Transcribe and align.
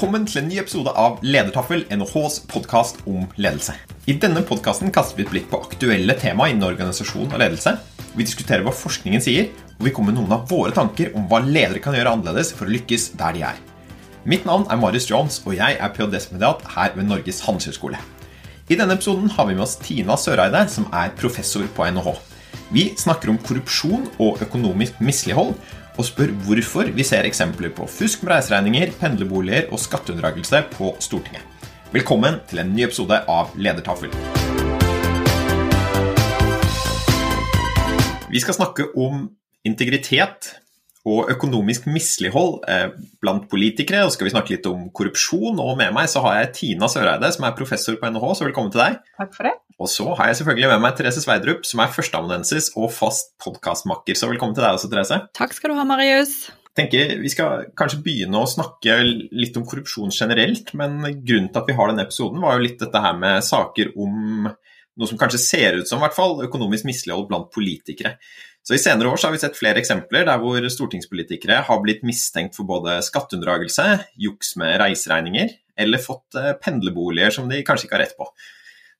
Velkommen 0.00 0.22
til 0.24 0.38
en 0.40 0.46
ny 0.48 0.54
episode 0.56 0.92
av 0.96 1.18
Ledertaffel, 1.20 1.82
NHHs 1.92 2.38
podkast 2.48 3.02
om 3.04 3.26
ledelse. 3.36 3.74
I 4.08 4.14
denne 4.16 4.40
podkasten 4.48 4.88
kaster 4.96 5.18
vi 5.18 5.26
et 5.26 5.32
blikk 5.34 5.50
på 5.50 5.58
aktuelle 5.60 6.14
tema 6.16 6.46
innen 6.48 6.64
organisasjon 6.64 7.26
og 7.28 7.36
ledelse. 7.36 7.74
Vi 8.14 8.24
diskuterer 8.24 8.64
hva 8.64 8.72
forskningen 8.72 9.20
sier, 9.20 9.50
og 9.76 9.84
vi 9.84 9.92
kommer 9.92 10.14
med 10.14 10.22
noen 10.22 10.32
av 10.38 10.46
våre 10.48 10.72
tanker 10.72 11.12
om 11.12 11.26
hva 11.28 11.42
ledere 11.44 11.82
kan 11.84 11.92
gjøre 11.92 12.14
annerledes 12.16 12.54
for 12.56 12.64
å 12.64 12.72
lykkes 12.72 13.10
der 13.20 13.36
de 13.36 13.44
er. 13.50 13.60
Mitt 14.24 14.48
navn 14.48 14.64
er 14.72 14.80
Marius 14.80 15.10
Jones, 15.10 15.36
og 15.44 15.58
jeg 15.58 15.76
er 15.76 15.92
ph.d.-stipendiat 15.92 16.64
her 16.78 16.96
ved 16.96 17.10
Norges 17.10 17.44
handelshøyskole. 17.44 18.00
I 18.72 18.80
denne 18.80 18.96
episoden 18.96 19.28
har 19.36 19.50
vi 19.50 19.58
med 19.58 19.66
oss 19.66 19.76
Tina 19.84 20.16
Søreide, 20.16 20.64
som 20.72 20.88
er 20.96 21.12
professor 21.20 21.68
på 21.76 21.90
NHH. 21.92 22.14
Vi 22.72 22.86
snakker 22.96 23.34
om 23.34 23.42
korrupsjon 23.44 24.08
og 24.16 24.40
økonomisk 24.48 25.04
mislighold, 25.04 25.52
og 25.98 26.06
spør 26.06 26.32
hvorfor 26.46 26.90
vi 26.94 27.04
ser 27.06 27.26
eksempler 27.28 27.72
på 27.74 27.86
fusk 27.90 28.22
med 28.22 28.34
reiseregninger, 28.34 28.92
pendlerboliger 29.00 29.70
og 29.72 29.80
skatteunndragelse 29.82 30.62
på 30.74 30.94
Stortinget. 31.02 31.42
Velkommen 31.90 32.38
til 32.50 32.62
en 32.62 32.70
ny 32.74 32.84
episode 32.86 33.16
av 33.26 33.50
Ledertaffel. 33.58 34.12
Vi 38.30 38.42
skal 38.42 38.54
snakke 38.54 38.86
om 38.94 39.24
integritet 39.66 40.52
og 41.08 41.30
økonomisk 41.32 41.86
mislighold 41.88 42.60
eh, 42.68 42.90
blant 43.22 43.48
politikere. 43.50 44.04
Og 44.04 44.14
skal 44.14 44.28
vi 44.28 44.34
snakke 44.34 44.54
litt 44.54 44.68
om 44.68 44.88
korrupsjon. 44.96 45.60
Og 45.62 45.74
med 45.80 45.94
meg 45.96 46.10
så 46.12 46.22
har 46.26 46.40
jeg 46.40 46.52
Tina 46.58 46.90
Søreide, 46.92 47.32
som 47.34 47.46
er 47.48 47.56
professor 47.56 47.96
på 48.00 48.12
NHH, 48.12 48.30
så 48.36 48.48
velkommen 48.48 48.72
til 48.74 48.84
deg. 48.84 49.00
Takk 49.20 49.34
for 49.36 49.48
det. 49.48 49.56
Og 49.80 49.88
så 49.88 50.04
har 50.12 50.28
jeg 50.28 50.42
selvfølgelig 50.42 50.72
med 50.74 50.82
meg 50.84 50.96
Therese 50.98 51.22
Sveidrup, 51.24 51.64
som 51.64 51.80
er 51.80 51.92
førsteamanuensis 51.94 52.72
og 52.76 52.90
fast 52.92 53.32
podkastmakker. 53.40 54.18
Så 54.18 54.28
velkommen 54.28 54.56
til 54.56 54.66
deg 54.66 54.76
også, 54.76 54.90
Therese. 54.92 55.22
Takk 55.36 55.56
skal 55.56 55.72
du 55.72 55.78
ha, 55.80 55.86
Marius. 55.88 56.50
tenker 56.76 57.16
Vi 57.22 57.32
skal 57.32 57.70
kanskje 57.76 58.02
begynne 58.04 58.42
å 58.42 58.48
snakke 58.48 58.98
litt 59.32 59.56
om 59.56 59.64
korrupsjon 59.68 60.12
generelt, 60.12 60.74
men 60.76 61.00
grunnen 61.24 61.48
til 61.48 61.62
at 61.62 61.70
vi 61.70 61.76
har 61.80 61.90
denne 61.90 62.04
episoden, 62.04 62.44
var 62.44 62.58
jo 62.58 62.66
litt 62.66 62.82
dette 62.82 63.00
her 63.00 63.16
med 63.16 63.40
saker 63.46 63.94
om 63.96 64.50
noe 65.00 65.08
som 65.08 65.18
kanskje 65.20 65.40
ser 65.40 65.80
ut 65.80 65.88
som 65.88 66.02
hvert 66.02 66.16
fall, 66.16 66.42
økonomisk 66.44 66.84
mislighold 66.88 67.30
blant 67.30 67.48
politikere. 67.54 68.18
Så 68.66 68.76
I 68.76 68.80
senere 68.82 69.08
år 69.08 69.20
har 69.24 69.32
vi 69.32 69.40
sett 69.40 69.58
flere 69.58 69.80
eksempler 69.80 70.26
der 70.28 70.40
hvor 70.42 70.64
stortingspolitikere 70.68 71.62
har 71.66 71.82
blitt 71.82 72.04
mistenkt 72.06 72.58
for 72.58 72.68
både 72.68 72.98
skatteunndragelse, 73.06 73.86
juks 74.20 74.54
med 74.60 74.76
reiseregninger, 74.82 75.54
eller 75.80 76.02
fått 76.02 76.36
eh, 76.36 76.52
pendlerboliger 76.60 77.32
som 77.34 77.48
de 77.50 77.62
kanskje 77.66 77.88
ikke 77.88 77.96
har 77.96 78.04
rett 78.04 78.18
på. 78.18 78.28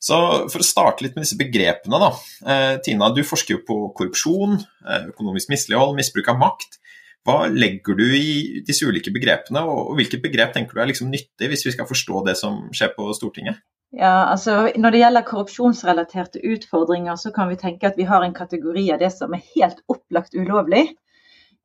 Så 0.01 0.17
For 0.49 0.63
å 0.63 0.65
starte 0.65 1.05
litt 1.05 1.17
med 1.17 1.27
disse 1.27 1.37
begrepene. 1.37 2.01
da. 2.01 2.11
Eh, 2.49 2.77
Tina, 2.85 3.11
du 3.13 3.21
forsker 3.27 3.59
jo 3.59 3.65
på 3.69 3.81
korrupsjon, 3.99 4.57
eh, 4.89 5.11
økonomisk 5.13 5.53
mislighold, 5.53 5.93
misbruk 5.99 6.33
av 6.33 6.41
makt. 6.41 6.81
Hva 7.29 7.51
legger 7.53 7.99
du 7.99 8.07
i 8.17 8.63
disse 8.65 8.89
ulike 8.89 9.13
begrepene, 9.13 9.61
og 9.61 9.93
hvilket 9.99 10.23
begrep 10.25 10.55
tenker 10.55 10.73
du 10.73 10.81
er 10.81 10.89
liksom 10.89 11.13
nyttig 11.13 11.51
hvis 11.53 11.67
vi 11.67 11.75
skal 11.75 11.89
forstå 11.89 12.25
det 12.31 12.39
som 12.41 12.63
skjer 12.73 12.95
på 12.97 13.11
Stortinget? 13.13 13.61
Ja, 13.91 14.31
altså 14.31 14.71
Når 14.77 14.91
det 14.91 14.99
gjelder 15.03 15.27
korrupsjonsrelaterte 15.27 16.41
utfordringer, 16.47 17.17
så 17.17 17.33
kan 17.35 17.49
vi 17.51 17.59
tenke 17.59 17.89
at 17.89 17.97
vi 17.99 18.07
har 18.07 18.23
en 18.23 18.35
kategori 18.35 18.91
av 18.95 19.01
det 19.03 19.11
som 19.13 19.35
er 19.35 19.43
helt 19.57 19.83
opplagt 19.91 20.35
ulovlig. 20.35 20.93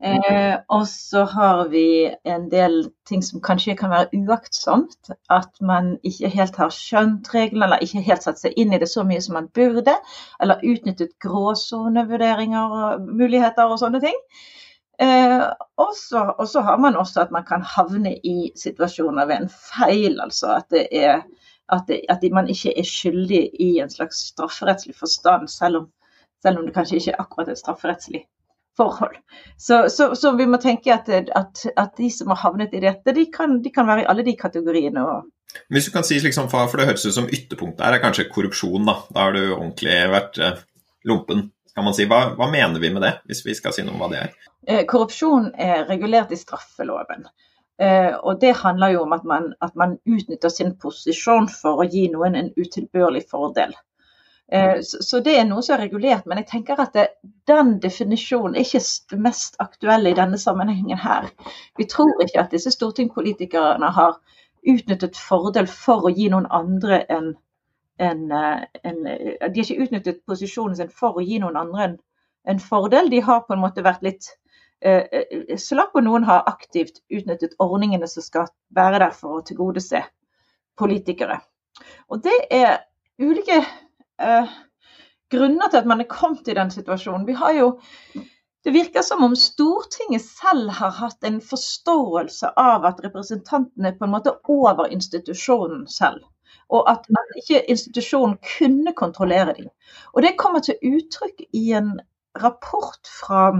Eh, 0.03 0.55
og 0.67 0.87
så 0.87 1.23
har 1.23 1.69
vi 1.71 2.11
en 2.27 2.49
del 2.51 2.81
ting 3.07 3.21
som 3.23 3.41
kanskje 3.45 3.77
kan 3.77 3.93
være 3.93 4.23
uaktsomt. 4.25 5.13
At 5.29 5.61
man 5.61 5.95
ikke 6.03 6.33
helt 6.33 6.57
har 6.59 6.73
skjønt 6.73 7.29
reglene, 7.33 7.69
eller 7.69 7.85
ikke 7.85 8.03
helt 8.09 8.25
satt 8.25 8.41
seg 8.41 8.57
inn 8.57 8.73
i 8.73 8.81
det 8.81 8.89
så 8.91 9.05
mye 9.07 9.21
som 9.21 9.37
man 9.37 9.51
burde. 9.53 9.95
Eller 10.41 10.65
utnyttet 10.65 11.15
gråsonevurderinger 11.23 12.77
og 12.81 13.07
muligheter 13.21 13.69
og 13.69 13.79
sånne 13.81 14.01
ting. 14.03 14.19
Eh, 14.99 15.41
og 15.77 15.95
så 15.95 16.61
har 16.63 16.77
man 16.79 16.95
også 16.95 17.25
at 17.25 17.31
man 17.35 17.45
kan 17.47 17.63
havne 17.67 18.15
i 18.23 18.51
situasjoner 18.57 19.27
ved 19.29 19.43
en 19.43 19.49
feil. 19.49 20.19
Altså 20.23 20.57
at, 20.59 20.69
det 20.73 20.87
er, 20.91 21.25
at, 21.73 21.89
at 22.09 22.23
man 22.31 22.49
ikke 22.51 22.73
er 22.77 22.85
skyldig 22.87 23.43
i 23.61 23.75
en 23.81 23.89
slags 23.89 24.21
strafferettslig 24.31 24.95
forstand, 24.97 25.49
selv 25.49 25.81
om, 25.81 25.91
selv 26.45 26.59
om 26.59 26.67
det 26.67 26.75
kanskje 26.75 26.99
ikke 26.99 27.13
er 27.15 27.21
akkurat 27.23 27.51
et 27.51 27.61
strafferettslig 27.61 28.25
forhold. 28.77 29.15
Så, 29.57 29.89
så, 29.89 30.15
så, 30.15 30.35
vi 30.37 30.45
må 30.45 30.59
tenke 30.61 30.93
at, 30.93 31.09
at, 31.09 31.65
at, 31.75 31.95
de 31.97 32.09
som 32.11 32.31
har 32.33 32.41
havnet 32.43 32.75
i 32.75 32.83
dette, 32.83 33.15
de 33.15 33.25
kan, 33.31 33.59
de 33.63 33.71
kan 33.73 33.87
være 33.87 34.03
i 34.03 34.09
alle 34.11 34.25
de 34.27 34.35
kategoriene. 34.37 35.05
Hvis 35.71 35.87
du 35.87 35.93
kan 35.95 36.03
si, 36.03 36.19
liksom, 36.19 36.49
for 36.51 36.77
det 36.77 36.89
høres 36.89 37.05
ut 37.07 37.15
som 37.15 37.29
ytterpunktet 37.31 37.85
her 37.85 37.95
er 37.95 38.03
kanskje 38.03 38.27
korrupsjon. 38.31 38.85
Da 38.87 38.97
Da 39.13 39.27
har 39.27 39.35
du 39.35 39.43
ordentlig 39.55 39.99
vært 40.11 40.39
eh, 40.43 40.63
lompen. 41.07 41.51
kan 41.75 41.83
man 41.83 41.95
si. 41.95 42.05
Hva, 42.07 42.35
hva, 42.35 42.49
mener 42.51 42.79
vi 42.79 42.91
med 42.91 43.03
det, 43.03 43.13
hvis 43.27 43.45
vi 43.45 43.55
skal 43.55 43.73
si 43.75 43.83
noe 43.83 43.95
om 43.95 44.03
hva 44.03 44.11
det 44.11 44.21
er? 44.21 44.35
Eh, 44.67 44.85
korrupsjon 44.87 45.53
er 45.59 45.87
regulert 45.87 46.31
i 46.31 46.39
straffeloven. 46.39 47.27
Eh, 47.81 48.13
og 48.15 48.39
Det 48.41 48.55
handler 48.55 48.87
jo 48.87 49.01
om 49.01 49.13
at 49.13 49.23
man, 49.23 49.53
at 49.61 49.75
man 49.75 49.97
utnytter 50.05 50.49
sin 50.49 50.75
posisjon 50.79 51.49
for 51.51 51.83
å 51.83 51.89
gi 51.91 52.07
noen 52.11 52.35
en 52.39 52.53
utilbørlig 52.55 53.25
fordel. 53.31 53.73
Eh, 54.51 54.77
så 54.81 55.19
det 55.25 55.33
er 55.39 55.47
noe 55.49 55.63
som 55.65 55.75
er 55.75 55.87
regulert, 55.87 56.27
men 56.29 56.37
jeg 56.37 56.47
tenker 56.51 56.79
at 56.79 56.93
det, 56.93 57.07
den 57.49 57.79
definisjonen 57.83 58.55
er 58.55 58.63
ikke 58.63 59.19
mest 59.19 59.57
aktuelle 59.59 60.13
i 60.13 60.17
denne 60.17 60.37
sammenhengen 60.37 61.01
her. 61.01 61.31
Vi 61.77 61.87
tror 61.89 62.13
ikke 62.23 62.43
at 62.45 62.53
disse 62.53 62.71
stortingspolitikerne 62.71 63.89
har 63.97 64.19
utnyttet 64.65 65.17
fordel 65.17 65.67
for 65.69 66.05
å 66.05 66.13
gi 66.13 66.29
noen 66.29 66.47
andre 66.53 67.01
en, 67.11 67.33
en, 67.99 68.25
eh, 68.31 68.63
en 68.83 69.03
De 69.03 69.59
har 69.59 69.65
ikke 69.65 69.83
utnyttet 69.89 70.23
posisjonen 70.29 70.77
sin 70.79 70.93
for 70.93 71.17
å 71.17 71.25
gi 71.25 71.41
noen 71.43 71.57
andre 71.59 71.89
en, 71.89 71.99
en 72.45 72.61
fordel. 72.61 73.11
De 73.11 73.19
har 73.25 73.43
på 73.43 73.57
en 73.57 73.65
måte 73.65 73.83
vært 73.83 74.05
litt 74.05 74.31
uh, 74.85 75.57
slapp, 75.61 75.95
og 75.95 76.05
noen 76.07 76.27
har 76.27 76.45
aktivt 76.49 77.01
utnyttet 77.13 77.55
ordningene 77.63 78.09
som 78.11 78.25
skal 78.25 78.49
være 78.75 79.01
der 79.05 79.15
for 79.15 79.39
å 79.39 79.45
tilgodese 79.45 80.03
politikere. 80.79 81.39
Og 82.11 82.23
det 82.23 82.35
er 82.53 82.77
ulike 83.19 83.57
eh, 84.21 84.53
grunner 85.31 85.71
til 85.71 85.81
at 85.81 85.89
man 85.89 86.03
er 86.03 86.11
kommet 86.11 86.47
i 86.47 86.55
den 86.57 86.71
situasjonen. 86.71 87.27
Vi 87.27 87.35
har 87.39 87.55
jo 87.57 87.67
det 88.65 88.73
virker 88.73 89.01
som 89.05 89.23
om 89.23 89.35
Stortinget 89.37 90.23
selv 90.25 90.71
har 90.73 90.95
hatt 90.97 91.23
en 91.23 91.37
forståelse 91.41 92.49
av 92.57 92.85
at 92.89 93.03
representantene 93.05 93.91
er 93.91 93.99
på 93.99 94.07
en 94.07 94.15
måte 94.15 94.33
over 94.49 94.89
institusjonen 94.89 95.83
selv. 95.91 96.23
Og 96.73 96.89
at 96.89 97.05
ikke 97.37 97.61
institusjonen 97.69 98.39
kunne 98.57 98.95
kontrollere 98.97 99.53
dem. 99.53 99.69
Og 100.13 100.25
Det 100.25 100.33
kommer 100.37 100.65
til 100.65 100.81
uttrykk 100.81 101.45
i 101.53 101.71
en 101.77 101.99
rapport 102.41 103.11
fra 103.19 103.51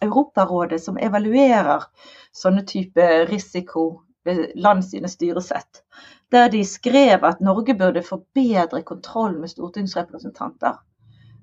Europarådet 0.00 0.80
som 0.82 0.98
evaluerer 0.98 1.84
sånne 2.32 2.64
type 2.66 3.08
risiko 3.28 3.88
ved 4.24 4.52
land 4.54 4.84
sine 4.84 5.08
styresett 5.08 5.82
der 6.30 6.48
de 6.48 6.64
skrev 6.64 7.24
at 7.24 7.40
Norge 7.40 7.74
burde 7.74 8.02
få 8.02 8.20
bedre 8.34 8.82
kontroll 8.82 9.38
med 9.38 9.50
stortingsrepresentanter. 9.50 10.78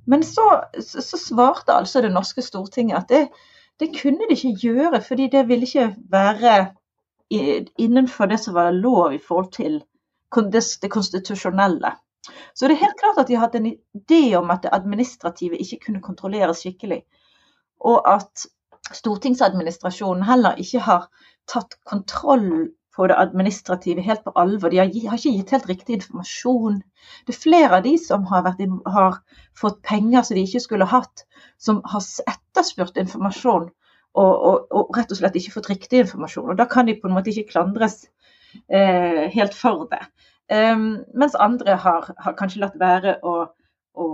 Men 0.08 0.24
så, 0.24 0.64
så 0.80 1.18
svarte 1.18 1.74
altså 1.74 2.02
det 2.02 2.12
norske 2.12 2.42
Stortinget 2.42 2.98
at 2.98 3.10
det, 3.10 3.28
det, 3.80 3.92
kunne 4.02 4.30
de 4.30 4.36
ikke 4.36 4.56
gjøre, 4.62 5.02
fordi 5.02 5.28
det 5.32 5.48
ville 5.48 5.68
ikke 5.68 5.96
være 6.10 6.74
innenfor 7.78 8.26
det 8.26 8.40
som 8.40 8.54
var 8.56 8.72
lov 8.72 9.14
i 9.14 9.20
forhold 9.28 9.52
til 9.52 9.82
det 10.82 10.92
konstitusjonelle. 10.92 11.92
Så 12.54 12.68
det 12.68 12.76
er 12.76 12.86
helt 12.86 13.00
klart 13.00 13.20
at 13.20 13.28
de 13.28 13.36
har 13.36 13.48
hatt 13.48 13.56
en 13.56 13.74
idé 13.96 14.36
om 14.36 14.52
at 14.52 14.64
det 14.64 14.72
administrative 14.74 15.58
ikke 15.58 15.80
kunne 15.86 16.02
kontrolleres 16.02 16.64
skikkelig. 16.64 17.02
Og 17.86 18.02
at 18.10 18.48
stortingsadministrasjonen 18.96 20.26
heller 20.28 20.60
ikke 20.62 20.82
har 20.86 21.08
tatt 21.52 21.78
kontroll 21.88 22.70
på 22.98 23.08
det 23.08 23.18
administrative 23.20 24.02
helt 24.02 24.24
på 24.26 24.34
alvor. 24.36 24.72
De 24.74 24.80
har, 24.82 24.90
har, 24.90 25.20
ikke 25.20 25.36
gitt 25.36 25.54
helt 25.54 25.68
riktig 25.70 25.98
informasjon. 26.00 26.80
Det 27.28 27.36
er 27.36 27.40
flere 27.44 27.78
av 27.78 27.84
de 27.86 27.94
som 28.02 28.26
har, 28.32 28.46
vært, 28.48 28.64
har 28.90 29.20
fått 29.58 29.84
penger 29.86 30.26
som 30.26 30.38
de 30.38 30.46
ikke 30.48 30.64
skulle 30.64 30.90
hatt, 30.90 31.28
som 31.62 31.84
har 31.86 32.06
etterspurt 32.32 32.98
informasjon 32.98 33.70
og, 34.18 34.32
og, 34.34 34.66
og, 34.74 34.98
rett 34.98 35.14
og 35.14 35.20
slett 35.20 35.38
ikke 35.38 35.54
fått 35.60 35.70
riktig 35.70 36.02
informasjon. 36.06 36.50
Og 36.52 36.58
Da 36.58 36.66
kan 36.70 36.90
de 36.90 36.98
på 36.98 37.10
en 37.10 37.14
måte 37.18 37.30
ikke 37.34 37.52
klandres 37.52 38.08
eh, 38.66 39.28
helt 39.34 39.54
for 39.54 39.86
det. 39.92 40.02
Um, 40.48 41.04
mens 41.14 41.36
andre 41.36 41.76
har, 41.76 42.08
har, 42.24 42.36
kanskje 42.40 42.64
latt 42.64 42.78
være 42.80 43.18
å, 43.22 43.50
å, 43.98 44.08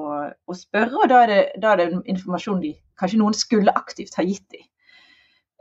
å 0.48 0.56
spørre, 0.58 1.02
og 1.04 1.10
da 1.12 1.24
er, 1.24 1.32
det, 1.32 1.42
da 1.64 1.74
er, 1.74 1.82
det, 1.84 2.04
informasjon 2.14 2.62
de 2.64 2.74
kanskje 3.00 3.20
noen 3.22 3.36
skulle 3.38 3.74
aktivt 3.76 4.16
ha 4.20 4.26
gitt 4.28 4.46
dem. 4.54 4.68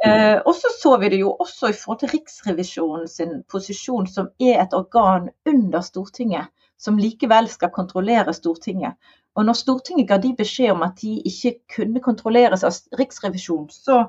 Eh, 0.03 0.39
og 0.43 0.55
så 0.59 0.71
så 0.75 0.97
vi 0.99 1.13
det 1.13 1.21
jo 1.21 1.31
også 1.39 1.71
i 1.71 1.77
forhold 1.79 2.01
til 2.01 2.11
Riksrevisjonen 2.17 3.11
sin 3.11 3.35
posisjon, 3.51 4.09
som 4.11 4.33
er 4.43 4.59
et 4.65 4.75
organ 4.75 5.29
under 5.47 5.85
Stortinget, 5.87 6.51
som 6.79 6.99
likevel 6.99 7.47
skal 7.51 7.71
kontrollere 7.75 8.35
Stortinget. 8.35 8.99
Og 9.39 9.47
når 9.47 9.61
Stortinget 9.61 10.09
ga 10.11 10.19
de 10.21 10.33
beskjed 10.39 10.75
om 10.75 10.83
at 10.85 10.99
de 11.01 11.21
ikke 11.29 11.55
kunne 11.77 12.03
kontrolleres 12.05 12.67
av 12.67 12.99
Riksrevisjonen, 12.99 13.71
så 13.71 14.03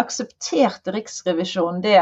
aksepterte 0.00 0.94
Riksrevisjonen 0.94 1.80
det 1.84 2.00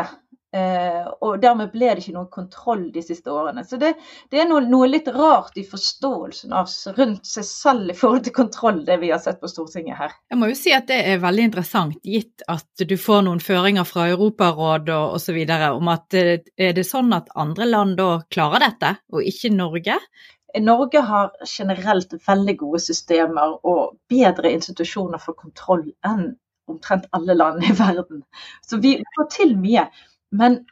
og 0.57 1.43
dermed 1.43 1.69
ble 1.75 1.91
det 1.93 2.01
ikke 2.01 2.15
noe 2.15 2.31
kontroll 2.33 2.87
de 2.95 3.03
siste 3.05 3.29
årene. 3.29 3.65
Så 3.69 3.77
det, 3.81 3.91
det 4.33 4.41
er 4.41 4.47
noe, 4.49 4.63
noe, 4.65 4.89
litt 4.89 5.11
rart 5.13 5.59
i 5.61 5.65
forståelsen 5.69 6.55
av 6.57 6.71
rundt 6.97 7.29
seg 7.29 7.45
selv 7.45 7.93
i 7.93 7.97
forhold 7.99 8.25
til 8.25 8.37
kontroll, 8.39 8.81
det 8.87 8.97
vi 9.03 9.11
har 9.13 9.21
sett 9.21 9.43
på 9.43 9.51
Stortinget 9.51 10.01
her. 10.01 10.17
Jeg 10.33 10.41
må 10.41 10.49
jo 10.49 10.57
si 10.57 10.73
at 10.73 10.89
det 10.89 11.03
er 11.11 11.21
veldig 11.21 11.47
interessant, 11.51 12.01
gitt 12.01 12.47
at 12.49 12.87
du 12.89 12.97
får 12.97 13.27
noen 13.29 13.45
føringer 13.45 13.85
fra 13.89 14.09
Europarådet 14.15 14.97
og 14.97 15.19
osv. 15.19 15.39
om 15.69 15.93
at 15.93 16.17
eh, 16.17 16.35
er 16.57 16.75
det 16.77 16.89
sånn 16.89 17.13
at 17.17 17.29
andre 17.37 17.69
land 17.69 17.99
da 18.01 18.11
klarer 18.33 18.65
dette, 18.65 18.97
og 19.13 19.29
ikke 19.29 19.53
Norge? 19.53 20.01
Norge 20.57 21.01
har 21.05 21.33
generelt 21.45 22.15
veldig 22.25 22.57
gode 22.57 22.81
systemer 22.81 23.59
og 23.69 23.99
bedre 24.09 24.53
institusjoner 24.57 25.21
for 25.21 25.37
kontroll 25.37 25.85
enn 26.07 26.31
omtrent 26.69 27.09
alle 27.17 27.35
land 27.37 27.65
i 27.65 27.73
verden. 27.77 28.23
Så 28.67 28.81
vi 28.81 28.99
får 29.17 29.29
til 29.35 29.57
mye. 29.61 29.89
Men, 30.31 30.65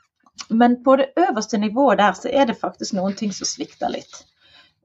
men, 0.50 0.82
på 0.85 0.97
det 0.97 1.12
øverste 1.17 1.58
nivået 1.58 1.99
der 1.99 2.12
så 2.12 2.32
er 2.32 2.47
det 2.47 2.58
faktisk 2.61 2.97
noen 2.97 3.17
ting 3.17 3.32
som 3.32 3.49
svikter 3.49 3.93
litt. 3.93 4.25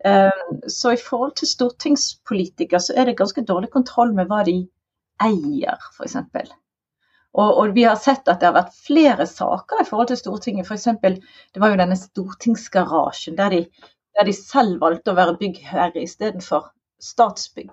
Um, 0.05 0.61
så 0.67 0.95
i 0.95 1.01
forhold 1.01 1.35
til 1.37 1.47
stortingspolitikere 1.47 2.79
så 2.81 2.95
er 2.97 3.05
det 3.05 3.19
ganske 3.19 3.43
dårlig 3.45 3.69
kontroll 3.69 4.15
med 4.17 4.31
hva 4.31 4.41
de 4.47 4.55
eier, 5.21 5.77
f.eks. 5.93 6.17
Og, 7.31 7.49
og 7.57 7.75
vi 7.75 7.85
har 7.87 7.99
sett 7.99 8.27
at 8.27 8.41
det 8.41 8.49
har 8.49 8.57
vært 8.57 8.75
flere 8.75 9.27
saker 9.29 9.83
i 9.83 9.87
forhold 9.87 10.09
til 10.11 10.19
Stortinget. 10.19 10.67
F.eks. 10.67 10.89
det 11.53 11.61
var 11.63 11.71
jo 11.71 11.79
denne 11.79 11.95
stortingsgarasjen 11.99 13.37
der 13.37 13.55
de, 13.55 13.61
der 14.17 14.27
de 14.27 14.33
selv 14.35 14.81
valgte 14.81 15.13
å 15.13 15.19
være 15.19 15.37
byggherre 15.39 16.03
istedenfor 16.03 16.71
Statsbygg. 17.01 17.71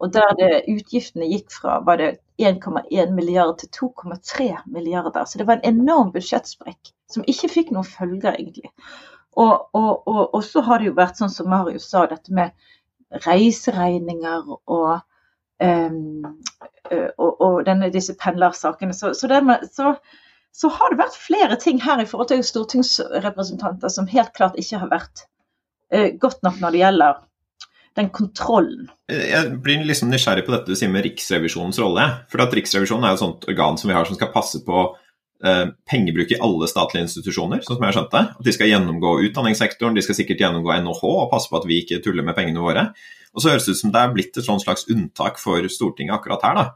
Og 0.00 0.12
der 0.14 0.32
det, 0.38 0.50
utgiftene 0.72 1.28
gikk 1.28 1.52
fra 1.52 1.80
var 1.84 2.00
det 2.00 2.14
1,1 2.38 3.12
milliard 3.16 3.58
til 3.58 3.68
2,3 3.72 4.48
milliarder. 4.66 5.24
Så 5.24 5.38
det 5.38 5.46
var 5.48 5.60
en 5.60 5.80
enorm 5.80 6.12
budsjettsprekk 6.12 6.92
som 7.10 7.24
ikke 7.30 7.50
fikk 7.52 7.72
noen 7.74 7.86
følger, 7.88 8.34
egentlig. 8.34 8.72
Og, 9.36 9.68
og, 9.76 10.08
og, 10.08 10.22
og, 10.34 10.42
så 10.44 10.62
har 10.64 10.80
det 10.80 10.90
jo 10.90 10.96
vært 10.96 11.20
sånn 11.20 11.32
som 11.32 11.48
Marius 11.52 11.90
sa, 11.90 12.06
dette 12.08 12.32
med 12.34 12.54
reiseregninger 13.26 14.48
og, 14.48 15.02
um, 15.62 16.24
denne, 17.66 17.90
disse 17.92 18.16
pendlersakene. 18.20 18.96
Så, 18.96 19.12
så, 19.18 19.28
så, 19.72 19.92
så, 20.56 20.72
har 20.78 20.92
det 20.92 21.00
vært 21.02 21.20
flere 21.20 21.60
ting 21.60 21.80
her 21.84 22.00
i 22.02 22.08
forhold 22.08 22.32
til 22.32 22.44
stortingsrepresentanter 22.44 23.92
som 23.92 24.08
helt 24.10 24.32
klart 24.36 24.58
ikke 24.60 24.80
har 24.84 24.92
vært 24.92 25.26
uh, 25.94 26.10
godt 26.20 26.42
nok 26.46 26.60
når 26.62 26.76
det 26.76 26.84
gjelder 26.84 27.22
den 27.96 28.10
kontrollen. 28.12 28.90
Jeg 29.08 29.56
blir 29.64 29.84
liksom 29.88 30.10
nysgjerrig 30.12 30.44
på 30.46 30.52
dette 30.52 30.68
du 30.68 30.78
sier 30.78 30.92
med 30.92 31.04
Riksrevisjonens 31.06 31.80
rolle. 31.80 32.04
For 32.32 32.42
at 32.44 32.54
Riksrevisjonen 32.56 33.08
er 33.08 33.16
et 33.16 33.22
sånt 33.22 33.46
organ 33.48 33.78
som 33.80 33.90
vi 33.90 33.96
har 33.96 34.08
som 34.08 34.18
skal 34.18 34.32
passe 34.34 34.60
på 34.66 34.82
eh, 35.44 35.64
pengebruk 35.88 36.34
i 36.34 36.40
alle 36.44 36.68
statlige 36.70 37.06
institusjoner, 37.08 37.62
sånn 37.64 37.78
som 37.78 37.84
jeg 37.84 37.92
har 37.92 37.98
skjønt 37.98 38.16
det. 38.16 38.24
At 38.36 38.48
de 38.48 38.56
skal 38.56 38.72
gjennomgå 38.72 39.14
utdanningssektoren, 39.28 39.96
de 39.96 40.04
skal 40.04 40.18
sikkert 40.18 40.42
gjennomgå 40.44 40.74
NHH 40.84 41.04
og 41.12 41.30
passe 41.32 41.52
på 41.52 41.60
at 41.60 41.68
vi 41.68 41.80
ikke 41.84 42.02
tuller 42.04 42.26
med 42.26 42.36
pengene 42.38 42.64
våre. 42.64 42.90
Og 43.36 43.44
så 43.44 43.52
høres 43.52 43.68
det 43.68 43.76
ut 43.76 43.82
som 43.82 43.94
det 43.94 44.02
er 44.02 44.12
blitt 44.16 44.36
et 44.36 44.48
slags 44.48 44.86
unntak 44.92 45.40
for 45.40 45.64
Stortinget 45.72 46.18
akkurat 46.18 46.44
her, 46.44 46.60
da. 46.60 46.66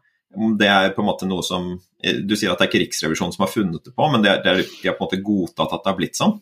Det 0.61 0.69
er 0.71 0.93
på 0.95 1.03
en 1.03 1.09
måte 1.09 1.27
noe 1.27 1.43
som 1.43 1.73
Du 1.99 2.37
sier 2.39 2.53
at 2.53 2.61
det 2.61 2.69
er 2.69 2.71
ikke 2.71 2.81
Riksrevisjonen 2.85 3.35
som 3.35 3.43
har 3.43 3.51
funnet 3.51 3.83
det 3.85 3.93
på, 3.97 4.07
men 4.13 4.23
det 4.23 4.31
er, 4.39 4.61
de 4.63 4.89
har 4.89 4.95
på 4.97 5.03
en 5.03 5.09
måte 5.09 5.25
godtatt 5.27 5.75
at 5.75 5.83
det 5.85 5.91
har 5.91 5.99
blitt 5.99 6.17
sånn. 6.17 6.39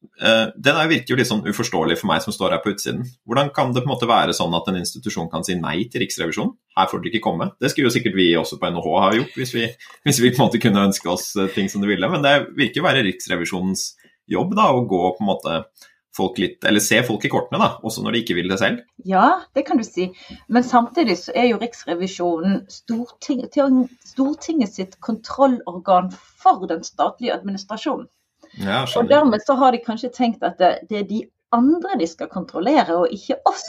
Eh, 0.00 0.46
det 0.56 0.72
virker 0.88 1.12
jo 1.12 1.18
litt 1.18 1.28
sånn 1.28 1.44
uforståelig 1.48 1.98
for 2.00 2.10
meg 2.10 2.22
som 2.24 2.34
står 2.34 2.54
her 2.54 2.62
på 2.64 2.72
utsiden. 2.74 3.02
Hvordan 3.28 3.50
kan 3.56 3.74
det 3.74 3.82
på 3.84 3.88
en 3.88 3.94
måte 3.94 4.08
være 4.08 4.36
sånn 4.36 4.54
at 4.56 4.68
en 4.70 4.80
institusjon 4.80 5.30
kan 5.32 5.44
si 5.46 5.56
nei 5.60 5.84
til 5.92 6.04
Riksrevisjonen? 6.04 6.54
Her 6.76 6.88
får 6.88 7.02
dere 7.02 7.12
ikke 7.12 7.26
komme. 7.26 7.50
Det 7.60 7.72
skulle 7.72 7.90
jo 7.90 7.94
sikkert 7.94 8.16
vi 8.16 8.30
også 8.38 8.60
på 8.60 8.70
NHH 8.72 8.88
ha 9.04 9.12
gjort, 9.16 9.36
hvis 9.36 9.54
vi, 9.56 9.66
hvis 10.08 10.20
vi, 10.22 10.32
på 10.32 10.40
en 10.40 10.46
måte 10.46 10.62
kunne 10.62 10.86
ønske 10.88 11.12
oss 11.12 11.32
eh, 11.36 11.50
ting 11.56 11.68
som 11.72 11.84
det 11.84 11.92
ville. 11.92 12.12
Men 12.12 12.24
det 12.24 12.34
virker 12.56 12.80
jo 12.80 12.88
være 12.88 13.04
Riksrevisjonens 13.08 13.90
jobb 14.30 14.54
da, 14.56 14.70
å 14.72 14.84
gå 14.88 15.02
på 15.16 15.24
en 15.24 15.32
måte 15.32 15.62
folk 16.16 16.40
litt, 16.42 16.64
eller 16.66 16.82
se 16.82 16.98
folk 17.06 17.24
i 17.24 17.30
kortene, 17.30 17.60
da, 17.62 17.68
også 17.86 18.02
når 18.02 18.16
de 18.16 18.22
ikke 18.24 18.36
vil 18.36 18.50
det 18.50 18.58
selv? 18.60 18.80
Ja, 19.06 19.42
det 19.54 19.62
kan 19.68 19.78
du 19.78 19.84
si. 19.86 20.08
Men 20.50 20.66
samtidig 20.66 21.16
så 21.20 21.34
er 21.38 21.50
jo 21.52 21.60
Riksrevisjonen 21.60 22.64
Stortinget, 22.72 23.58
Stortinget 24.10 24.74
sitt 24.74 24.98
kontrollorgan 25.04 26.10
for 26.12 26.66
den 26.70 26.82
statlige 26.86 27.36
administrasjonen. 27.38 28.10
Ja, 28.58 28.82
og 28.96 29.08
dermed 29.08 29.44
så 29.46 29.54
har 29.60 29.72
de 29.72 29.82
kanskje 29.84 30.10
tenkt 30.14 30.42
at 30.46 30.58
det, 30.58 30.72
det, 30.90 30.98
er 30.98 31.08
de 31.08 31.22
andre 31.54 31.98
de 32.00 32.06
skal 32.10 32.30
kontrollere, 32.32 32.96
og 32.96 33.14
ikke 33.14 33.38
oss. 33.46 33.68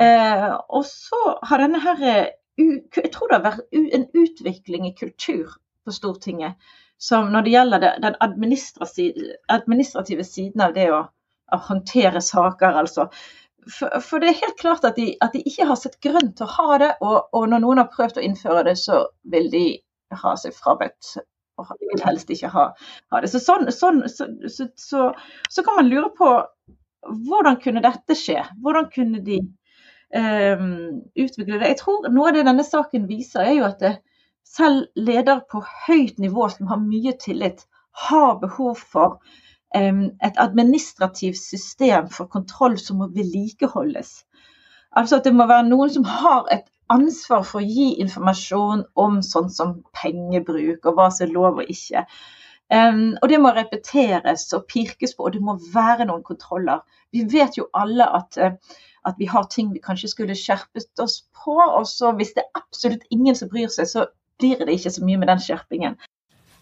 Eh, 0.00 0.50
og 0.68 0.84
så 0.88 1.38
har 1.46 1.62
denne 1.62 1.80
her 1.80 2.00
eh, 2.02 2.32
Jeg 2.58 3.10
tror 3.14 3.30
det 3.30 3.38
har 3.38 3.44
vært 3.44 3.76
en 3.94 4.08
utvikling 4.14 4.88
i 4.88 4.96
kultur 4.98 5.54
på 5.84 5.92
Stortinget 5.94 6.58
som 6.98 7.32
når 7.32 7.42
det 7.42 7.54
gjelder 7.54 7.78
det, 7.82 7.92
den 8.02 8.16
administrative, 8.20 10.24
siden 10.24 10.60
av 10.62 10.74
det 10.76 10.92
å, 10.94 11.00
å 11.52 11.56
håndtere 11.68 12.20
saker, 12.22 12.72
altså. 12.84 13.08
For, 13.64 14.00
for, 14.04 14.20
det 14.20 14.28
er 14.30 14.42
helt 14.42 14.60
klart 14.60 14.84
at 14.84 14.96
de, 15.00 15.16
at 15.24 15.32
de, 15.32 15.40
ikke 15.48 15.66
har 15.68 15.78
sett 15.80 16.02
grunn 16.04 16.32
til 16.36 16.46
å 16.46 16.54
ha 16.54 16.78
det, 16.82 16.92
og, 17.04 17.16
og 17.32 17.42
når 17.50 17.60
noen 17.64 17.80
har 17.82 17.92
prøvd 17.92 18.16
å 18.20 18.26
innføre 18.26 18.62
det, 18.68 18.76
så 18.80 18.96
vil 19.32 19.46
de 19.52 19.66
ha 20.22 20.32
seg 20.38 20.52
frabedt 20.56 21.02
og 21.60 21.74
vil 21.80 22.04
helst 22.04 22.30
ikke 22.34 22.50
ha, 22.54 22.64
ha 23.12 23.20
det. 23.22 23.30
Så, 23.32 23.40
sånn, 23.42 23.68
sånn, 23.74 24.02
så, 24.10 24.28
så, 24.48 25.10
så, 25.50 25.66
kan 25.66 25.78
man 25.78 25.90
lure 25.90 26.10
på 26.18 26.30
hvordan 27.28 27.60
kunne 27.62 27.84
dette 27.84 28.16
skje? 28.18 28.40
Hvordan 28.64 28.88
kunne 28.94 29.20
de 29.26 29.40
um, 30.16 31.04
utvikle 31.14 31.60
det? 31.60 31.74
Jeg 31.74 31.80
tror 31.82 32.08
Noe 32.10 32.30
av 32.30 32.38
det 32.38 32.46
denne 32.48 32.66
saken 32.66 33.08
viser, 33.10 33.44
er 33.44 33.58
jo 33.58 33.68
at 33.68 33.80
det, 33.84 33.94
selv 34.44 34.90
ledere 35.00 35.40
på 35.50 35.62
høyt 35.86 36.18
nivå 36.20 36.50
som 36.52 36.68
har 36.68 36.82
mye 36.82 37.14
tillit, 37.20 37.64
har 38.08 38.36
behov 38.42 38.76
for 38.76 39.18
um, 39.76 40.06
et 40.24 40.40
administrativt 40.42 41.40
system 41.40 42.10
for 42.12 42.30
kontroll 42.30 42.76
som 42.80 43.00
må 43.00 43.08
vedlikeholdes. 43.14 44.22
Altså 44.94 45.18
at 45.18 45.26
det 45.26 45.34
må 45.34 45.46
være 45.50 45.66
noen 45.68 45.90
som 45.90 46.06
har 46.06 46.46
et 46.54 46.66
ansvar 46.92 47.44
for 47.48 47.62
å 47.62 47.66
gi 47.66 47.94
informasjon 48.02 48.84
om 49.00 49.20
sånn 49.24 49.50
som 49.52 49.76
pengebruk 49.96 50.84
og 50.84 50.98
hva 50.98 51.10
som 51.12 51.26
er 51.28 51.34
lov 51.34 51.62
og 51.62 51.70
ikke. 51.70 52.04
Um, 52.72 53.14
og 53.20 53.28
det 53.28 53.38
må 53.42 53.52
repeteres 53.52 54.46
og 54.56 54.66
pirkes 54.72 55.14
på, 55.14 55.26
og 55.26 55.34
det 55.36 55.42
må 55.44 55.58
være 55.74 56.08
noen 56.08 56.24
kontroller. 56.24 56.82
Vi 57.12 57.26
vet 57.30 57.58
jo 57.58 57.68
alle 57.76 58.06
at, 58.18 58.38
uh, 58.40 58.80
at 59.04 59.20
vi 59.20 59.28
har 59.30 59.46
ting 59.52 59.70
vi 59.74 59.84
kanskje 59.84 60.14
skulle 60.14 60.38
skjerpet 60.38 61.04
oss 61.04 61.20
på, 61.36 61.58
og 61.60 61.84
så 61.88 62.14
hvis 62.16 62.34
det 62.36 62.46
er 62.46 62.64
absolutt 62.64 63.04
ingen 63.14 63.36
som 63.36 63.52
bryr 63.52 63.70
seg, 63.72 63.90
så 63.90 64.08
blir 64.40 64.64
det 64.64 64.78
ikke 64.78 64.94
så 64.96 65.04
mye 65.04 65.20
med 65.20 65.30
den 65.30 65.42
skjerpingen. 65.44 65.96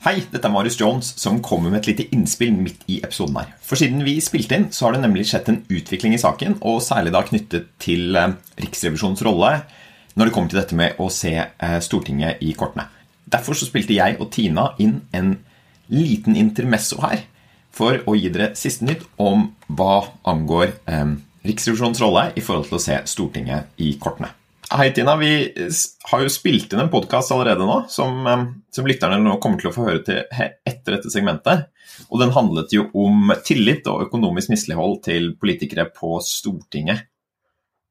Hei, 0.03 0.17
dette 0.33 0.49
er 0.49 0.51
Marius 0.51 0.81
Jones 0.81 1.13
som 1.23 1.37
kommer 1.47 1.71
med 1.71 1.85
et 1.85 1.93
lite 1.93 2.09
innspill 2.11 2.57
midt 2.59 2.81
i 2.91 2.97
episoden 3.07 3.37
her. 3.39 3.53
For 3.63 3.79
siden 3.79 4.03
vi 4.03 4.17
spilte 4.19 4.59
inn, 4.59 4.67
så 4.75 4.89
har 4.89 4.97
det 4.97 5.05
nemlig 5.05 5.29
skjedd 5.31 5.53
en 5.53 5.61
utvikling 5.71 6.17
i 6.17 6.19
saken, 6.19 6.59
og 6.67 6.83
særlig 6.83 7.15
da 7.15 7.23
knyttet 7.29 7.71
til 7.83 8.19
uh, 8.19 8.35
Riksrevisjonens 8.59 9.23
rolle 9.23 9.53
når 10.15 10.29
det 10.29 10.35
kommer 10.35 10.53
til 10.53 10.61
dette 10.61 10.79
med 10.79 11.01
å 11.01 11.09
se 11.13 11.35
eh, 11.39 11.79
Stortinget 11.85 12.43
i 12.45 12.53
kortene. 12.59 12.89
Derfor 13.33 13.57
så 13.57 13.69
spilte 13.69 13.97
jeg 13.97 14.19
og 14.21 14.31
Tina 14.35 14.73
inn 14.83 15.01
en 15.17 15.37
liten 15.93 16.37
intermesso 16.39 17.01
her 17.05 17.25
for 17.73 18.03
å 18.09 18.15
gi 18.19 18.29
dere 18.33 18.53
siste 18.59 18.85
nytt 18.85 19.07
om 19.23 19.49
hva 19.73 20.05
angår 20.29 20.75
eh, 20.87 21.17
Riksrevisjonens 21.43 21.99
rolle 22.03 22.29
i 22.39 22.45
forhold 22.45 22.69
til 22.69 22.79
å 22.79 22.83
se 22.83 23.01
Stortinget 23.11 23.83
i 23.83 23.97
kortene. 24.01 24.31
Hei, 24.73 24.89
Tina. 24.97 25.19
Vi 25.21 25.33
har 26.09 26.23
jo 26.23 26.31
spilt 26.33 26.73
inn 26.73 26.81
en 26.81 26.93
podkast 26.93 27.33
allerede 27.35 27.67
nå, 27.69 27.83
som, 27.93 28.23
eh, 28.29 28.45
som, 28.73 28.89
lytterne 28.89 29.19
nå 29.21 29.37
kommer 29.43 29.61
til 29.61 29.73
å 29.73 29.75
få 29.75 29.89
høre 29.89 30.05
til 30.07 30.23
etter 30.33 30.97
dette 30.97 31.13
segmentet. 31.13 31.67
Og 32.09 32.21
den 32.23 32.33
handlet 32.33 32.73
jo 32.73 32.87
om 32.97 33.33
tillit 33.45 33.89
og 33.91 34.07
økonomisk 34.07 34.53
mislighold 34.53 35.03
til 35.05 35.33
politikere 35.41 35.89
på 35.93 36.17
Stortinget. 36.25 37.05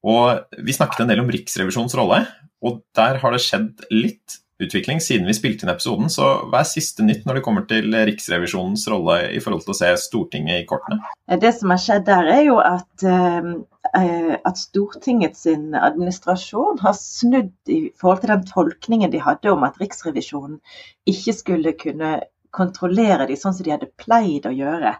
Og 0.02 0.58
Vi 0.58 0.74
snakket 0.74 1.04
en 1.04 1.12
del 1.12 1.22
om 1.22 1.30
Riksrevisjonens 1.30 1.94
rolle, 1.98 2.24
og 2.62 2.82
der 2.96 3.20
har 3.22 3.34
det 3.34 3.42
skjedd 3.42 3.84
litt 3.90 4.42
utvikling 4.62 5.00
siden 5.02 5.26
vi 5.26 5.34
spilte 5.36 5.66
inn 5.66 5.72
episoden. 5.72 6.10
Så 6.12 6.26
hva 6.50 6.62
er 6.62 6.68
siste 6.68 7.04
nytt 7.06 7.26
når 7.26 7.38
det 7.38 7.44
kommer 7.46 7.66
til 7.70 7.94
Riksrevisjonens 7.94 8.84
rolle 8.92 9.18
i 9.34 9.40
forhold 9.42 9.64
til 9.66 9.74
å 9.74 9.78
se 9.78 9.90
Stortinget 10.00 10.62
i 10.62 10.66
kortene? 10.68 11.00
Det 11.42 11.52
som 11.56 11.72
har 11.74 11.82
skjedd 11.82 12.06
der, 12.06 12.30
er 12.36 12.42
jo 12.46 12.58
at, 12.62 13.06
eh, 13.06 14.36
at 14.38 14.60
Stortingets 14.60 15.46
administrasjon 15.50 16.82
har 16.84 16.96
snudd 16.98 17.54
i 17.72 17.80
forhold 17.98 18.22
til 18.22 18.34
den 18.34 18.46
tolkningen 18.50 19.14
de 19.14 19.22
hadde 19.22 19.52
om 19.52 19.66
at 19.66 19.80
Riksrevisjonen 19.82 20.60
ikke 21.10 21.36
skulle 21.38 21.76
kunne 21.78 22.14
kontrollere 22.52 23.26
de 23.30 23.38
sånn 23.40 23.54
som 23.56 23.64
de 23.66 23.72
hadde 23.74 23.92
pleid 23.98 24.46
å 24.46 24.54
gjøre. 24.54 24.96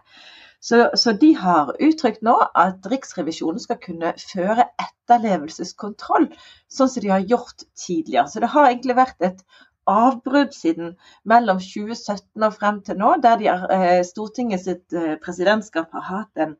Så, 0.63 0.77
så, 0.95 1.11
de 1.19 1.33
har 1.35 1.73
uttrykt 1.83 2.21
nå 2.23 2.37
at 2.55 2.85
Riksrevisjonen 2.87 3.59
skal 3.59 3.81
kunne 3.83 4.13
føre 4.21 4.63
etterlevelseskontroll, 4.79 6.29
sånn 6.71 6.91
som 6.93 7.03
de 7.03 7.11
har 7.11 7.25
gjort 7.27 7.65
tidligere. 7.75 8.29
Så 8.31 8.39
det 8.39 8.51
har 8.53 8.69
egentlig 8.69 8.95
vært 8.95 9.25
et 9.27 9.41
avbrudd 9.91 10.53
siden 10.55 10.93
mellom 11.27 11.59
2017 11.59 12.47
og 12.47 12.55
frem 12.55 12.79
til 12.87 13.01
nå, 13.01 13.17
der 13.25 13.41
de, 13.41 13.49
eh, 13.75 13.99
Stortinget 14.07 14.63
sitt 14.63 14.95
eh, 14.95 15.17
presidentskap 15.25 15.91
har 15.97 16.07
hatt 16.07 16.45
en 16.45 16.55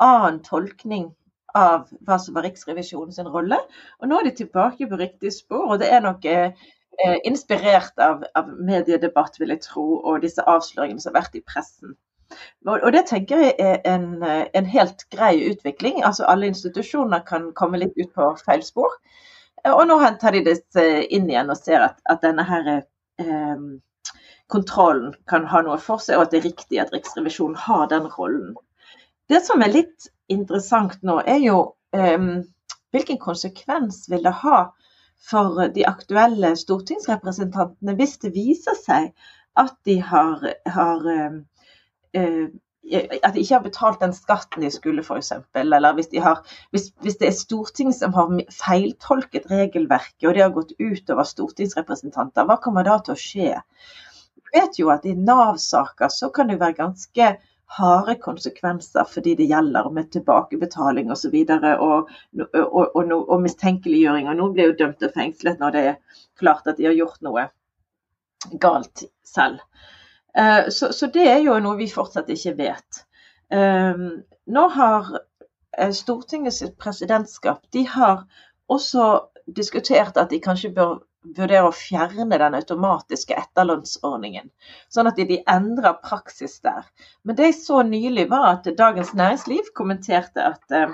annen 0.00 0.40
tolkning 0.46 1.10
av 1.54 1.90
hva 2.06 2.18
som 2.18 2.34
var 2.34 2.48
Riksrevisjonens 2.48 3.20
rolle. 3.28 3.60
Og 4.00 4.08
nå 4.08 4.18
er 4.18 4.28
de 4.28 4.34
tilbake 4.40 4.88
på 4.90 5.00
riktig 5.00 5.34
spor, 5.36 5.68
og 5.74 5.84
det 5.84 5.92
er 5.92 6.02
nok 6.04 6.24
eh, 6.24 6.56
eh, 7.04 7.18
inspirert 7.28 8.00
av, 8.02 8.24
av, 8.34 8.50
mediedebatt, 8.72 9.38
vil 9.40 9.54
jeg 9.54 9.62
tro, 9.68 9.86
og 10.00 10.24
disse 10.24 10.42
avsløringene 10.42 11.04
som 11.04 11.12
har 11.12 11.22
vært 11.22 11.38
i 11.38 11.44
pressen. 11.44 11.94
Og, 12.66 12.92
det 12.92 13.06
tenker 13.10 13.42
jeg 13.42 13.54
er 13.60 13.80
en, 13.88 14.22
en, 14.24 14.66
helt 14.66 15.06
grei 15.12 15.34
utvikling. 15.50 16.02
Altså 16.04 16.26
Alle 16.30 16.48
institusjoner 16.50 17.24
kan 17.28 17.50
komme 17.58 17.80
litt 17.82 17.96
ut 17.98 18.12
på 18.14 18.30
feil 18.44 18.64
spor. 18.66 18.96
Og 19.70 19.86
nå 19.88 19.98
henter 20.02 20.36
de 20.36 20.44
det 20.44 20.88
inn 21.14 21.30
igjen 21.30 21.52
og 21.52 21.60
ser 21.60 21.86
at, 21.86 22.00
at 22.10 22.20
denne 22.24 22.44
her 22.44 22.70
eh, 22.74 23.62
kontrollen 24.52 25.14
kan 25.30 25.46
ha 25.48 25.62
noe 25.64 25.78
for 25.80 26.02
seg, 26.04 26.18
og 26.18 26.26
at 26.26 26.34
det 26.34 26.42
er 26.42 26.48
riktig 26.50 26.80
at 26.82 26.92
Riksrevisjonen 26.92 27.56
har 27.64 27.86
den 27.92 28.10
rollen. 28.16 28.52
Det 29.32 29.40
som 29.44 29.64
er 29.64 29.72
litt 29.72 30.10
interessant 30.28 31.00
nå, 31.06 31.22
er 31.24 31.40
jo 31.40 31.60
eh, 31.96 32.28
hvilken 32.92 33.20
konsekvens 33.22 34.04
vil 34.12 34.26
det 34.26 34.36
ha 34.44 34.66
for 35.24 35.68
de 35.72 35.86
aktuelle 35.88 36.52
stortingsrepresentantene 36.58 37.96
hvis 37.98 38.18
det 38.24 38.34
viser 38.34 38.76
seg 38.78 39.12
at 39.60 39.74
de 39.86 39.98
har, 40.02 40.42
har 40.66 41.06
uh, 41.06 41.36
at 42.14 43.34
de 43.34 43.40
ikke 43.40 43.54
har 43.54 43.64
betalt 43.64 44.02
den 44.02 44.12
skatten 44.12 44.64
de 44.64 44.70
skulle, 44.72 45.02
f.eks. 45.02 45.32
Eller 45.56 45.94
hvis, 45.96 46.10
de 46.12 46.20
har, 46.20 46.42
hvis, 46.74 46.90
hvis, 47.00 47.16
det 47.20 47.30
er 47.30 47.36
Stortinget 47.36 47.96
som 47.96 48.14
har 48.16 48.32
feiltolket 48.52 49.48
regelverket, 49.50 50.26
og 50.28 50.34
det 50.36 50.44
har 50.44 50.52
gått 50.54 50.76
utover 50.78 51.24
stortingsrepresentanter, 51.28 52.46
hva 52.48 52.58
kommer 52.62 52.86
da 52.86 52.98
til 53.00 53.16
å 53.16 53.20
skje? 53.20 53.56
Vi 54.36 54.60
vet 54.60 54.78
jo 54.78 54.92
at 54.94 55.06
i 55.08 55.16
Nav-saker 55.16 56.12
så 56.12 56.30
kan 56.34 56.52
det 56.52 56.60
være 56.60 56.78
ganske 56.82 57.32
harde 57.74 58.14
konsekvenser 58.22 59.08
for 59.08 59.24
de 59.24 59.34
det 59.38 59.48
gjelder, 59.50 59.88
med 59.90 60.12
tilbakebetaling 60.12 61.10
osv. 61.10 61.34
Og, 61.34 61.64
og, 61.64 62.54
og, 62.60 62.94
og, 62.94 63.14
og 63.16 63.42
mistenkeliggjøring. 63.42 64.28
Og 64.28 64.38
noen 64.38 64.54
blir 64.54 64.70
jo 64.70 64.78
dømt 64.84 65.02
og 65.02 65.16
fengslet 65.16 65.62
når 65.62 65.74
det 65.74 65.84
er 65.88 66.22
klart 66.38 66.68
at 66.70 66.78
de 66.78 66.90
har 66.90 66.96
gjort 66.98 67.24
noe 67.24 67.48
galt 68.60 69.06
selv. 69.26 69.62
Uh, 70.38 70.70
så, 70.70 70.92
så, 70.92 71.08
det 71.14 71.26
er 71.30 71.42
jo 71.44 71.58
noe 71.62 71.78
vi 71.78 71.90
fortsatt 71.90 72.30
ikke 72.34 72.56
vet. 72.58 73.04
Uh, 73.54 74.20
nå 74.50 74.64
har 74.76 75.12
uh, 75.14 75.92
Stortingets 75.94 76.62
presidentskap 76.80 77.62
de 77.74 77.84
har 77.90 78.24
også 78.72 79.08
diskutert 79.56 80.16
at 80.16 80.32
de 80.32 80.40
kanskje 80.42 80.72
bør 80.74 80.98
vurdere 81.24 81.68
å 81.68 81.72
fjerne 81.74 82.38
den 82.40 82.56
automatiske 82.58 83.36
etterlønnsordningen. 83.38 84.50
Sånn 84.92 85.08
at 85.08 85.16
de, 85.16 85.40
endrer 85.50 85.96
praksis 86.04 86.58
der. 86.64 86.84
Men 87.24 87.38
det 87.38 87.50
jeg 87.50 87.60
så 87.62 87.82
nylig, 87.86 88.28
var 88.32 88.50
at 88.52 88.68
Dagens 88.78 89.14
Næringsliv 89.16 89.72
kommenterte 89.76 90.44
at, 90.52 90.64
eh, 90.70 90.92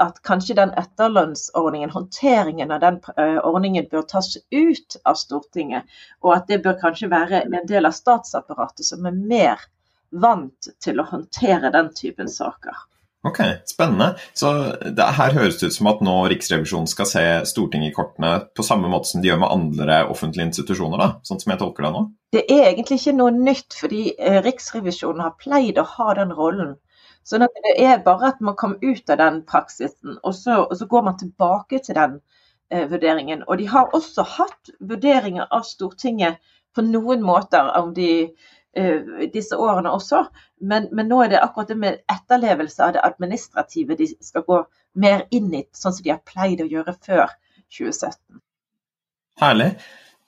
at 0.00 0.20
kanskje 0.26 0.56
den 0.58 0.72
etterlønnsordningen, 0.80 1.92
håndteringen 1.94 2.72
av 2.74 2.82
den 2.84 3.00
eh, 3.16 3.38
ordningen 3.46 3.88
bør 3.90 4.06
tas 4.08 4.32
ut 4.36 4.96
av 5.04 5.18
Stortinget. 5.20 5.88
Og 6.24 6.34
at 6.36 6.48
det 6.50 6.62
bør 6.64 6.78
kanskje 6.80 7.10
være 7.12 7.44
en 7.46 7.68
del 7.68 7.88
av 7.88 7.96
statsapparatet 7.96 8.86
som 8.88 9.08
er 9.08 9.18
mer 9.18 9.66
vant 10.10 10.70
til 10.82 11.00
å 11.00 11.08
håndtere 11.10 11.72
den 11.74 11.92
typen 11.94 12.30
saker. 12.30 12.86
Ok, 13.22 13.38
spennende. 13.68 14.14
Så 14.32 14.52
det, 14.80 15.04
her 15.04 15.34
høres 15.36 15.58
det 15.60 15.68
ut 15.68 15.74
som 15.76 15.90
at 15.90 15.98
nå 16.04 16.14
Riksrevisjonen 16.32 16.88
skal 16.88 17.08
se 17.08 17.24
Stortinget 17.50 17.92
i 17.92 17.96
kortene 17.96 18.30
på 18.56 18.64
samme 18.64 18.88
måte 18.88 19.10
som 19.10 19.20
de 19.20 19.28
gjør 19.28 19.42
med 19.42 19.52
andre 19.52 19.98
offentlige 20.08 20.48
institusjoner, 20.48 20.96
da, 20.96 21.08
sånn 21.28 21.42
som 21.42 21.52
jeg 21.52 21.60
tolker 21.60 21.84
det 21.84 21.92
nå? 21.98 22.06
Det 22.32 22.46
er 22.46 22.70
egentlig 22.70 22.96
ikke 23.02 23.18
noe 23.18 23.34
nytt, 23.36 23.76
fordi 23.76 24.06
eh, 24.16 24.40
Riksrevisjonen 24.46 25.20
har 25.26 25.36
pleid 25.36 25.80
å 25.82 25.84
ha 25.98 26.14
den 26.16 26.32
rollen. 26.32 26.78
Sånn 27.30 27.46
at 27.46 27.58
det 27.64 27.76
er 27.86 28.04
bare 28.04 28.32
at 28.32 28.40
man 28.42 28.58
kommer 28.58 28.82
ut 28.82 29.10
av 29.12 29.20
den 29.20 29.42
praksisen, 29.46 30.18
og 30.26 30.34
så, 30.34 30.64
og 30.66 30.76
så 30.78 30.88
går 30.90 31.04
man 31.06 31.18
tilbake 31.20 31.78
til 31.84 31.98
den 31.98 32.16
eh, 32.72 32.86
vurderingen. 32.90 33.44
Og 33.46 33.60
de 33.60 33.68
har 33.70 33.94
også 33.96 34.26
hatt 34.36 34.72
vurderinger 34.80 35.46
av 35.46 35.62
Stortinget 35.68 36.40
på 36.74 36.82
noen 36.86 37.22
måter, 37.22 37.70
om 37.78 37.94
de 37.94 38.10
Eh, 38.76 39.00
disse 39.32 39.56
årene 39.56 39.90
også. 39.90 40.24
Men, 40.60 40.88
men, 40.92 41.08
nå 41.10 41.22
er 41.24 41.32
det 41.32 41.40
akkurat 41.42 41.72
det 41.72 41.78
med 41.78 42.02
etterlevelse 42.12 42.84
av 42.84 42.92
det 42.94 43.02
administrative 43.02 43.96
de 43.98 44.06
skal 44.22 44.44
gå 44.46 44.60
mer 45.02 45.24
inn 45.34 45.50
i, 45.54 45.64
sånn 45.74 45.96
som 45.96 46.06
de 46.06 46.12
har 46.14 46.22
pleid 46.26 46.62
å 46.62 46.68
gjøre 46.70 46.94
før 47.02 47.32
2017. 47.74 48.38
Herlig. 49.42 49.72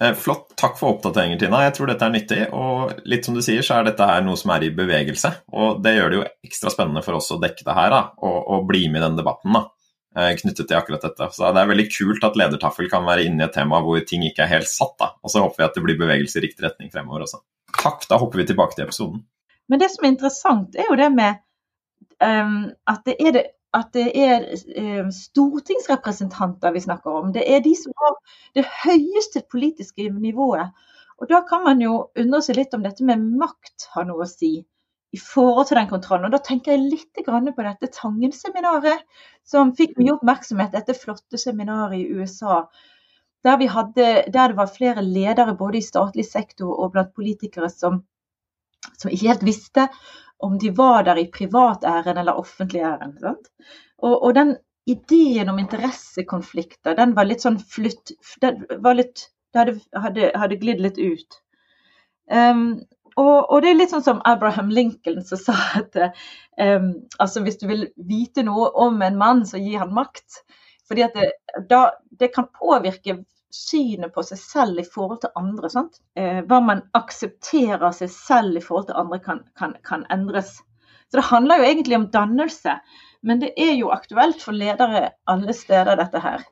Eh, 0.02 0.14
flott. 0.18 0.49
Takk 0.59 0.78
for 0.80 0.97
oppdateringen, 0.97 1.38
Tina. 1.38 1.61
Jeg 1.68 1.76
tror 1.76 1.92
dette 1.92 2.06
er 2.09 2.14
nyttig. 2.14 2.40
Og 2.56 3.04
litt 3.06 3.28
som 3.28 3.37
du 3.37 3.42
sier, 3.44 3.62
så 3.62 3.78
er 3.78 3.90
dette 3.90 4.09
her 4.09 4.25
noe 4.26 4.40
som 4.40 4.50
er 4.54 4.66
i 4.66 4.73
bevegelse. 4.75 5.30
Og 5.54 5.78
det 5.85 5.94
gjør 5.94 6.11
det 6.11 6.18
jo 6.18 6.25
ekstra 6.49 6.73
spennende 6.75 7.04
for 7.06 7.21
oss 7.21 7.30
å 7.35 7.38
dekke 7.42 7.66
det 7.68 7.76
her, 7.76 7.94
da, 7.94 8.02
og, 8.25 8.38
og 8.56 8.66
bli 8.71 8.88
med 8.88 9.02
i 9.02 9.04
den 9.06 9.21
debatten. 9.21 9.54
da 9.54 9.68
eh, 10.16 10.32
knyttet 10.37 10.68
til 10.68 10.76
akkurat 10.76 11.04
dette. 11.06 11.28
Så 11.32 11.52
Det 11.52 11.62
er 11.62 11.71
veldig 11.71 11.88
kult 11.92 12.25
at 12.25 12.37
ledertaffel 12.37 12.90
kan 12.90 13.06
være 13.06 13.26
inne 13.28 13.44
i 13.44 13.47
et 13.47 13.54
tema 13.54 13.80
hvor 13.85 14.00
ting 14.06 14.25
ikke 14.26 14.44
er 14.44 14.54
helt 14.56 14.71
satt. 14.71 14.97
da, 14.99 15.12
Og 15.23 15.30
så 15.30 15.44
håper 15.44 15.62
vi 15.62 15.68
at 15.68 15.75
det 15.75 15.85
blir 15.87 16.00
bevegelse 16.00 16.38
i 16.38 16.47
riktig 16.47 16.66
retning 16.66 16.92
fremover 16.92 17.26
også. 17.26 17.42
Takk, 17.78 18.06
da 18.09 18.18
hopper 18.21 18.42
vi 18.42 18.50
tilbake 18.50 18.76
til 18.76 18.85
episoden. 18.85 19.25
Men 19.68 19.80
det 19.80 19.90
som 19.90 20.04
er 20.04 20.12
interessant, 20.12 20.76
er 20.76 20.90
jo 20.90 20.99
det 20.99 21.09
med 21.14 21.40
um, 22.21 22.71
at 22.87 23.04
det 23.06 23.16
er, 23.18 23.32
det, 23.32 23.44
at 23.76 23.93
det 23.97 24.09
er 24.19 24.47
um, 25.02 25.11
stortingsrepresentanter 25.17 26.75
vi 26.75 26.83
snakker 26.85 27.21
om. 27.23 27.31
Det 27.33 27.45
er 27.49 27.62
de 27.64 27.73
som 27.79 27.95
har 28.02 28.19
det 28.59 28.67
høyeste 28.83 29.45
politiske 29.52 30.11
nivået. 30.12 30.75
Og 31.23 31.31
da 31.31 31.41
kan 31.49 31.64
man 31.64 31.81
jo 31.81 31.95
undre 32.19 32.43
seg 32.45 32.59
litt 32.59 32.75
om 32.76 32.85
dette 32.85 33.05
med 33.07 33.23
makt 33.41 33.88
har 33.95 34.09
noe 34.09 34.26
å 34.26 34.29
si 34.29 34.59
i 35.12 35.21
forhold 35.21 35.69
til 35.69 35.79
den 35.79 35.91
kontrollen. 35.91 36.26
Og 36.29 36.35
Da 36.35 36.41
tenker 36.45 36.73
jeg 36.73 36.88
litt 36.88 37.23
på 37.25 37.64
dette 37.67 37.93
Tangen-seminaret, 37.93 39.05
som 39.45 39.75
fikk 39.76 39.99
mye 40.00 40.17
oppmerksomhet, 40.17 40.73
dette 40.73 40.97
flotte 40.97 41.38
seminaret 41.38 42.00
i 42.00 42.09
USA 42.17 42.64
der, 43.43 43.69
hadde, 43.69 44.25
der, 44.33 44.49
det 44.52 44.57
var 44.57 44.71
flere 44.71 45.02
ledere 45.02 45.57
både 45.59 45.79
i 45.79 45.85
statlig 45.85 46.26
sektor 46.29 46.71
og 46.79 46.93
blant 46.95 47.14
politikere 47.14 47.71
som, 47.71 48.02
som 48.99 49.11
ikke 49.11 49.33
helt 49.33 49.47
visste 49.47 49.88
om 50.42 50.58
de 50.58 50.70
var 50.76 51.06
der 51.06 51.20
i 51.22 51.30
privat 51.30 51.84
ærend 51.84 52.18
eller 52.18 52.38
offentlig 52.38 52.82
ærend. 52.82 53.22
Og, 54.02 54.14
og, 54.16 54.34
den 54.34 54.56
ideen 54.87 55.49
om 55.49 55.61
interessekonflikter, 55.62 56.96
den 56.99 57.14
var 57.16 57.28
litt 57.28 57.44
sånn 57.44 57.61
flytt 57.61 58.14
det 58.42 58.56
hadde, 59.54 59.76
hadde, 59.94 60.32
hadde 60.34 60.58
glidd 60.58 60.80
litt 60.82 60.99
ut. 60.99 61.38
Um, 62.32 62.82
og, 63.20 63.50
og, 63.50 63.58
det 63.62 63.70
er 63.70 63.78
litt 63.78 63.92
sånn 63.92 64.04
som 64.04 64.22
Abraham 64.28 64.70
Lincoln 64.72 65.20
som 65.26 65.38
sa 65.40 65.54
at 65.82 65.99
um, 66.00 66.94
altså 67.20 67.42
hvis 67.44 67.61
du 67.61 67.66
vil 67.68 67.87
vite 68.08 68.44
noe 68.46 68.70
om 68.87 69.02
en 69.04 69.18
mann, 69.20 69.44
så 69.46 69.61
gi 69.61 69.76
han 69.76 69.92
makt. 69.94 70.42
Fordi 70.88 71.04
at 71.06 71.18
det, 71.18 71.30
da, 71.68 71.84
det 72.18 72.32
kan 72.34 72.49
påvirke 72.56 73.20
synet 73.52 74.14
på 74.14 74.25
seg 74.26 74.40
selv 74.40 74.80
i 74.80 74.87
forhold 74.87 75.23
til 75.23 75.32
andre. 75.38 75.71
Eh, 76.18 76.40
hva 76.49 76.61
man 76.64 76.82
aksepterer 76.99 77.92
seg 77.97 78.11
selv 78.12 78.59
i 78.59 78.64
forhold 78.64 78.88
til 78.90 79.00
andre, 79.02 79.21
kan, 79.25 79.42
kan, 79.59 79.75
kan, 79.87 80.06
endres. 80.14 80.56
Så 81.11 81.21
Det 81.21 81.28
handler 81.28 81.61
jo 81.61 81.68
egentlig 81.68 81.97
om 81.97 82.11
dannelse, 82.11 82.78
men 83.23 83.42
det 83.42 83.52
er 83.61 83.75
jo 83.76 83.92
aktuelt 83.92 84.40
for 84.42 84.56
ledere 84.56 85.11
alle 85.28 85.52
steder, 85.56 85.97
dette 86.00 86.23
her. 86.25 86.47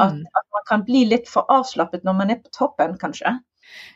At, 0.00 0.14
mm. 0.14 0.22
at 0.22 0.46
man 0.54 0.64
kan 0.68 0.84
bli 0.86 1.04
litt 1.10 1.28
for 1.28 1.50
avslappet 1.52 2.06
når 2.06 2.16
man 2.20 2.30
er 2.32 2.40
på 2.40 2.54
toppen, 2.54 2.96
kanskje. 2.98 3.34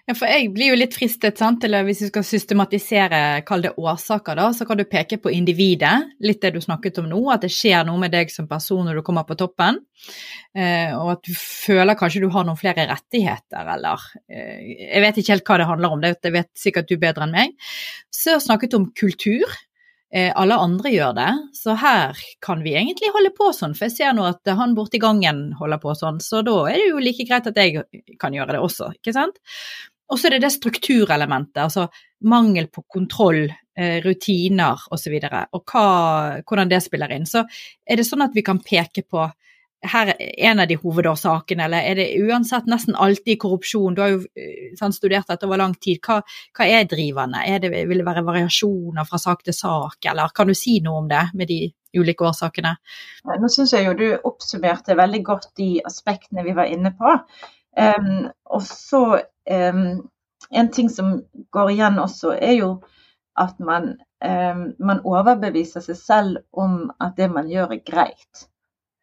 Ja, 0.09 0.15
for 0.17 0.25
jeg 0.31 0.49
blir 0.55 0.71
jo 0.73 0.77
litt 0.79 0.95
fristet, 0.97 1.37
sant, 1.37 1.65
eller 1.67 1.85
hvis 1.85 2.01
vi 2.01 2.09
skal 2.09 2.25
systematisere, 2.25 3.19
kall 3.49 3.67
det 3.67 3.75
årsaker, 3.77 4.39
da, 4.39 4.47
så 4.57 4.65
kan 4.65 4.81
du 4.81 4.87
peke 4.89 5.19
på 5.21 5.33
individet, 5.35 6.15
litt 6.25 6.41
det 6.41 6.55
du 6.55 6.63
snakket 6.65 7.03
om 7.03 7.11
nå, 7.11 7.21
at 7.35 7.45
det 7.45 7.53
skjer 7.53 7.85
noe 7.85 8.01
med 8.01 8.15
deg 8.17 8.33
som 8.33 8.49
person 8.49 8.89
når 8.89 9.01
du 9.01 9.03
kommer 9.05 9.27
på 9.29 9.37
toppen, 9.37 9.83
eh, 10.57 10.97
og 10.97 11.13
at 11.19 11.29
du 11.29 11.35
føler 11.37 11.99
kanskje 12.01 12.25
du 12.25 12.31
har 12.33 12.49
noen 12.49 12.57
flere 12.57 12.89
rettigheter, 12.89 13.69
eller 13.77 14.09
eh, 14.33 14.89
Jeg 14.89 15.05
vet 15.05 15.21
ikke 15.21 15.35
helt 15.37 15.53
hva 15.53 15.61
det 15.61 15.71
handler 15.75 15.97
om, 15.99 16.09
det 16.09 16.35
vet 16.39 16.51
sikkert 16.57 16.89
du 16.89 16.97
bedre 16.97 17.29
enn 17.29 17.37
meg. 17.37 17.71
Så 18.09 18.39
snakket 18.41 18.73
du 18.73 18.81
om 18.81 18.89
kultur. 18.97 19.45
Eh, 20.09 20.31
alle 20.41 20.57
andre 20.57 20.89
gjør 20.89 21.13
det, 21.19 21.31
så 21.53 21.75
her 21.77 22.17
kan 22.45 22.63
vi 22.65 22.73
egentlig 22.79 23.11
holde 23.13 23.29
på 23.37 23.51
sånn, 23.53 23.75
for 23.77 23.89
jeg 23.89 23.97
ser 23.99 24.15
nå 24.17 24.25
at 24.25 24.49
han 24.57 24.73
borti 24.77 25.01
gangen 25.03 25.51
holder 25.59 25.81
på 25.83 25.93
sånn, 25.99 26.21
så 26.25 26.41
da 26.47 26.63
er 26.71 26.81
det 26.81 26.87
jo 26.89 27.03
like 27.03 27.27
greit 27.29 27.51
at 27.51 27.61
jeg 27.61 27.85
kan 28.21 28.33
gjøre 28.33 28.57
det 28.57 28.63
også, 28.65 28.89
ikke 28.97 29.13
sant. 29.13 29.37
Og 30.09 30.17
så 30.17 30.31
er 30.31 30.39
det 30.39 30.47
det 30.47 30.55
strukturelementet, 30.55 31.61
altså 31.67 31.91
mangel 32.25 32.71
på 32.73 32.87
kontroll, 32.89 33.43
eh, 33.77 33.99
rutiner 34.01 34.81
osv., 34.89 35.19
og, 35.19 35.29
så 35.29 35.43
og 35.59 35.75
hva, 35.75 35.85
hvordan 36.49 36.73
det 36.73 36.81
spiller 36.87 37.13
inn. 37.13 37.29
Så 37.29 37.45
er 37.85 38.01
det 38.01 38.09
sånn 38.09 38.25
at 38.25 38.33
vi 38.33 38.47
kan 38.47 38.63
peke 38.65 39.05
på 39.05 39.27
her 39.87 40.11
er 40.11 40.31
en 40.51 40.61
av 40.61 40.69
de 40.69 40.77
hovedårsakene, 40.81 41.67
eller 41.69 41.87
er 41.87 41.99
det 41.99 42.07
uansett 42.19 42.67
nesten 42.71 42.97
alltid 42.99 43.39
korrupsjon? 43.43 43.95
Du 43.95 44.03
har 44.03 44.11
jo 44.11 44.23
eh, 44.35 44.73
sånn, 44.79 44.95
studert 44.95 45.29
dette 45.31 45.47
over 45.47 45.61
lang 45.61 45.77
tid. 45.79 46.01
Hva, 46.03 46.19
hva 46.57 46.67
er 46.67 46.89
drivende? 46.91 47.45
Er 47.47 47.63
det, 47.63 47.71
vil 47.91 48.03
det 48.03 48.07
være 48.09 48.27
variasjoner 48.27 49.07
fra 49.09 49.21
sak 49.23 49.45
til 49.47 49.55
sak, 49.55 50.01
eller 50.11 50.35
kan 50.35 50.51
du 50.51 50.57
si 50.59 50.79
noe 50.85 51.05
om 51.05 51.11
det 51.11 51.29
med 51.39 51.51
de 51.51 51.61
ulike 51.97 52.27
årsakene? 52.27 52.75
Nå 53.39 53.53
syns 53.53 53.77
jeg 53.77 53.87
jo 53.87 53.95
du 53.99 54.09
oppsummerte 54.19 54.99
veldig 54.99 55.23
godt 55.31 55.53
de 55.61 55.77
aspektene 55.87 56.47
vi 56.47 56.57
var 56.59 56.71
inne 56.73 56.93
på. 56.99 57.15
Um, 57.79 58.29
og 58.51 58.63
så 58.67 59.21
um, 59.47 59.83
En 60.51 60.71
ting 60.73 60.89
som 60.89 61.19
går 61.53 61.71
igjen 61.75 61.99
også, 62.01 62.31
er 62.33 62.55
jo 62.57 62.69
at 63.39 63.59
man, 63.61 63.91
um, 64.25 64.63
man 64.81 65.03
overbeviser 65.05 65.85
seg 65.85 65.99
selv 65.99 66.39
om 66.57 66.87
at 67.05 67.19
det 67.19 67.29
man 67.31 67.51
gjør, 67.51 67.75
er 67.77 67.83
greit. 67.85 68.47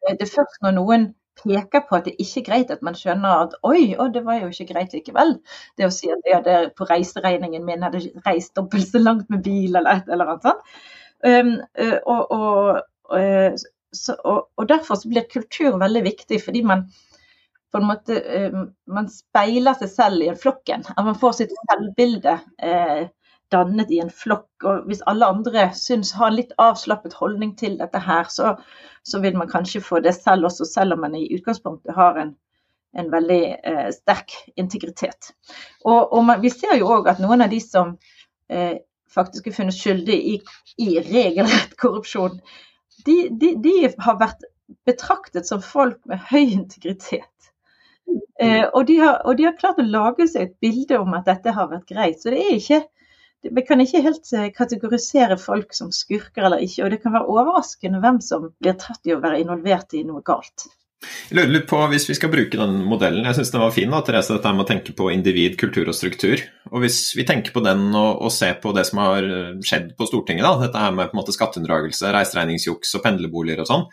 Det 0.06 0.22
er 0.22 0.34
først 0.36 0.60
når 0.62 0.76
noen 0.76 1.06
peker 1.36 1.84
på 1.88 1.98
at 1.98 2.06
det 2.08 2.16
ikke 2.22 2.40
er 2.40 2.46
greit, 2.48 2.70
at 2.72 2.82
man 2.86 2.96
skjønner 2.96 3.42
at 3.44 3.56
oi, 3.66 3.94
å, 3.98 4.08
det 4.12 4.22
var 4.26 4.40
jo 4.40 4.50
ikke 4.52 4.70
greit 4.72 4.94
likevel. 4.96 5.36
Det 5.76 5.88
å 5.88 5.94
si 5.94 6.10
at 6.12 6.22
det 6.24 6.52
er 6.52 6.68
på 6.76 6.88
reiseregningen 6.88 7.66
min 7.66 7.84
hadde 7.84 8.04
reist 8.26 8.54
dobbelt 8.56 8.88
så 8.88 9.02
langt 9.02 9.28
med 9.32 9.44
bil 9.44 9.76
eller 9.76 10.00
et 10.00 10.12
eller 10.12 10.32
annet 10.32 10.46
sånt. 10.48 10.78
Um, 11.26 11.52
og, 12.12 12.32
og, 12.36 12.80
og, 13.10 13.66
så, 13.96 14.16
og, 14.22 14.64
derfor 14.68 15.00
blir 15.08 15.28
kultur 15.32 15.78
veldig 15.80 16.02
viktig, 16.04 16.40
fordi 16.44 16.62
man 16.66 16.86
på 17.72 17.80
en 17.80 17.88
måte 17.88 18.18
um, 18.52 18.66
man 18.92 19.08
speiler 19.12 19.76
seg 19.80 19.92
selv 19.92 20.24
i 20.24 20.30
en 20.32 20.40
flokken. 20.40 20.86
At 20.94 21.04
man 21.04 21.18
får 21.20 21.40
sitt 21.40 21.54
selvbilde 21.56 22.38
eh, 22.64 23.08
dannet 23.52 23.90
i 23.90 24.00
en 24.02 24.10
flokk. 24.10 24.48
Og 24.64 24.88
hvis 24.88 25.04
alle 25.10 25.28
andre 25.28 25.68
syns 25.76 26.12
har 26.16 26.30
en 26.30 26.38
litt 26.38 26.54
avslappet 26.62 27.16
holdning 27.20 27.54
til 27.58 27.78
dette 27.80 28.00
her, 28.02 28.28
så, 28.32 28.56
så, 29.06 29.20
vil 29.22 29.38
man 29.38 29.50
kanskje 29.50 29.84
få 29.84 30.00
det 30.04 30.16
selv 30.16 30.50
også, 30.50 30.66
selv 30.68 30.96
om 30.96 31.04
man 31.06 31.14
i 31.18 31.28
utgangspunktet 31.36 31.94
har 31.96 32.18
en, 32.22 32.34
en 32.98 33.12
veldig 33.12 33.42
eh, 33.56 33.88
sterk 33.94 34.34
integritet. 34.56 35.32
Og, 35.84 36.12
og 36.12 36.24
man, 36.24 36.42
vi 36.42 36.52
ser 36.54 36.76
jo 36.80 36.90
òg 36.98 37.10
at 37.12 37.22
noen 37.22 37.44
av 37.46 37.52
de 37.52 37.62
som 37.62 37.96
eh, 38.50 38.78
faktisk 39.12 39.46
er 39.46 39.56
funnet 39.56 39.76
skyldig 39.76 40.18
i, 40.34 40.36
i 40.82 40.90
regelrett 41.00 41.76
korrupsjon, 41.80 42.40
de, 43.06 43.16
de, 43.30 43.54
de 43.62 43.78
har 44.02 44.20
vært 44.20 44.44
betraktet 44.86 45.46
som 45.46 45.62
folk 45.62 46.00
med 46.10 46.22
høy 46.30 46.42
integritet. 46.42 47.30
Eh, 48.40 48.66
og, 48.72 48.86
de 48.86 48.98
har, 49.00 49.20
og, 49.24 49.36
de 49.38 49.46
har, 49.46 49.56
klart 49.58 49.80
å 49.82 49.86
lage 49.86 50.26
seg 50.30 50.46
et 50.46 50.58
bilde 50.62 50.98
om 51.00 51.14
at 51.16 51.26
dette 51.28 51.54
har 51.54 51.70
vært 51.70 51.88
greit. 51.90 52.20
Så 52.20 52.32
det 52.34 52.42
er 52.42 52.58
ikke 52.58 52.82
Vi 53.44 53.62
kan 53.66 53.82
ikke 53.82 54.02
helt 54.04 54.32
eh, 54.34 54.48
kategorisere 54.54 55.36
folk 55.38 55.74
som 55.76 55.92
skurker 55.94 56.48
eller 56.48 56.64
ikke. 56.64 56.86
Og 56.86 56.94
det 56.94 57.02
kan 57.02 57.14
være 57.14 57.28
overraskende 57.30 58.00
hvem 58.02 58.18
som 58.24 58.50
blir 58.62 58.78
tatt 58.80 59.06
i 59.06 59.14
å 59.14 59.20
være 59.22 59.42
involvert 59.44 59.94
i 59.94 60.02
noe 60.06 60.24
galt. 60.26 60.68
Jeg 61.28 61.36
lurer 61.36 61.52
litt 61.52 61.66
på, 61.68 61.78
Hvis 61.92 62.08
vi 62.08 62.16
skal 62.16 62.32
bruke 62.32 62.58
den 62.58 62.80
modellen, 62.88 63.26
jeg 63.28 63.36
syns 63.36 63.52
den 63.52 63.62
var 63.62 63.74
fin, 63.74 63.92
da, 63.92 64.00
Therese, 64.02 64.32
dette 64.32 64.52
med 64.56 64.64
å 64.64 64.68
tenke 64.70 64.94
på 64.96 65.10
individ, 65.12 65.58
kultur 65.60 65.92
og 65.92 65.94
struktur. 65.94 66.40
Og 66.72 66.80
Hvis 66.82 67.00
vi 67.18 67.26
tenker 67.28 67.54
på 67.54 67.62
den 67.62 67.90
og, 67.92 68.24
og 68.26 68.32
ser 68.34 68.56
på 68.62 68.72
det 68.74 68.86
som 68.88 69.02
har 69.04 69.28
skjedd 69.60 69.92
på 69.98 70.08
Stortinget, 70.08 70.46
da, 70.48 70.56
dette 70.64 70.82
her 70.82 70.96
med 70.96 71.12
på 71.12 71.18
en 71.18 71.20
måte 71.20 71.36
skatteunndragelse, 71.36 72.10
reiseregningsjuks 72.16 72.96
og 72.96 73.04
pendlerboliger 73.04 73.62
og 73.62 73.70
sånn, 73.70 73.86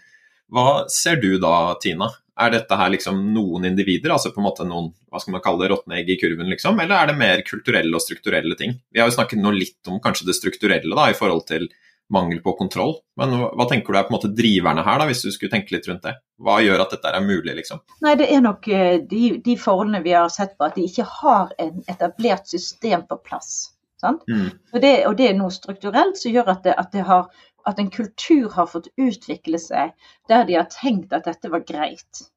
hva 0.53 0.85
ser 0.91 1.19
du 1.21 1.35
da, 1.41 1.73
Tina? 1.83 2.09
Er 2.39 2.49
dette 2.49 2.77
her 2.77 2.89
liksom 2.89 3.19
noen 3.33 3.67
individer, 3.69 4.13
altså 4.15 4.31
på 4.33 4.41
en 4.41 4.47
måte 4.47 4.65
noen 4.65 4.89
hva 5.13 5.21
skal 5.21 5.35
man 5.35 5.43
kalle 5.45 5.61
det, 5.61 5.69
råtne 5.69 5.99
egg 5.99 6.09
i 6.09 6.17
kurven, 6.17 6.49
liksom? 6.49 6.79
Eller 6.81 6.97
er 6.97 7.11
det 7.11 7.19
mer 7.19 7.43
kulturelle 7.45 7.93
og 7.93 8.01
strukturelle 8.01 8.57
ting? 8.57 8.73
Vi 8.89 9.01
har 9.01 9.11
jo 9.11 9.17
snakket 9.19 9.41
nå 9.43 9.53
litt 9.53 9.91
om 9.91 10.01
kanskje 10.01 10.25
det 10.31 10.37
strukturelle 10.39 10.97
da, 10.97 11.11
i 11.11 11.17
forhold 11.17 11.45
til 11.51 11.69
mangel 12.13 12.41
på 12.43 12.55
kontroll. 12.57 12.95
Men 13.19 13.35
hva 13.53 13.67
tenker 13.69 13.93
du 13.93 13.99
er 13.99 14.07
på 14.07 14.13
en 14.13 14.17
måte 14.17 14.31
driverne 14.33 14.83
her, 14.85 14.99
da, 15.01 15.07
hvis 15.09 15.23
du 15.25 15.29
skulle 15.33 15.53
tenke 15.53 15.75
litt 15.75 15.87
rundt 15.89 16.03
det? 16.05 16.15
Hva 16.43 16.57
gjør 16.63 16.83
at 16.83 16.95
dette 16.95 17.13
er 17.13 17.25
mulig, 17.25 17.53
liksom? 17.61 17.83
Nei, 18.05 18.15
Det 18.19 18.29
er 18.33 18.43
nok 18.43 18.67
eh, 18.67 18.97
de, 19.09 19.23
de 19.45 19.55
forholdene 19.59 20.03
vi 20.05 20.17
har 20.17 20.33
sett 20.33 20.57
på, 20.57 20.67
at 20.67 20.77
de 20.77 20.87
ikke 20.89 21.07
har 21.21 21.53
en 21.61 21.79
etablert 21.89 22.49
system 22.49 23.05
på 23.09 23.21
plass. 23.23 23.73
Mm. 24.03 24.49
Og, 24.73 24.81
det, 24.81 25.05
og, 25.07 25.13
det, 25.15 25.29
er 25.29 25.35
noe 25.37 25.53
strukturelt 25.53 26.17
som 26.19 26.33
gjør 26.33 26.49
at 26.57 26.65
det, 26.65 26.73
at 26.75 26.89
det 26.91 27.05
har 27.07 27.29
at 27.69 27.79
en 27.79 27.89
kultur 27.91 28.49
har 28.55 28.67
fått 28.71 28.91
utvikle 28.97 29.59
seg 29.61 29.93
der 30.31 30.45
de 30.47 30.57
har 30.59 30.69
tenkt 30.71 31.13
at 31.15 31.27
dette 31.29 31.51
var 31.51 31.65
greit. 31.67 32.27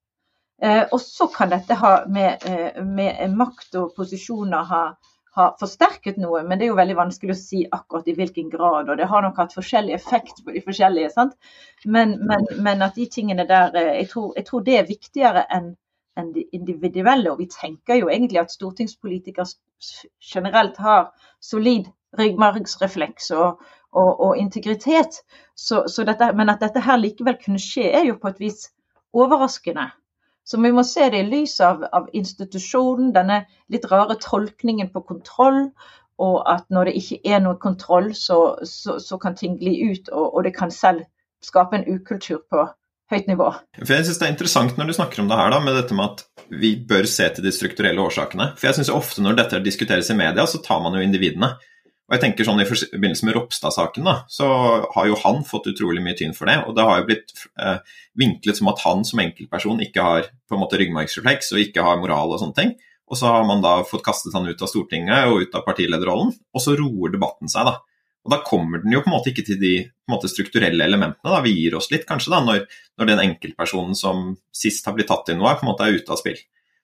Eh, 0.62 0.84
og 0.92 1.00
så 1.02 1.26
kan 1.32 1.52
dette 1.52 1.76
ha 1.76 1.92
med, 2.08 2.44
eh, 2.48 2.82
med 2.82 3.36
makt 3.36 3.76
og 3.76 3.94
posisjoner 3.96 4.68
ha, 4.70 4.82
ha, 5.36 5.48
forsterket 5.60 6.16
noe, 6.22 6.40
men 6.46 6.58
det 6.58 6.66
er 6.66 6.72
jo 6.72 6.78
veldig 6.78 6.96
vanskelig 6.96 7.34
å 7.34 7.40
si 7.40 7.64
akkurat 7.78 8.08
i 8.08 8.14
hvilken 8.16 8.48
grad. 8.52 8.88
Og 8.88 8.96
det 8.96 9.08
har 9.10 9.24
nok 9.26 9.42
hatt 9.42 9.56
forskjellig 9.56 9.96
effekt 9.98 10.44
på 10.44 10.54
de 10.54 10.62
forskjellige. 10.64 11.10
sant? 11.12 11.34
Men, 11.84 12.16
men, 12.24 12.46
men 12.56 12.86
at 12.86 12.96
de 12.96 13.08
tingene 13.12 13.48
der 13.48 13.76
eh, 13.76 13.92
jeg 14.00 14.12
tror, 14.14 14.32
jeg 14.36 14.48
tror 14.48 14.64
det 14.64 14.78
er 14.78 14.94
viktigere 14.94 15.44
enn 15.50 15.74
enn 16.16 16.32
de 16.32 16.46
individuelle. 16.56 17.28
Og 17.32 17.40
vi 17.42 17.48
tenker 17.52 18.00
jo 18.00 18.08
egentlig 18.08 18.40
at 18.40 18.54
stortingspolitikere 18.54 19.44
generelt 20.32 20.78
har 20.80 21.10
solid 21.44 21.90
ryggmargsrefleks 22.16 23.30
og, 23.36 23.60
og, 23.96 24.10
og 24.28 24.40
integritet. 24.40 25.22
Så, 25.56 25.84
så 25.88 26.04
dette, 26.06 26.30
men 26.36 26.52
at 26.52 26.62
dette 26.64 26.82
her 26.84 27.00
likevel 27.00 27.38
kunne 27.42 27.62
skje, 27.62 27.88
er 27.96 28.08
jo 28.10 28.18
på 28.20 28.32
et 28.32 28.42
vis 28.42 28.68
overraskende. 29.16 29.88
Så 30.46 30.60
vi 30.62 30.70
må 30.70 30.84
se 30.86 31.08
det 31.10 31.24
i 31.24 31.26
lys 31.26 31.56
av, 31.64 31.82
av 31.96 32.06
institusjonen, 32.14 33.10
denne 33.16 33.42
litt 33.72 33.86
rare 33.90 34.14
tolkningen 34.22 34.92
på 34.94 35.02
kontroll. 35.08 35.64
Og 36.22 36.36
at 36.48 36.64
når 36.72 36.88
det 36.88 37.00
ikke 37.00 37.18
er 37.34 37.42
noe 37.44 37.58
kontroll, 37.60 38.12
så, 38.16 38.38
så, 38.64 38.96
så 39.02 39.18
kan 39.20 39.34
ting 39.36 39.58
gli 39.60 39.74
ut, 39.90 40.08
og, 40.12 40.30
og, 40.30 40.44
det 40.46 40.54
kan 40.56 40.70
selv 40.72 41.04
skape 41.44 41.76
en 41.76 41.84
ukultur 41.90 42.40
på 42.48 42.62
høyt 43.12 43.28
nivå. 43.28 43.50
For 43.82 43.92
jeg 43.98 44.06
synes 44.06 44.22
Det 44.22 44.28
er 44.28 44.32
interessant 44.32 44.78
når 44.78 44.88
du 44.88 44.96
snakker 44.96 45.22
om 45.22 45.28
det 45.28 45.36
her, 45.40 45.52
da, 45.52 45.60
med 45.62 45.76
dette 45.76 45.98
med 45.98 46.14
at 46.14 46.46
vi 46.48 46.72
bør 46.88 47.08
se 47.10 47.26
til 47.34 47.44
de 47.44 47.52
strukturelle 47.52 48.00
årsakene. 48.02 48.52
For 48.56 48.70
jeg 48.70 48.78
synes 48.78 48.94
ofte 48.94 49.24
når 49.26 49.40
dette 49.42 49.62
diskuteres 49.66 50.10
i 50.14 50.16
media, 50.18 50.46
så 50.46 50.62
tar 50.64 50.80
man 50.84 50.96
jo 50.96 51.04
individene. 51.04 51.56
Og 52.06 52.14
jeg 52.14 52.22
tenker 52.22 52.46
sånn 52.46 52.60
I 52.62 52.68
forbindelse 52.68 53.26
med 53.26 53.34
Ropstad-saken 53.34 54.06
da, 54.06 54.14
så 54.30 54.46
har 54.94 55.08
jo 55.08 55.18
han 55.24 55.40
fått 55.46 55.72
utrolig 55.72 56.04
mye 56.04 56.14
tynn 56.18 56.36
for 56.36 56.46
det. 56.46 56.60
og 56.62 56.76
Det 56.76 56.84
har 56.86 57.00
jo 57.00 57.06
blitt 57.08 57.34
eh, 57.58 57.80
vinklet 58.18 58.60
som 58.60 58.70
at 58.70 58.82
han 58.84 59.02
som 59.08 59.22
enkeltperson 59.24 59.82
ikke 59.88 60.04
har 60.06 60.28
på 60.46 60.54
en 60.54 60.62
måte 60.62 60.78
ryggmargsrefleks 60.78 61.50
og 61.54 61.64
ikke 61.64 61.82
har 61.86 61.98
moral 61.98 62.36
og 62.36 62.42
sånne 62.42 62.58
ting. 62.60 62.72
Og 63.10 63.18
så 63.18 63.30
har 63.30 63.44
man 63.46 63.62
da 63.62 63.80
fått 63.86 64.06
kastet 64.06 64.34
han 64.34 64.46
ut 64.46 64.62
av 64.62 64.70
Stortinget 64.70 65.30
og 65.30 65.46
ut 65.46 65.58
av 65.58 65.66
partilederrollen, 65.66 66.32
og 66.34 66.62
så 66.62 66.74
roer 66.78 67.14
debatten 67.14 67.50
seg. 67.50 67.66
da. 67.66 67.78
Og 68.26 68.32
Da 68.34 68.42
kommer 68.42 68.82
den 68.82 68.94
jo 68.94 69.02
på 69.02 69.10
en 69.10 69.14
måte 69.14 69.30
ikke 69.30 69.46
til 69.46 69.60
de 69.60 69.74
måte, 70.10 70.30
strukturelle 70.30 70.86
elementene. 70.86 71.30
da, 71.30 71.40
Vi 71.42 71.54
gir 71.54 71.76
oss 71.78 71.90
litt, 71.90 72.06
kanskje, 72.06 72.34
da, 72.34 72.42
når, 72.42 72.66
når 72.98 73.10
den 73.12 73.22
enkeltpersonen 73.28 73.94
som 73.98 74.36
sist 74.54 74.86
har 74.86 74.94
blitt 74.94 75.10
tatt 75.10 75.30
inn 75.30 75.38
noe, 75.38 75.54
på 75.54 75.66
en 75.66 75.70
måte 75.70 75.86
er 75.86 75.98
ute 75.98 76.10
av 76.10 76.18
spill. 76.18 76.38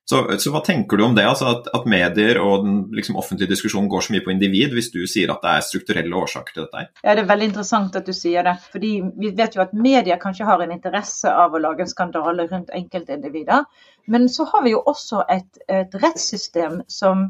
Så, 0.04 0.18
så, 0.38 0.50
hva 0.50 0.60
tenker 0.66 0.98
du 0.98 1.04
om 1.06 1.14
det, 1.14 1.22
altså 1.24 1.46
at, 1.52 1.68
at, 1.76 1.84
medier 1.88 2.40
og 2.42 2.64
den 2.64 2.78
liksom, 2.96 3.16
offentlige 3.20 3.52
diskusjonen 3.52 3.86
går 3.90 4.02
så 4.02 4.14
mye 4.14 4.24
på 4.24 4.32
individ, 4.34 4.74
hvis 4.74 4.90
du 4.90 5.04
sier 5.06 5.30
at 5.30 5.44
det 5.44 5.52
er 5.52 5.66
strukturelle 5.66 6.16
årsaker 6.18 6.56
til 6.56 6.66
dette? 6.66 6.82
Ja, 7.04 7.14
Det 7.14 7.22
er 7.22 7.28
veldig 7.30 7.48
interessant 7.52 7.98
at 8.00 8.08
du 8.10 8.14
sier 8.16 8.42
det. 8.46 8.56
fordi 8.72 8.92
Vi 9.22 9.30
vet 9.38 9.56
jo 9.56 9.62
at 9.62 9.72
media 9.72 10.18
kanskje 10.22 10.48
har 10.48 10.62
en 10.64 10.74
interesse 10.74 11.30
av 11.30 11.54
å 11.54 11.62
lage 11.62 11.86
en 11.86 11.92
skandale 11.92 12.48
rundt 12.50 12.74
enkeltindivider. 12.74 13.64
Men 14.10 14.28
så 14.28 14.48
har 14.50 14.66
vi 14.66 14.74
jo 14.74 14.82
også 14.82 15.22
et, 15.30 15.62
et 15.68 15.94
rettssystem 16.02 16.82
som 16.90 17.28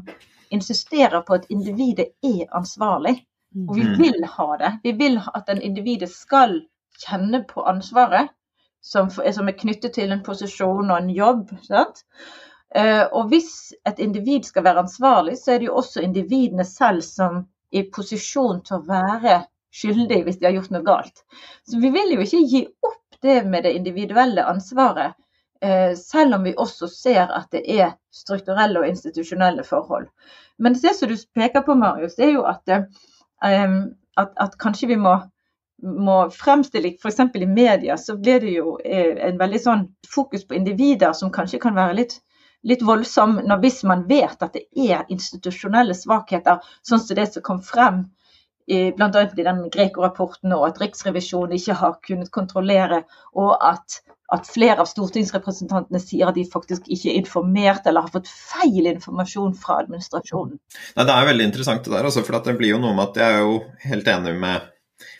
insisterer 0.53 1.21
på 1.21 1.37
at 1.37 1.45
individet 1.53 2.09
er 2.25 2.47
ansvarlig. 2.57 3.19
Og 3.67 3.75
vi 3.77 3.83
mm. 3.85 3.97
vil 4.01 4.23
ha 4.33 4.47
det. 4.57 4.71
Vi 4.83 4.95
vil 4.97 5.19
at 5.21 5.45
den 5.45 5.61
individet 5.61 6.09
skal 6.09 6.63
kjenne 7.03 7.43
på 7.45 7.61
ansvaret 7.69 8.33
som, 8.81 9.09
som 9.09 9.47
er 9.47 9.57
knyttet 9.57 9.93
til 9.95 10.11
en 10.11 10.23
posisjon 10.25 10.89
og 10.89 10.97
en 10.97 11.13
jobb. 11.13 11.53
Sant? 11.67 12.03
Eh, 12.75 13.05
og 13.13 13.29
hvis 13.29 13.73
et 13.85 13.99
individ 14.01 14.47
skal 14.49 14.65
være 14.65 14.81
ansvarlig, 14.85 15.37
så 15.37 15.53
er 15.53 15.61
det 15.61 15.69
jo 15.69 15.79
også 15.81 16.01
individene 16.01 16.65
selv 16.65 17.03
som 17.05 17.43
er 17.73 17.83
i 17.83 17.89
posisjon 17.93 18.61
til 18.65 18.79
å 18.79 18.85
være 18.87 19.43
skyldig 19.73 20.21
hvis 20.25 20.39
de 20.41 20.47
har 20.47 20.55
gjort 20.57 20.73
noe 20.73 20.85
galt. 20.85 21.23
Så 21.69 21.81
vi 21.81 21.91
vil 21.93 22.15
jo 22.15 22.25
ikke 22.25 22.41
gi 22.49 22.63
opp 22.85 23.19
det 23.25 23.39
med 23.49 23.65
det 23.65 23.75
individuelle 23.77 24.45
ansvaret, 24.49 25.13
eh, 25.61 25.93
selv 25.97 26.39
om 26.39 26.47
vi 26.49 26.55
også 26.57 26.89
ser 26.89 27.29
at 27.29 27.49
det 27.53 27.63
er 27.69 27.93
strukturelle 28.13 28.81
og 28.81 28.89
institusjonelle 28.89 29.65
forhold. 29.65 30.09
Men 30.57 30.77
det 30.77 30.95
som 30.97 31.09
du 31.09 31.17
peker 31.35 31.65
på, 31.65 31.77
Marius, 31.77 32.17
det 32.17 32.29
er 32.29 32.35
jo 32.39 32.45
at, 32.49 32.65
eh, 32.69 33.77
at, 34.17 34.33
at 34.37 34.57
kanskje 34.61 34.93
vi 34.93 34.99
må 35.01 35.19
må 35.83 36.29
fremstille 36.31 36.93
F.eks. 36.95 37.19
i 37.35 37.45
media 37.45 37.97
så 37.97 38.15
blir 38.15 38.39
det 38.39 38.53
jo 38.53 38.77
en 38.85 39.39
veldig 39.39 39.59
sånn 39.59 39.81
fokus 40.07 40.45
på 40.47 40.55
individer 40.55 41.11
som 41.17 41.31
kanskje 41.33 41.59
kan 41.59 41.75
være 41.75 41.97
litt 41.97 42.13
litt 42.67 42.83
voldsom 42.85 43.39
når, 43.43 43.61
hvis 43.63 43.83
man 43.87 44.05
vet 44.09 44.43
at 44.43 44.55
det 44.55 44.65
er 44.79 45.07
institusjonelle 45.13 45.95
svakheter, 45.97 46.63
sånn 46.85 47.01
som 47.03 47.19
det 47.19 47.29
som 47.33 47.45
kom 47.45 47.61
frem 47.63 48.05
bl.a. 48.67 49.21
i 49.37 49.43
den 49.43 49.69
Greco-rapporten, 49.69 50.53
og 50.55 50.67
at 50.69 50.81
Riksrevisjonen 50.81 51.57
ikke 51.57 51.75
har 51.81 51.97
kunnet 52.05 52.31
kontrollere, 52.31 53.01
og 53.35 53.57
at, 53.59 53.99
at, 54.31 54.47
flere 54.47 54.79
av 54.79 54.87
stortingsrepresentantene 54.87 55.99
sier 55.99 56.29
at 56.29 56.37
de 56.37 56.45
faktisk 56.47 56.87
ikke 56.87 57.11
er 57.11 57.19
informert 57.19 57.87
eller 57.89 58.05
har 58.05 58.13
fått 58.13 58.31
feil 58.31 58.87
informasjon 58.93 59.55
fra 59.59 59.81
administrasjonen. 59.83 60.59
Nei, 60.95 61.05
Det 61.05 61.17
er 61.17 61.31
veldig 61.31 61.49
interessant 61.49 61.83
det 61.83 61.95
der, 61.95 62.07
altså, 62.07 62.23
for 62.23 62.39
det 62.39 62.55
blir 62.59 62.75
jo 62.75 62.83
noe 62.83 62.95
med 62.95 63.11
at 63.11 63.19
jeg 63.19 63.39
er 63.39 63.43
jo 63.43 63.59
helt 63.89 64.13
enig 64.15 64.37
med, 64.39 64.69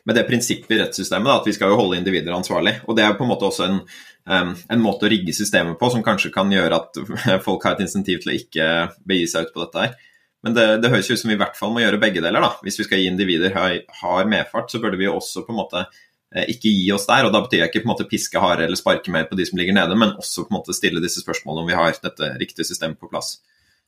med 0.05 0.17
det 0.17 0.25
prinsippet 0.27 0.75
i 0.75 0.81
rettssystemet, 0.81 1.29
da, 1.29 1.37
at 1.41 1.47
vi 1.47 1.55
skal 1.55 1.73
jo 1.73 1.79
holde 1.79 1.99
individer 1.99 2.35
ansvarlig. 2.35 2.77
Og 2.87 2.97
Det 2.97 3.05
er 3.05 3.15
på 3.17 3.25
en 3.25 3.33
måte 3.33 3.49
også 3.49 3.69
en 3.69 3.79
en 4.25 4.79
måte 4.79 5.03
å 5.03 5.11
rigge 5.11 5.33
systemet 5.35 5.75
på 5.79 5.89
som 5.91 6.03
kanskje 6.03 6.31
kan 6.31 6.51
gjøre 6.51 6.79
at 6.79 6.99
folk 7.47 7.65
har 7.65 7.75
et 7.75 7.83
insentiv 7.83 8.21
til 8.23 8.31
å 8.31 8.37
ikke 8.37 8.67
begi 9.07 9.27
seg 9.27 9.49
ut 9.49 9.53
på 9.55 9.65
dette 9.65 9.83
her. 9.83 9.97
Men 10.43 10.55
det, 10.57 10.65
det 10.83 10.91
høres 10.91 11.09
ut 11.11 11.19
som 11.21 11.31
vi 11.31 11.37
i 11.37 11.39
hvert 11.39 11.55
fall 11.55 11.71
må 11.71 11.83
gjøre 11.83 12.01
begge 12.01 12.23
deler. 12.23 12.43
da. 12.43 12.51
Hvis 12.65 12.81
vi 12.81 12.87
skal 12.87 12.99
gi 12.99 13.07
individer 13.07 13.53
har 13.55 14.27
medfart, 14.27 14.71
så 14.71 14.81
burde 14.83 14.99
vi 14.99 15.07
også 15.07 15.45
på 15.47 15.53
en 15.53 15.59
måte 15.61 15.85
eh, 15.85 16.49
ikke 16.51 16.71
gi 16.71 16.89
oss 16.95 17.07
der. 17.07 17.27
og 17.27 17.31
Da 17.35 17.39
betyr 17.45 17.61
jeg 17.61 17.71
ikke 17.71 17.83
på 17.85 17.87
en 17.87 17.93
måte 17.93 18.07
piske 18.11 18.43
hardere 18.43 18.67
eller 18.67 18.79
sparke 18.79 19.11
mer 19.13 19.29
på 19.29 19.39
de 19.39 19.47
som 19.47 19.59
ligger 19.59 19.77
nede, 19.77 19.95
men 19.99 20.15
også 20.19 20.43
på 20.43 20.51
en 20.51 20.59
måte 20.59 20.75
stille 20.75 21.03
disse 21.03 21.23
spørsmålene 21.23 21.63
om 21.63 21.71
vi 21.71 21.79
har 21.79 21.95
dette 22.03 22.33
riktige 22.41 22.67
systemet 22.67 22.99
på 22.99 23.11
plass. 23.11 23.37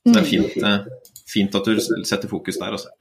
Så 0.06 0.14
det 0.14 0.22
er 0.22 0.30
fint, 0.30 0.56
eh, 0.64 1.12
fint 1.28 1.60
at 1.60 1.68
du 1.68 1.80
setter 2.08 2.32
fokus 2.32 2.60
der. 2.62 2.78
også. 2.78 2.92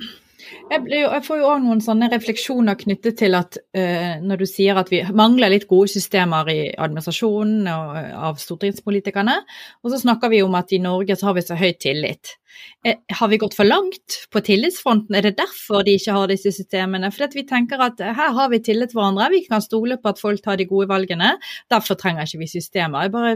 Jeg, 0.72 0.82
jeg, 0.92 1.22
får 1.26 1.40
jo 1.40 1.50
òg 1.50 1.64
noen 1.64 1.82
sånne 1.84 2.10
refleksjoner 2.14 2.78
knyttet 2.80 3.18
til 3.22 3.38
at 3.38 3.58
uh, 3.58 4.16
når 4.22 4.42
du 4.42 4.46
sier 4.50 4.78
at 4.80 4.92
vi 4.94 5.02
mangler 5.16 5.54
litt 5.54 5.68
gode 5.70 5.92
systemer 5.94 6.50
i 6.54 6.60
administrasjonen 6.72 7.70
og, 7.72 8.00
av 8.30 8.42
stortingspolitikerne, 8.42 9.38
og 9.84 9.94
så 9.94 10.02
snakker 10.02 10.34
vi 10.34 10.42
om 10.46 10.58
at 10.58 10.74
i 10.76 10.82
Norge 10.84 11.18
så 11.18 11.30
har 11.30 11.38
vi 11.40 11.46
så 11.46 11.58
høy 11.60 11.72
tillit. 11.82 12.36
Eh, 12.86 12.96
har 13.20 13.28
vi 13.28 13.38
gått 13.38 13.56
for 13.58 13.66
langt 13.66 14.18
på 14.32 14.42
tillitsfronten? 14.46 15.16
Er 15.16 15.26
det 15.26 15.38
derfor 15.40 15.84
de 15.86 15.96
ikke 15.98 16.14
har 16.14 16.30
disse 16.30 16.52
systemene? 16.54 17.10
For 17.14 17.34
vi 17.34 17.44
tenker 17.48 17.82
at 17.82 18.02
eh, 18.04 18.14
her 18.14 18.34
har 18.38 18.52
vi 18.52 18.60
tillit 18.64 18.92
til 18.94 19.00
hverandre, 19.00 19.32
vi 19.34 19.42
kan 19.48 19.64
stole 19.64 19.98
på 19.98 20.12
at 20.12 20.22
folk 20.22 20.44
tar 20.46 20.60
de 20.62 20.68
gode 20.70 20.90
valgene. 20.92 21.34
Derfor 21.74 21.98
trenger 22.00 22.28
ikke 22.28 22.44
vi 22.44 22.50
systemer. 22.52 23.08
Jeg 23.08 23.14
bare 23.16 23.36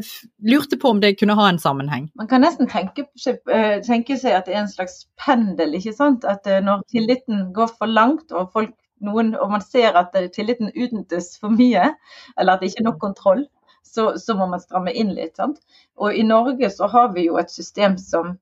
lurte 0.53 0.77
på 0.77 0.93
om 0.93 1.01
det 1.01 1.15
kunne 1.19 1.37
ha 1.39 1.49
en 1.49 1.61
sammenheng. 1.61 2.09
Man 2.19 2.29
kan 2.29 2.45
nesten 2.45 2.69
tenke, 2.69 3.07
eh, 3.25 3.79
tenke 3.85 4.19
seg 4.21 4.37
at 4.37 4.45
det 4.45 4.55
er 4.57 4.63
en 4.63 4.71
slags 4.71 5.07
pendel, 5.17 5.73
ikke 5.79 5.95
sant. 5.97 6.27
At 6.29 6.45
når 6.45 6.85
tilliten 6.93 7.49
går 7.55 7.73
for 7.77 7.89
langt 7.89 8.31
og, 8.31 8.51
folk, 8.53 8.75
noen, 9.01 9.33
og 9.35 9.55
man 9.55 9.65
ser 9.65 9.97
at 9.97 10.13
tilliten 10.35 10.69
utnyttes 10.75 11.37
for 11.41 11.49
mye, 11.49 11.93
eller 12.37 12.53
at 12.53 12.61
det 12.61 12.69
ikke 12.69 12.83
er 12.83 12.91
nok 12.91 13.01
kontroll, 13.01 13.47
så, 13.93 14.13
så 14.17 14.35
må 14.37 14.47
man 14.49 14.61
stramme 14.61 14.93
inn 14.93 15.13
litt. 15.15 15.35
Sant? 15.39 15.57
Og 15.97 16.15
i 16.15 16.25
Norge 16.27 16.69
så 16.73 16.89
har 16.91 17.13
vi 17.15 17.25
jo 17.27 17.39
et 17.41 17.51
system 17.51 17.97
som 17.97 18.37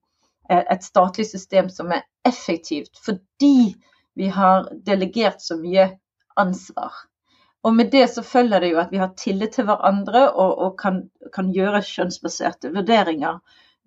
et 0.50 0.84
statlig 0.84 1.28
system 1.30 1.70
som 1.70 1.92
er 1.92 2.06
effektivt, 2.28 2.98
fordi 3.06 3.76
vi 4.18 4.28
har 4.34 4.70
delegert 4.86 5.42
så 5.42 5.58
mye 5.60 5.90
ansvar. 6.40 6.94
Og 7.68 7.74
med 7.76 7.92
det 7.92 8.06
så 8.14 8.24
følger 8.24 8.64
det 8.64 8.72
jo 8.72 8.80
at 8.82 8.92
vi 8.94 9.02
har 9.02 9.16
tillit 9.20 9.58
til 9.58 9.68
hverandre 9.68 10.28
og, 10.30 10.52
og 10.66 10.76
kan, 10.80 11.02
kan, 11.36 11.50
gjøre 11.54 11.84
skjønnsbaserte 11.84 12.72
vurderinger 12.76 13.42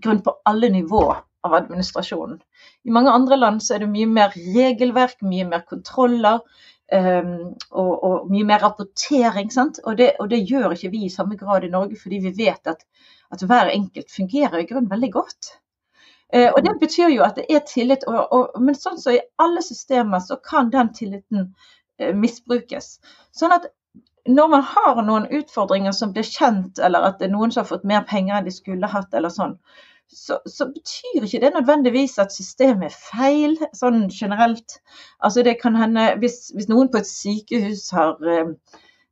grunn 0.04 0.20
på 0.24 0.34
alle 0.48 0.68
nivå 0.72 1.04
av 1.46 1.54
administrasjonen. 1.56 2.40
I 2.84 2.92
mange 2.92 3.14
andre 3.14 3.38
land 3.40 3.62
så 3.64 3.76
er 3.76 3.84
det 3.84 3.92
mye 3.92 4.08
mer 4.10 4.34
regelverk, 4.36 5.22
mye 5.24 5.46
mer 5.48 5.64
kontroller 5.68 6.42
um, 6.92 7.32
og, 7.70 7.92
og, 7.94 8.28
mye 8.32 8.48
mer 8.50 8.60
rapportering. 8.66 9.48
Og 9.84 9.96
det, 9.96 10.12
og, 10.18 10.28
det, 10.32 10.42
gjør 10.50 10.76
ikke 10.76 10.92
vi 10.92 11.06
i 11.06 11.12
samme 11.12 11.40
grad 11.40 11.64
i 11.64 11.72
Norge, 11.72 11.96
fordi 12.02 12.20
vi 12.26 12.34
vet 12.42 12.74
at, 12.74 12.84
at 13.32 13.46
hver 13.48 13.72
enkelt 13.72 14.12
fungerer 14.12 14.60
i 14.60 14.68
grunnen 14.68 14.92
veldig 14.92 15.12
godt. 15.16 15.54
Eh, 16.32 16.52
og 16.52 16.62
Det 16.64 16.76
betyr 16.80 17.10
jo 17.10 17.24
at 17.26 17.36
det 17.40 17.46
er 17.50 17.64
tillit, 17.66 18.06
og, 18.06 18.20
og, 18.30 18.62
men 18.62 18.78
sånn 18.78 18.98
som 18.98 19.10
så 19.10 19.16
i 19.16 19.22
alle 19.42 19.62
systemer 19.66 20.22
så 20.22 20.38
kan 20.44 20.70
den 20.70 20.92
tilliten 20.94 21.52
eh, 21.98 22.14
misbrukes. 22.14 22.98
Sånn 23.34 23.54
at 23.56 23.66
når 24.28 24.50
man 24.52 24.62
har 24.62 25.00
noen 25.02 25.26
utfordringer 25.40 25.94
som 25.96 26.12
blir 26.14 26.26
kjent, 26.28 26.78
eller 26.78 27.08
at 27.08 27.18
det 27.18 27.30
er 27.30 27.34
noen 27.34 27.50
som 27.52 27.64
har 27.64 27.70
fått 27.70 27.88
mer 27.88 28.04
penger 28.06 28.38
enn 28.38 28.46
de 28.46 28.54
skulle 28.54 28.90
hatt, 28.92 29.14
eller 29.16 29.32
sånn, 29.34 29.56
så, 30.10 30.40
så, 30.46 30.66
betyr 30.66 31.24
ikke 31.24 31.40
det 31.44 31.52
nødvendigvis 31.54 32.18
at 32.22 32.34
systemet 32.34 32.90
er 32.90 32.96
feil, 32.98 33.56
sånn 33.78 34.08
generelt. 34.10 34.80
Altså 35.22 35.44
det 35.46 35.60
kan 35.60 35.78
hende, 35.78 36.08
Hvis, 36.22 36.50
hvis 36.54 36.70
noen 36.70 36.90
på 36.90 36.98
et 36.98 37.10
sykehus 37.10 37.88
har, 37.94 38.18
eh, 38.26 38.54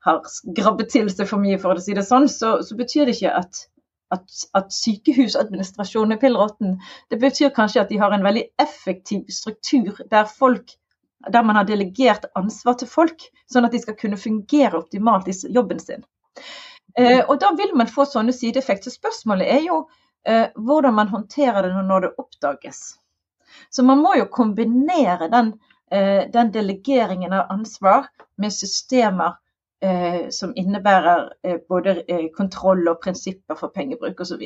har 0.06 0.22
grabbet 0.58 0.90
til 0.94 1.10
seg 1.10 1.30
for 1.30 1.42
mye, 1.42 1.58
for 1.62 1.74
å 1.78 1.82
si 1.82 1.94
det 1.94 2.06
sånn, 2.06 2.28
så, 2.30 2.58
så 2.66 2.78
betyr 2.78 3.06
det 3.06 3.18
ikke 3.18 3.36
at 3.42 3.64
at, 4.14 4.24
at 4.56 4.72
sykehusadministrasjonen 4.72 6.16
er 6.16 6.20
pillråtten. 6.22 6.76
Det 7.10 7.18
betyr 7.20 7.52
kanskje 7.56 7.82
at 7.82 7.92
de 7.92 7.98
har 8.00 8.14
en 8.14 8.24
veldig 8.24 8.44
effektiv 8.62 9.26
struktur 9.32 10.00
der, 10.10 10.24
folk, 10.24 10.72
der 11.32 11.44
man 11.44 11.60
har 11.60 11.68
delegert 11.68 12.28
ansvar 12.38 12.78
til 12.80 12.90
folk, 12.90 13.28
sånn 13.52 13.68
at 13.68 13.74
de 13.76 13.82
skal 13.82 13.98
kunne 14.00 14.20
fungere 14.20 14.80
optimalt 14.80 15.28
i 15.28 15.36
jobben 15.54 15.82
sin. 15.82 16.06
Eh, 16.98 17.20
og 17.20 17.38
Da 17.40 17.52
vil 17.56 17.74
man 17.76 17.90
få 17.90 18.06
sånne 18.08 18.32
sideeffekter. 18.32 18.90
Spørsmålet 18.90 19.50
er 19.58 19.66
jo 19.66 19.82
eh, 20.26 20.48
hvordan 20.56 20.96
man 20.96 21.12
håndterer 21.12 21.68
det 21.68 21.84
når 21.86 22.06
det 22.06 22.14
oppdages. 22.18 22.96
Så 23.70 23.84
man 23.84 24.00
må 24.02 24.14
jo 24.16 24.28
kombinere 24.32 25.28
den, 25.32 25.52
eh, 25.90 26.24
den 26.32 26.52
delegeringen 26.52 27.32
av 27.32 27.52
ansvar 27.52 28.08
med 28.36 28.52
systemer 28.52 29.36
eh, 29.84 30.28
som 30.34 30.52
innebærer 30.56 31.28
eh, 31.44 31.58
både 31.68 32.02
eh, 32.08 32.26
kontroll 32.36 32.86
og 32.90 33.00
prinsipper 33.04 33.58
for 33.58 33.74
pengebruk 33.74 34.20
osv. 34.24 34.42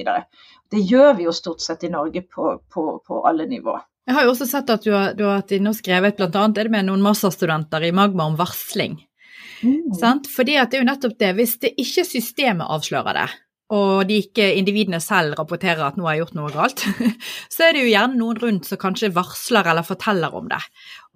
Det 0.70 0.82
gjør 0.82 1.16
vi 1.18 1.28
jo 1.28 1.36
stort 1.36 1.64
sett 1.64 1.84
i 1.84 1.92
Norge 1.92 2.24
på, 2.26 2.56
på, 2.72 2.86
på 3.06 3.22
alle 3.28 3.46
nivå. 3.50 3.78
Jeg 4.08 4.16
har 4.16 4.26
jo 4.26 4.32
også 4.32 4.48
sett 4.50 4.70
at 4.72 4.82
du 4.82 4.90
har, 4.96 5.12
du 5.14 5.24
har 5.28 5.38
vært 5.40 5.54
inne 5.54 5.70
og 5.70 5.78
skrevet 5.78 6.18
bl.a. 6.18 6.28
er 6.28 6.58
det 6.58 6.72
med 6.74 6.88
noen 6.88 7.04
masterstudenter 7.04 7.86
i 7.86 7.94
Magma 7.94 8.26
om 8.30 8.38
varsling. 8.38 8.98
Mm. 9.62 9.94
Fordi 10.26 10.58
at 10.58 10.72
det 10.72 10.80
er 10.80 10.82
jo 10.82 10.90
nettopp 10.90 11.14
det, 11.20 11.30
hvis 11.38 11.54
det 11.62 11.76
ikke 11.78 12.02
systemet 12.08 12.66
avslører 12.66 13.20
det, 13.20 13.28
og 13.72 14.02
de 14.08 14.18
ikke 14.20 14.50
individene 14.58 15.00
selv 15.00 15.38
rapporterer 15.38 15.80
at 15.86 15.96
noe 15.96 16.10
har 16.10 16.18
gjort 16.20 16.34
noe 16.36 16.50
galt, 16.52 16.82
så 17.52 17.68
er 17.68 17.76
det 17.76 17.86
jo 17.86 17.92
gjerne 17.92 18.18
noen 18.20 18.40
rundt 18.42 18.68
som 18.68 18.80
kanskje 18.80 19.12
varsler 19.16 19.70
eller 19.72 19.86
forteller 19.86 20.34
om 20.36 20.50
det. 20.50 20.60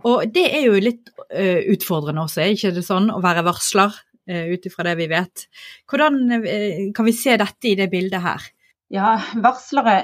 Og 0.08 0.24
det 0.32 0.46
er 0.54 0.68
jo 0.68 0.80
litt 0.80 1.10
uh, 1.34 1.60
utfordrende 1.74 2.24
også, 2.24 2.44
er 2.44 2.54
ikke 2.54 2.72
det 2.76 2.86
sånn, 2.86 3.10
å 3.12 3.20
være 3.24 3.44
varsler? 3.46 3.98
Eh, 4.28 4.46
ut 4.46 4.66
ifra 4.66 4.82
det 4.82 4.94
vi 4.94 5.06
vet. 5.06 5.46
Hvordan 5.90 6.32
eh, 6.32 6.92
kan 6.94 7.06
vi 7.06 7.12
se 7.14 7.36
dette 7.38 7.68
i 7.70 7.76
det 7.78 7.86
bildet 7.92 8.24
her? 8.24 8.48
Ja, 8.90 9.12
Varslere 9.42 9.94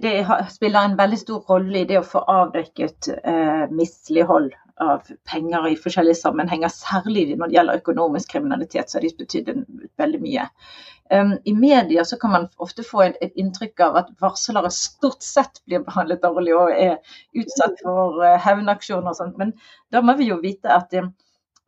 det 0.00 0.12
spiller 0.52 0.84
en 0.84 0.96
veldig 0.96 1.18
stor 1.20 1.44
rolle 1.48 1.82
i 1.82 1.88
det 1.88 1.98
å 2.00 2.04
få 2.04 2.20
avdekket 2.32 3.08
eh, 3.16 3.64
mislighold 3.72 4.52
av 4.80 5.08
penger 5.24 5.70
i 5.70 5.78
forskjellige 5.80 6.20
sammenhenger. 6.20 6.72
Særlig 6.72 7.30
når 7.32 7.48
det 7.48 7.56
gjelder 7.56 7.80
økonomisk 7.80 8.34
kriminalitet, 8.34 8.92
så 8.92 8.98
har 8.98 9.06
de 9.06 9.14
betydd 9.24 9.50
veldig 9.96 10.20
mye. 10.20 10.46
I 11.46 11.52
media 11.54 12.02
så 12.04 12.16
kan 12.18 12.32
man 12.34 12.48
ofte 12.60 12.82
få 12.84 13.04
et, 13.04 13.20
inntrykk 13.38 13.80
av 13.86 13.96
at 14.02 14.08
varslere 14.20 14.72
stort 14.74 15.22
sett 15.22 15.60
blir 15.64 15.84
behandlet 15.86 16.24
dårlig 16.24 16.56
og 16.58 16.72
er 16.74 16.96
utsatt 17.38 17.78
for 17.78 18.20
hevnaksjoner 18.42 19.14
og 19.14 19.16
sånt. 19.16 19.36
Men 19.40 19.54
da 19.94 20.02
må 20.04 20.16
vi 20.18 20.28
jo 20.28 20.40
vite 20.42 20.72
at, 20.74 20.92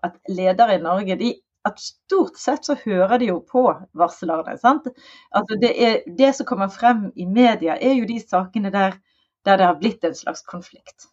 at 0.04 0.18
ledere 0.28 0.76
i 0.76 0.82
Norge 0.82 1.16
de 1.22 1.36
at 1.68 1.82
stort 1.82 2.38
sett 2.40 2.66
så 2.66 2.76
hører 2.84 3.18
de 3.20 3.30
jo 3.30 3.38
på 3.52 3.64
varslerne. 3.98 4.56
sant? 4.58 4.88
Altså 5.30 5.58
det, 5.60 5.72
er, 5.88 6.00
det 6.18 6.32
som 6.36 6.48
kommer 6.48 6.72
frem 6.72 7.08
i 7.16 7.26
media, 7.26 7.76
er 7.76 7.94
jo 7.98 8.08
de 8.08 8.18
sakene 8.22 8.72
der, 8.74 8.98
der 9.44 9.60
det 9.60 9.70
har 9.70 9.78
blitt 9.80 10.04
en 10.04 10.16
slags 10.18 10.42
konflikt. 10.42 11.08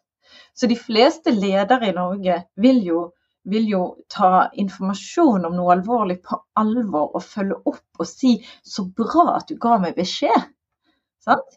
Så 0.54 0.68
de 0.68 0.76
fleste 0.80 1.32
ledere 1.32 1.90
i 1.90 1.96
Norge 1.96 2.42
vil 2.62 2.82
jo, 2.86 3.02
vil 3.46 3.70
jo 3.70 3.84
ta 4.12 4.50
informasjon 4.54 5.46
om 5.48 5.56
noe 5.56 5.76
alvorlig 5.76 6.22
på 6.26 6.40
alvor 6.60 7.16
og 7.16 7.24
følge 7.24 7.60
opp 7.66 8.02
og 8.02 8.08
si 8.10 8.38
'så 8.64 8.88
bra 8.98 9.36
at 9.36 9.50
du 9.50 9.58
ga 9.62 9.78
meg 9.78 9.96
beskjed'. 10.00 10.52
Sant? 11.26 11.56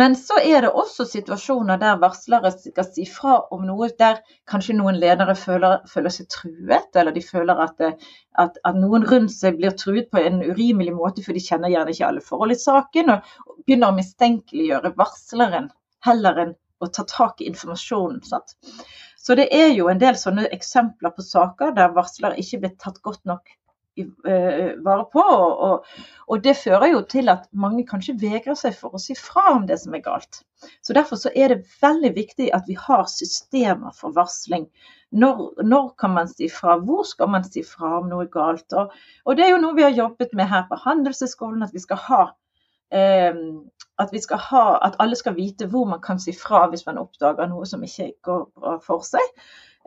Men 0.00 0.14
så 0.16 0.38
er 0.40 0.64
det 0.64 0.70
også 0.82 1.04
situasjoner 1.08 1.78
der 1.82 1.98
varslere 2.00 2.50
skal 2.54 2.86
si 2.86 3.04
fra 3.08 3.34
om 3.54 3.66
noe 3.68 3.90
der 3.98 4.22
kanskje 4.48 4.76
noen 4.78 4.96
ledere 5.02 5.34
føler, 5.36 5.82
føler 5.92 6.14
seg 6.14 6.30
truet, 6.32 6.88
eller 6.96 7.12
de 7.16 7.22
føler 7.26 7.60
at, 7.66 7.84
at, 7.84 8.56
at, 8.64 8.78
noen 8.78 9.04
rundt 9.10 9.34
seg 9.34 9.60
blir 9.60 9.76
truet 9.82 10.08
på 10.14 10.22
en 10.22 10.40
urimelig 10.46 10.96
måte, 10.96 11.26
for 11.26 11.36
de 11.36 11.44
kjenner 11.44 11.74
gjerne 11.74 11.92
ikke 11.94 12.08
alle 12.08 12.24
forhold 12.30 12.56
i 12.56 12.58
saken, 12.62 13.12
og 13.12 13.60
begynner 13.66 13.92
å 13.92 13.98
mistenkeliggjøre 14.00 14.94
varsleren 15.02 15.68
heller 16.08 16.44
enn 16.46 16.56
å 16.80 16.88
ta 16.88 17.04
tak 17.04 17.44
i 17.44 17.50
informasjonen. 17.52 18.24
Sant? 18.24 18.56
Så 19.20 19.36
det 19.36 19.50
er 19.52 19.74
jo 19.76 19.92
en 19.92 20.00
del 20.00 20.16
sånne 20.16 20.48
eksempler 20.56 21.12
på 21.12 21.26
saker 21.28 21.76
der 21.76 21.92
varslere 21.92 22.40
ikke 22.40 22.64
blir 22.64 22.78
tatt 22.80 23.02
godt 23.04 23.26
nok 23.28 23.44
Eh, 23.50 23.59
vare 24.84 25.06
på. 25.12 25.24
Og, 25.24 25.88
og, 26.26 26.42
det 26.44 26.56
fører 26.60 26.92
jo 26.92 27.02
til 27.10 27.32
at 27.32 27.48
mange 27.52 27.86
kanskje 27.88 28.16
vegrer 28.20 28.58
seg 28.58 28.76
for 28.78 28.96
å 28.96 29.02
si 29.02 29.16
fra 29.18 29.54
om 29.56 29.66
det 29.68 29.80
som 29.82 29.96
er 29.96 30.04
galt. 30.04 30.42
Så 30.84 30.96
Derfor 30.96 31.20
så 31.20 31.32
er 31.34 31.54
det 31.54 31.66
veldig 31.82 32.12
viktig 32.16 32.50
at 32.56 32.68
vi 32.68 32.76
har 32.78 33.06
systemer 33.10 33.94
for 33.96 34.16
varsling. 34.16 34.68
Når, 35.10 35.62
når 35.66 35.88
kan 35.98 36.14
man 36.14 36.28
si 36.30 36.48
fra, 36.52 36.76
hvor 36.78 37.02
skal 37.08 37.32
man 37.32 37.46
si 37.46 37.64
fra 37.66 37.96
om 37.98 38.10
noe 38.10 38.28
galt? 38.30 38.68
Og, 38.72 38.92
og, 39.24 39.36
det 39.36 39.46
er 39.46 39.54
jo 39.54 39.62
noe 39.62 39.78
vi 39.78 39.86
har 39.88 39.96
jobbet 39.96 40.36
med 40.38 40.50
her 40.52 40.68
på 40.70 40.78
Handelshøyskolen, 40.84 41.64
at 41.66 41.74
vi 41.74 41.82
skal 41.82 42.04
ha 42.06 42.22
eh, 42.94 43.34
at, 44.00 44.12
vi 44.12 44.20
skal 44.22 44.38
ha, 44.50 44.66
at 44.86 44.96
alle 45.02 45.16
skal 45.18 45.36
vite 45.36 45.68
hvor 45.70 45.88
man 45.88 46.00
kan 46.04 46.20
si 46.22 46.32
fra 46.36 46.66
hvis 46.70 46.86
man 46.86 47.00
oppdager 47.02 47.50
noe 47.50 47.66
som 47.68 47.82
ikke 47.84 48.12
går 48.26 48.46
bra 48.56 48.78
for 48.84 49.04
seg. 49.06 49.34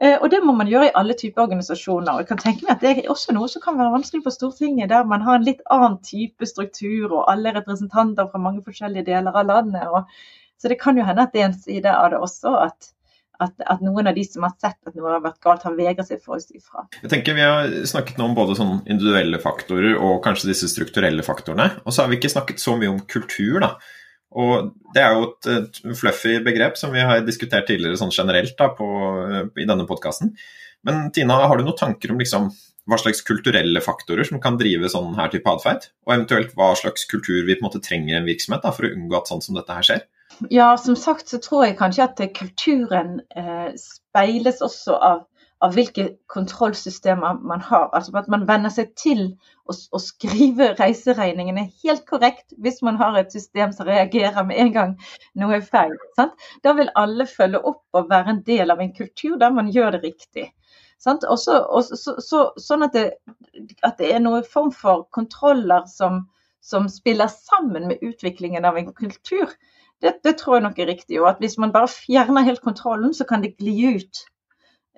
Eh, 0.02 0.16
og 0.18 0.30
det 0.34 0.40
må 0.42 0.56
man 0.58 0.70
gjøre 0.70 0.90
i 0.90 0.96
alle 0.98 1.16
typer 1.18 1.46
organisasjoner. 1.46 2.16
Og 2.16 2.24
jeg 2.24 2.30
kan 2.32 2.42
tenke 2.42 2.66
meg 2.66 2.74
at 2.76 2.82
Det 2.82 2.94
er 2.94 3.12
også 3.14 3.36
noe 3.36 3.50
som 3.52 3.62
kan 3.64 3.78
være 3.78 3.94
vanskelig 3.94 4.24
for 4.26 4.36
Stortinget, 4.36 4.90
der 4.90 5.06
man 5.10 5.22
har 5.26 5.38
en 5.38 5.46
litt 5.46 5.62
annen 5.74 6.00
type 6.06 6.50
struktur 6.50 7.12
og 7.12 7.30
alle 7.32 7.54
representanter 7.60 8.32
fra 8.32 8.42
mange 8.42 8.64
forskjellige 8.66 9.06
deler 9.12 9.38
av 9.38 9.48
landet. 9.48 9.86
Og, 9.94 10.10
så 10.58 10.72
det 10.72 10.80
kan 10.82 10.98
jo 10.98 11.06
hende 11.06 11.28
at 11.28 11.34
det 11.36 11.44
er 11.44 11.52
en 11.52 11.62
side 11.62 11.94
av 11.94 12.12
det 12.14 12.20
også. 12.26 12.58
at, 12.66 12.92
at, 13.44 13.54
at 13.70 13.82
noen 13.86 14.08
av 14.10 14.18
de 14.18 14.24
som 14.26 14.46
har 14.48 14.54
sett 14.58 14.80
at 14.88 14.96
noe 14.98 15.12
har 15.12 15.24
vært 15.24 15.42
galt, 15.44 15.66
har 15.68 15.78
vegret 15.78 16.10
seg 16.10 16.22
for 16.24 16.38
å 16.38 16.42
si 16.42 16.62
fra. 16.64 16.88
Jeg 17.02 17.12
tenker 17.14 17.38
Vi 17.38 17.46
har 17.46 17.74
snakket 17.90 18.18
nå 18.18 18.32
om 18.32 18.38
både 18.38 18.58
sånn 18.58 18.80
individuelle 18.86 19.42
faktorer 19.44 19.98
og 19.98 20.24
kanskje 20.26 20.50
disse 20.54 20.72
strukturelle 20.72 21.26
faktorene. 21.26 21.70
Og 21.86 21.94
så 21.94 22.04
har 22.04 22.10
vi 22.10 22.18
ikke 22.18 22.34
snakket 22.34 22.64
så 22.64 22.78
mye 22.80 22.94
om 22.94 23.04
kultur. 23.06 23.60
da. 23.62 23.76
Og 24.40 24.74
Det 24.94 25.02
er 25.02 25.16
jo 25.16 25.24
et, 25.28 25.48
et, 25.50 25.80
fluffy 25.98 26.36
begrep 26.46 26.78
som 26.78 26.94
vi 26.94 27.02
har 27.02 27.24
diskutert 27.26 27.66
tidligere 27.70 27.98
sånn 27.98 28.14
generelt 28.14 28.54
da, 28.60 28.70
på, 28.78 28.88
i 29.58 29.66
denne 29.70 29.88
podkasten. 29.90 30.36
Men 30.86 31.08
Tina, 31.16 31.40
har 31.48 31.58
du 31.58 31.64
noen 31.66 31.80
tanker 31.80 32.14
om 32.14 32.20
liksom, 32.22 32.50
hva 32.90 33.00
slags 33.00 33.24
kulturelle 33.26 33.82
faktorer 33.82 34.28
som 34.28 34.42
kan 34.44 34.60
drive 34.60 34.92
sånn 34.92 35.16
her 35.18 35.32
type 35.34 35.50
atferd? 35.50 35.88
Og 36.06 36.16
eventuelt 36.18 36.54
hva 36.60 36.74
slags 36.78 37.08
kultur 37.10 37.42
vi 37.48 37.56
på 37.56 37.64
en 37.64 37.70
måte 37.70 37.82
trenger 37.84 38.14
i 38.14 38.20
en 38.20 38.28
virksomhet 38.28 38.66
da, 38.66 38.74
for 38.76 38.86
å 38.86 38.94
unngå 38.94 39.18
at 39.18 39.32
sånn 39.32 39.42
som 39.46 39.58
dette 39.58 39.78
her 39.78 39.88
skjer? 39.88 40.04
Ja, 40.54 40.74
som 40.78 40.98
sagt 40.98 41.30
så 41.30 41.40
tror 41.42 41.68
jeg 41.68 41.78
kanskje 41.80 42.08
at 42.08 42.22
kulturen 42.38 43.20
eh, 43.38 43.70
speiles 43.80 44.62
også 44.66 44.98
av, 44.98 45.26
av, 45.64 45.74
hvilke 45.76 46.06
kontrollsystemer 46.32 47.40
man 47.48 47.62
har. 47.64 47.90
Altså 47.96 48.16
at 48.20 48.30
man 48.32 48.46
venner 48.50 48.74
seg 48.74 48.92
til 49.00 49.24
å, 49.66 49.74
å, 49.74 50.02
skrive 50.02 50.74
reiseregningene 50.80 51.66
helt 51.84 52.04
korrekt 52.10 52.56
hvis 52.64 52.82
man 52.86 53.00
har 53.00 53.18
et 53.20 53.32
system 53.36 53.72
som 53.76 53.88
reagerer 53.88 54.44
med 54.48 54.60
en 54.60 54.74
gang 54.76 54.96
noe 55.40 55.60
er 55.60 55.68
feil. 55.68 55.96
Sant? 56.20 56.36
Da 56.66 56.76
vil 56.78 56.92
alle 57.00 57.28
følge 57.30 57.64
opp 57.64 57.84
og 57.96 58.12
være 58.12 58.36
en 58.36 58.44
del 58.48 58.74
av 58.74 58.84
en 58.84 58.94
kultur 58.96 59.38
der 59.42 59.56
man 59.56 59.72
gjør 59.72 59.98
det 59.98 60.04
riktig. 60.10 60.50
Også, 61.04 61.58
også, 61.68 61.98
så, 62.00 62.14
så, 62.24 62.44
sånn 62.64 62.86
at 62.86 62.94
det, 62.96 63.08
at 63.84 63.98
det, 64.00 64.14
er 64.14 64.22
noen 64.24 64.46
form 64.48 64.72
for 64.72 65.04
kontroller 65.12 65.84
som, 65.92 66.22
som 66.64 66.88
spiller 66.92 67.28
sammen 67.28 67.90
med 67.90 68.04
utviklingen 68.06 68.64
av 68.64 68.80
en 68.80 68.94
kultur 68.96 69.52
det, 70.04 70.14
det, 70.24 70.38
tror 70.40 70.58
jeg 70.58 70.64
nok 70.66 70.80
er 70.80 70.90
riktig. 70.92 71.20
Og 71.22 71.30
at 71.30 71.40
hvis 71.44 71.58
man 71.58 71.72
bare 71.72 71.88
fjerner 71.92 72.48
helt 72.48 72.64
kontrollen, 72.64 73.14
så 73.16 73.28
kan 73.28 73.44
det 73.44 73.56
gli 73.60 73.76
ut. 73.96 74.24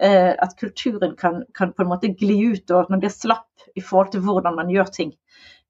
Eh, 0.02 0.34
at 0.40 0.58
kulturen 0.60 1.16
kan, 1.16 1.44
kan, 1.54 1.74
på 1.74 1.82
en 1.82 1.88
måte 1.88 2.08
gli 2.08 2.36
ut, 2.52 2.72
og 2.72 2.80
at 2.82 2.90
man 2.92 3.00
blir 3.00 3.14
slapp 3.14 3.68
i 3.80 3.82
forhold 3.82 4.12
til 4.12 4.26
hvordan 4.26 4.58
man 4.58 4.72
gjør 4.72 4.90
ting. 4.92 5.14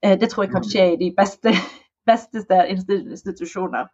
Eh, 0.01 0.15
det 0.17 0.31
tror 0.31 0.47
jeg 0.47 0.53
kan 0.55 0.65
skje 0.65 0.85
i 0.93 1.01
de 1.01 1.11
beste, 1.17 1.53
beste 2.09 2.41
institusjoner. 2.73 3.91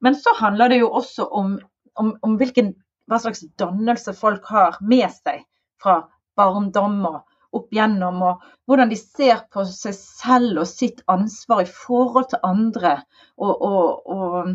Men 0.00 0.16
så 0.16 0.32
handler 0.38 0.72
det 0.72 0.80
jo 0.80 0.88
også 0.96 1.26
om, 1.28 1.58
om, 2.00 2.14
om 2.24 2.38
hvilken, 2.40 2.72
hva 3.04 3.20
slags 3.20 3.44
dannelse 3.60 4.16
folk 4.16 4.48
har 4.48 4.80
med 4.80 5.10
seg 5.12 5.44
fra 5.82 5.98
barndom 6.40 7.02
og 7.10 7.20
opp 7.56 7.68
gjennom, 7.74 8.22
og 8.22 8.42
hvordan 8.70 8.88
de 8.88 8.96
ser 8.96 9.42
på 9.52 9.66
seg 9.68 9.96
selv 9.98 10.62
og 10.62 10.68
sitt 10.70 11.02
ansvar 11.10 11.64
i 11.64 11.68
forhold 11.68 12.30
til 12.30 12.44
andre, 12.46 12.94
og, 13.36 13.52
og, 13.60 14.08
og 14.08 14.52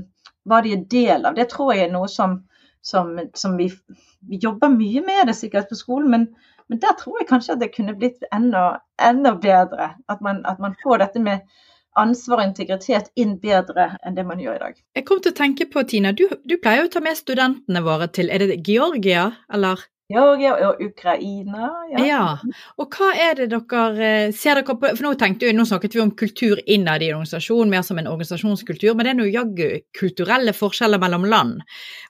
hva 0.50 0.62
de 0.64 0.74
er 0.74 0.86
del 0.90 1.28
av. 1.28 1.36
Det 1.38 1.50
tror 1.52 1.74
jeg 1.76 1.86
er 1.86 1.94
noe 1.94 2.10
som, 2.10 2.40
som, 2.86 3.20
som 3.34 3.58
vi, 3.58 3.70
vi, 4.30 4.40
jobber 4.42 4.70
mye 4.70 5.02
med 5.06 5.28
det 5.28 5.34
sikkert 5.38 5.70
på 5.70 5.78
skolen, 5.80 6.12
men, 6.12 6.26
men, 6.70 6.82
der 6.84 6.94
tror 7.00 7.18
jeg 7.20 7.30
kanskje 7.32 7.56
at 7.56 7.64
det 7.64 7.72
kunne 7.74 7.96
blitt 7.98 8.26
enda, 8.36 8.82
enda 9.02 9.34
bedre. 9.42 9.96
At 10.12 10.22
man, 10.22 10.44
at 10.46 10.62
man 10.62 10.78
får 10.84 11.02
dette 11.02 11.24
med 11.24 11.42
ansvar 11.98 12.44
og 12.44 12.50
integritet 12.50 13.10
inn 13.16 13.38
bedre 13.42 13.94
enn 14.06 14.18
det 14.18 14.26
man 14.28 14.42
gjør 14.44 14.60
i 14.60 14.64
dag. 14.66 14.80
Jeg 15.00 15.08
kom 15.08 15.22
til 15.24 15.34
å 15.34 15.40
tenke 15.40 15.68
på, 15.72 15.86
Tina, 15.88 16.12
du, 16.12 16.28
du 16.44 16.58
pleier 16.62 16.84
jo 16.84 16.90
å 16.92 16.94
ta 16.98 17.02
med 17.04 17.18
studentene 17.18 17.82
våre 17.86 18.10
til 18.12 18.30
Er 18.30 18.44
det 18.44 18.62
Georgia, 18.68 19.30
eller? 19.54 19.82
Georgia 20.14 20.52
og 20.68 20.82
Ukraina. 20.86 21.70
Ja. 21.90 22.02
ja. 22.06 22.26
Og 22.78 22.94
hva 22.94 23.08
er 23.18 23.40
det 23.40 23.48
dere 23.50 24.06
eh, 24.06 24.34
ser 24.38 24.60
dere 24.60 24.76
på 24.78 24.92
For 24.92 25.02
nå 25.08 25.14
tenkte 25.18 25.48
vi, 25.48 25.54
nå 25.58 25.66
snakket 25.66 25.96
vi 25.98 26.02
om 26.04 26.12
kultur 26.18 26.60
innad 26.62 27.02
i 27.02 27.10
en 27.10 27.18
organisasjon, 27.18 27.72
mer 27.72 27.82
som 27.88 27.98
en 27.98 28.10
organisasjonskultur, 28.12 28.94
men 28.94 29.08
det 29.08 29.14
er 29.16 29.18
noe 29.18 29.34
jaggu 29.34 29.70
kulturelle 29.98 30.54
forskjeller 30.54 31.02
mellom 31.02 31.26
land. 31.32 31.64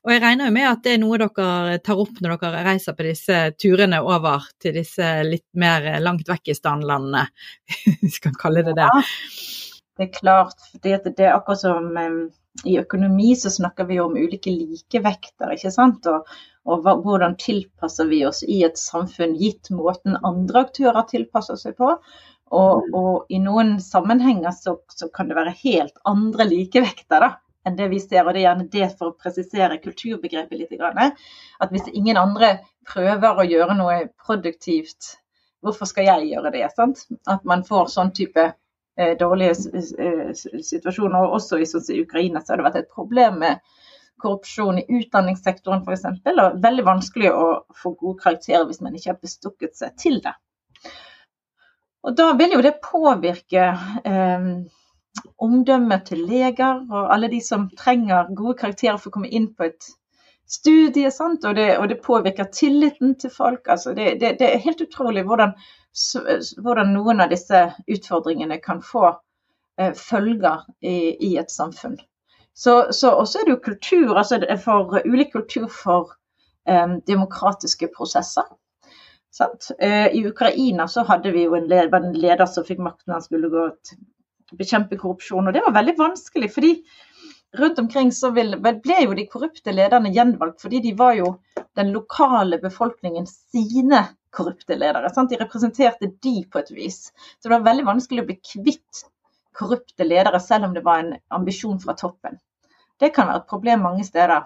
Og 0.03 0.11
jeg 0.11 0.23
regner 0.25 0.49
jo 0.49 0.55
med 0.57 0.67
at 0.73 0.83
det 0.83 0.95
er 0.97 1.03
noe 1.05 1.19
dere 1.23 1.77
tar 1.85 2.01
opp 2.03 2.19
når 2.19 2.35
dere 2.41 2.63
reiser 2.67 2.97
på 2.97 3.05
disse 3.07 3.41
turene 3.61 4.01
over 4.03 4.49
til 4.59 4.75
disse 4.75 5.11
litt 5.23 5.47
mer 5.55 5.87
langt 6.03 6.27
vekk 6.27 6.51
i 6.51 6.57
standlandene, 6.57 7.23
hvis 8.01 8.19
vi 8.19 8.25
kan 8.27 8.35
kalle 8.41 8.65
det 8.67 8.75
det. 8.75 8.89
Ja, 8.91 9.05
det 9.95 10.09
er 10.09 10.17
klart. 10.17 10.67
Det, 10.83 10.97
det 11.15 11.29
er 11.29 11.37
akkurat 11.37 11.63
som 11.63 11.87
um, 11.95 12.19
i 12.67 12.75
økonomi 12.81 13.31
så 13.39 13.47
snakker 13.51 13.87
vi 13.87 14.01
om 14.03 14.19
ulike 14.19 14.51
likevekter, 14.51 15.55
ikke 15.55 15.71
sant. 15.71 16.11
Og, 16.11 16.27
og 16.65 16.81
hva, 16.85 16.95
hvordan 17.01 17.35
tilpasser 17.41 18.07
vi 18.09 18.23
oss 18.25 18.41
i 18.43 18.63
et 18.65 18.79
samfunn 18.79 19.35
gitt 19.37 19.69
måten 19.73 20.17
andre 20.25 20.65
aktører 20.65 21.05
tilpasser 21.09 21.59
seg 21.61 21.77
på. 21.77 21.91
Og, 22.53 22.85
mm. 22.85 22.95
og 22.97 23.33
i 23.33 23.39
noen 23.41 23.75
sammenhenger 23.81 24.53
så, 24.53 24.77
så, 24.93 25.09
kan 25.13 25.29
det 25.29 25.37
være 25.37 25.55
helt 25.63 25.97
andre 26.09 26.47
likevekter 26.49 27.21
da, 27.25 27.31
enn 27.65 27.77
det 27.77 27.89
vi 27.93 27.99
ser. 28.01 28.23
Og 28.23 28.33
det 28.33 28.41
er 28.41 28.47
gjerne 28.47 28.67
det 28.73 28.89
for 28.97 29.11
å 29.11 29.17
presisere 29.17 29.81
kulturbegrepet 29.83 30.61
litt. 30.61 30.73
At 30.81 31.73
hvis 31.73 31.89
ingen 31.93 32.21
andre 32.21 32.57
prøver 32.89 33.41
å 33.41 33.47
gjøre 33.49 33.77
noe 33.77 34.01
produktivt, 34.25 35.15
hvorfor 35.65 35.89
skal 35.89 36.09
jeg 36.09 36.33
gjøre 36.33 36.53
det? 36.53 36.67
Sant? 36.77 37.05
At 37.29 37.45
man 37.45 37.65
får 37.65 37.89
sånn 37.93 38.13
type 38.17 38.45
eh, 38.45 39.15
dårlige 39.21 39.81
eh, 40.01 40.33
situasjoner. 40.33 41.21
Og 41.21 41.39
også 41.39 41.61
i, 41.61 41.69
sånn, 41.69 41.89
i 41.93 42.03
Ukraina 42.05 42.41
så 42.41 42.53
har 42.53 42.61
det 42.61 42.69
vært 42.71 42.83
et 42.83 42.93
problem 42.93 43.41
med 43.45 43.61
korrupsjon 44.21 44.79
i 44.79 44.85
utdanningssektoren 44.99 45.83
f.eks. 45.83 46.05
Og 46.31 46.61
veldig 46.63 46.85
vanskelig 46.87 47.33
å 47.33 47.49
få 47.75 47.93
gode 47.99 48.21
karakterer 48.23 48.65
hvis 48.69 48.81
man 48.85 48.95
ikke 48.95 49.13
har 49.13 49.21
bestukket 49.21 49.77
seg 49.77 49.95
til 50.01 50.21
det. 50.23 50.33
Og 52.05 52.15
da 52.17 52.31
vil 52.37 52.53
jo 52.53 52.61
det 52.61 52.77
påvirke 52.85 53.69
eh, 54.05 54.49
omdømmet 55.41 56.05
til 56.09 56.25
leger 56.29 56.83
og 56.85 57.13
alle 57.13 57.29
de 57.31 57.41
som 57.41 57.69
trenger 57.77 58.33
gode 58.37 58.59
karakterer 58.59 58.99
for 59.01 59.09
å 59.09 59.15
komme 59.17 59.31
inn 59.33 59.49
på 59.57 59.69
et 59.69 59.87
studie. 60.45 61.09
Og 61.09 61.55
det, 61.55 61.69
og, 61.77 61.87
det, 61.89 62.01
påvirker 62.03 62.51
tilliten 62.53 63.15
til 63.19 63.33
folk. 63.33 63.67
Altså 63.67 63.93
det, 63.97 64.19
det, 64.21 64.35
det, 64.39 64.51
er 64.51 64.63
helt 64.65 64.81
utrolig 64.81 65.25
hvordan, 65.25 65.55
hvordan, 66.61 66.93
noen 66.93 67.25
av 67.25 67.33
disse 67.33 67.67
utfordringene 67.87 68.59
kan 68.61 68.83
få 68.85 69.07
eh, 69.79 69.93
følger 69.93 70.67
i, 70.81 71.15
i 71.31 71.35
et 71.41 71.51
samfunn. 71.51 71.97
Så, 72.55 72.93
så 72.95 73.11
også 73.11 73.41
er 73.41 73.47
det 73.47 73.51
jo 73.57 73.63
kultur, 73.63 74.13
altså 74.15 74.39
det 74.39 74.47
er 74.49 74.59
for 74.61 74.95
ulik 75.03 75.33
kultur 75.33 75.67
for 75.67 76.13
um, 76.69 77.01
demokratiske 77.07 77.89
prosesser. 77.91 78.47
Uh, 79.41 80.07
I 80.15 80.21
Ukraina 80.27 80.87
så 80.87 81.03
hadde 81.03 81.33
vi 81.35 81.43
jo 81.43 81.57
en 81.57 81.67
leder, 81.67 81.91
en 81.99 82.15
leder 82.15 82.47
som 82.47 82.63
fikk 82.63 82.79
makten, 82.79 83.11
han 83.11 83.25
skulle 83.25 83.51
gå 83.51 83.65
til 83.83 83.99
bekjempe 84.55 84.95
korrupsjon. 85.01 85.49
Og 85.49 85.55
det 85.55 85.65
var 85.65 85.75
veldig 85.75 85.97
vanskelig, 85.99 86.51
fordi 86.53 86.71
rundt 87.59 87.81
omkring 87.83 88.13
så 88.15 88.31
ble 88.31 89.01
jo 89.03 89.17
de 89.17 89.27
korrupte 89.31 89.75
lederne 89.75 90.13
gjenvalgt, 90.15 90.61
fordi 90.63 90.79
de 90.85 90.93
var 90.97 91.19
jo 91.19 91.33
den 91.75 91.91
lokale 91.95 92.61
befolkningen 92.63 93.27
sine 93.27 94.05
korrupte 94.35 94.79
ledere. 94.79 95.11
Sant? 95.11 95.31
De 95.31 95.39
representerte 95.43 96.11
de 96.23 96.37
på 96.51 96.63
et 96.63 96.71
vis. 96.75 97.11
Så 97.11 97.49
det 97.49 97.55
var 97.57 97.67
veldig 97.67 97.87
vanskelig 97.91 98.23
å 98.23 98.29
bli 98.31 98.39
kvitt 98.39 99.05
korrupte 99.55 100.07
ledere, 100.07 100.39
selv 100.43 100.69
om 100.69 100.73
det 100.75 100.83
var 100.87 101.03
en 101.03 101.15
ambisjon 101.35 101.79
fra 101.83 101.95
toppen. 101.99 102.39
Det 102.99 103.11
kan 103.15 103.27
være 103.27 103.43
et 103.43 103.49
problem 103.49 103.83
mange 103.83 104.05
steder. 104.07 104.45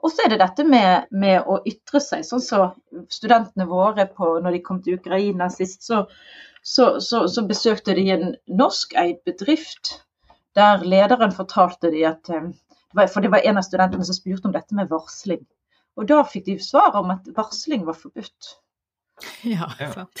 Og 0.00 0.12
så 0.12 0.24
er 0.24 0.32
det 0.32 0.40
dette 0.40 0.64
med, 0.66 1.08
med, 1.10 1.42
å 1.46 1.60
ytre 1.68 2.00
seg, 2.02 2.24
sånn 2.26 2.42
som 2.42 2.72
så 2.72 3.10
studentene 3.20 3.66
våre 3.70 4.06
på, 4.10 4.32
når 4.42 4.56
de 4.56 4.62
kom 4.66 4.80
til 4.82 4.98
Ukraina 4.98 5.48
sist, 5.52 5.84
så, 5.86 6.04
så, 6.62 6.92
så, 7.04 7.26
så 7.30 7.44
besøkte 7.48 7.94
de 7.96 8.06
en 8.14 8.32
norskeid 8.60 9.20
bedrift 9.28 9.94
der 10.58 10.82
lederen 10.82 11.32
fortalte 11.32 11.92
de 11.94 12.02
at 12.08 12.28
eh, 12.34 12.50
For 13.06 13.22
det 13.22 13.30
var 13.30 13.46
en 13.46 13.60
av 13.60 13.62
studentene 13.62 14.04
som 14.04 14.16
spurte 14.16 14.48
om 14.48 14.54
dette 14.56 14.74
med 14.74 14.90
varsling. 14.90 15.44
Og 15.96 16.08
da 16.10 16.24
fikk 16.26 16.48
de 16.48 16.56
svar 16.64 16.96
om 16.98 17.12
at 17.14 17.28
varsling 17.36 17.84
var 17.86 17.98
forbudt. 17.98 18.56
Ja, 19.42 19.68
sant. 19.94 20.20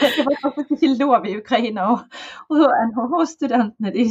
det 0.00 0.24
var 0.26 0.54
faktisk 0.54 0.72
ikke 0.76 0.94
lov 1.00 1.26
i 1.26 1.36
Ukraina. 1.38 1.86
Og, 1.92 2.64
NHH-studentene 2.90 3.92
de 3.94 4.06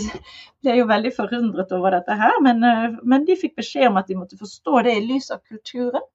ble 0.63 0.77
jo 0.79 0.87
veldig 0.89 1.11
forundret 1.15 1.73
over 1.77 1.97
dette 1.97 2.17
her, 2.19 2.37
men, 2.45 2.63
eh, 2.65 2.97
men, 3.03 3.25
de 3.27 3.37
fikk 3.39 3.57
beskjed 3.59 3.89
om 3.89 3.99
at 4.01 4.09
de 4.09 4.17
måtte 4.19 4.39
forstå 4.39 4.83
det 4.87 4.97
i 4.97 5.05
lys 5.05 5.31
av 5.35 5.43
kulturen. 5.47 6.05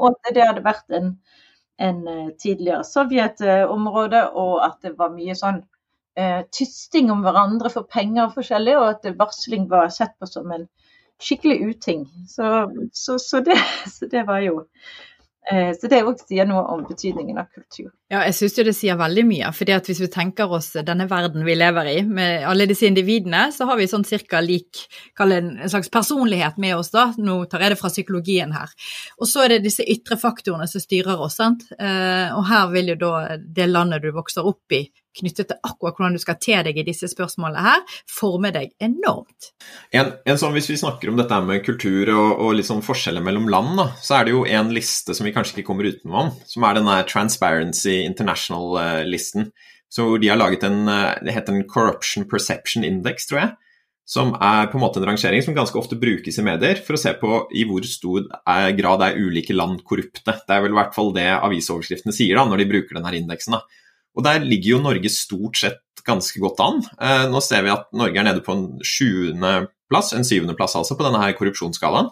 Og 0.00 0.14
at 0.14 0.34
det 0.36 0.46
hadde 0.46 0.64
vært 0.64 0.96
en, 0.96 1.12
en 1.80 2.00
eh, 2.08 2.30
tidligere 2.40 2.86
Sovjet-område, 2.88 4.24
og 4.32 4.60
at 4.66 4.80
det 4.86 4.96
var 4.98 5.14
mye 5.16 5.36
sånn 5.38 5.62
eh, 6.16 6.42
tysting 6.52 7.10
om 7.12 7.24
hverandre 7.26 7.72
for 7.72 7.88
penger 7.88 8.28
og 8.28 8.36
forskjellig, 8.38 8.76
og 8.78 8.88
at 8.94 9.10
varsling 9.20 9.68
var 9.72 9.92
sett 9.94 10.16
på 10.20 10.28
som 10.30 10.52
en 10.56 10.68
skikkelig 11.20 11.60
uting. 11.60 12.08
Så, 12.28 12.70
så, 12.92 13.18
så, 13.18 13.40
det, 13.40 13.58
så 13.94 14.08
det 14.10 14.26
var 14.28 14.44
jo 14.44 14.64
så 15.48 15.88
det 15.90 16.02
òg 16.04 16.20
sier 16.22 16.48
noe 16.48 16.62
om 16.74 16.84
betydningen 16.88 17.40
av 17.40 17.48
kultur. 17.54 17.90
Ja, 18.10 18.24
jeg 18.26 18.34
syns 18.34 18.56
jo 18.58 18.64
det 18.66 18.72
sier 18.74 18.96
veldig 18.98 19.22
mye. 19.22 19.52
fordi 19.54 19.74
at 19.76 19.86
hvis 19.86 20.00
vi 20.02 20.08
tenker 20.10 20.50
oss 20.50 20.72
denne 20.86 21.06
verden 21.06 21.44
vi 21.46 21.54
lever 21.54 21.90
i, 21.92 21.98
med 22.02 22.42
alle 22.42 22.66
disse 22.66 22.88
individene, 22.88 23.44
så 23.54 23.68
har 23.68 23.78
vi 23.78 23.86
sånn 23.86 24.06
cirka 24.06 24.40
lik 24.42 24.80
Kall 25.14 25.36
en 25.36 25.52
slags 25.70 25.90
personlighet 25.92 26.58
med 26.58 26.74
oss, 26.74 26.90
da. 26.90 27.12
Nå 27.18 27.44
tar 27.50 27.62
jeg 27.62 27.74
det 27.74 27.78
fra 27.78 27.90
psykologien 27.92 28.50
her. 28.56 28.72
Og 29.20 29.30
så 29.30 29.44
er 29.44 29.54
det 29.54 29.66
disse 29.68 29.86
ytre 29.86 30.18
faktorene 30.18 30.66
som 30.70 30.82
styrer 30.82 31.22
oss, 31.22 31.38
sant. 31.38 31.68
Eh, 31.78 32.34
og 32.34 32.48
her 32.50 32.66
vil 32.74 32.94
jo 32.94 32.98
da 32.98 33.12
det 33.38 33.70
landet 33.70 34.02
du 34.02 34.10
vokser 34.16 34.48
opp 34.48 34.74
i, 34.74 34.88
knyttet 35.18 35.50
til 35.50 35.58
akkurat 35.66 35.96
hvordan 35.98 36.14
du 36.14 36.22
skal 36.22 36.38
te 36.40 36.56
deg 36.66 36.78
i 36.78 36.84
disse 36.86 37.08
spørsmålene 37.10 37.62
her, 37.64 37.80
former 38.10 38.54
deg 38.54 38.74
enormt. 38.82 39.50
En, 39.94 40.12
en 40.24 40.38
sånn, 40.38 40.54
Hvis 40.54 40.70
vi 40.70 40.78
snakker 40.80 41.10
om 41.10 41.18
dette 41.18 41.40
med 41.46 41.64
kultur 41.66 42.12
og, 42.14 42.42
og 42.44 42.54
liksom 42.58 42.82
forskjeller 42.86 43.24
mellom 43.24 43.48
land, 43.50 43.74
da, 43.80 43.88
så 44.02 44.18
er 44.18 44.26
det 44.26 44.34
jo 44.36 44.44
en 44.46 44.72
liste 44.74 45.16
som 45.16 45.26
vi 45.26 45.34
kanskje 45.34 45.58
ikke 45.58 45.68
kommer 45.70 45.90
utenom, 45.90 46.32
som 46.46 46.66
er 46.66 46.78
denne 46.78 47.00
Transparency 47.10 47.99
International-listen. 48.06 49.50
Så 49.90 50.16
De 50.22 50.28
har 50.30 50.38
laget 50.38 50.62
en 50.66 50.86
det 50.86 51.34
heter 51.34 51.52
en 51.52 51.66
Corruption 51.66 52.28
Perception 52.30 52.84
Index, 52.86 53.26
tror 53.26 53.40
jeg. 53.40 53.56
som 54.10 54.32
er 54.42 54.66
på 54.70 54.78
en 54.78 54.82
måte 54.82 54.98
en 54.98 55.06
rangering 55.06 55.42
som 55.42 55.54
ganske 55.54 55.78
ofte 55.78 55.98
brukes 55.98 56.38
i 56.38 56.42
medier 56.42 56.80
for 56.82 56.96
å 56.96 56.98
se 56.98 57.12
på 57.18 57.44
i 57.54 57.62
hvor 57.68 57.84
stor 57.86 58.24
grad 58.74 59.04
er 59.06 59.18
ulike 59.18 59.54
land 59.54 59.84
korrupte. 59.86 60.34
Det 60.34 60.50
er 60.56 60.64
vel 60.64 60.74
i 60.74 60.78
hvert 60.80 60.96
fall 60.96 61.12
det 61.14 61.28
avisoverskriftene 61.36 62.14
sier 62.14 62.34
da, 62.38 62.46
når 62.48 62.62
de 62.64 62.70
bruker 62.72 62.98
denne 62.98 63.12
indeksen. 63.20 63.54
da. 63.54 63.62
Og 64.18 64.26
Der 64.26 64.42
ligger 64.42 64.76
jo 64.76 64.82
Norge 64.82 65.12
stort 65.14 65.60
sett 65.60 66.02
ganske 66.06 66.42
godt 66.42 66.60
an. 66.64 66.82
Eh, 66.98 67.26
nå 67.30 67.42
ser 67.44 67.62
vi 67.62 67.72
at 67.72 67.86
Norge 67.94 68.18
er 68.18 68.26
nede 68.26 68.42
på 68.42 68.56
en 68.56 68.66
sjuendeplass, 68.82 70.14
en 70.16 70.26
syvendeplass 70.26 70.74
altså, 70.80 70.96
på 70.98 71.06
denne 71.06 71.20
her 71.22 71.36
korrupsjonsskalaen. 71.38 72.10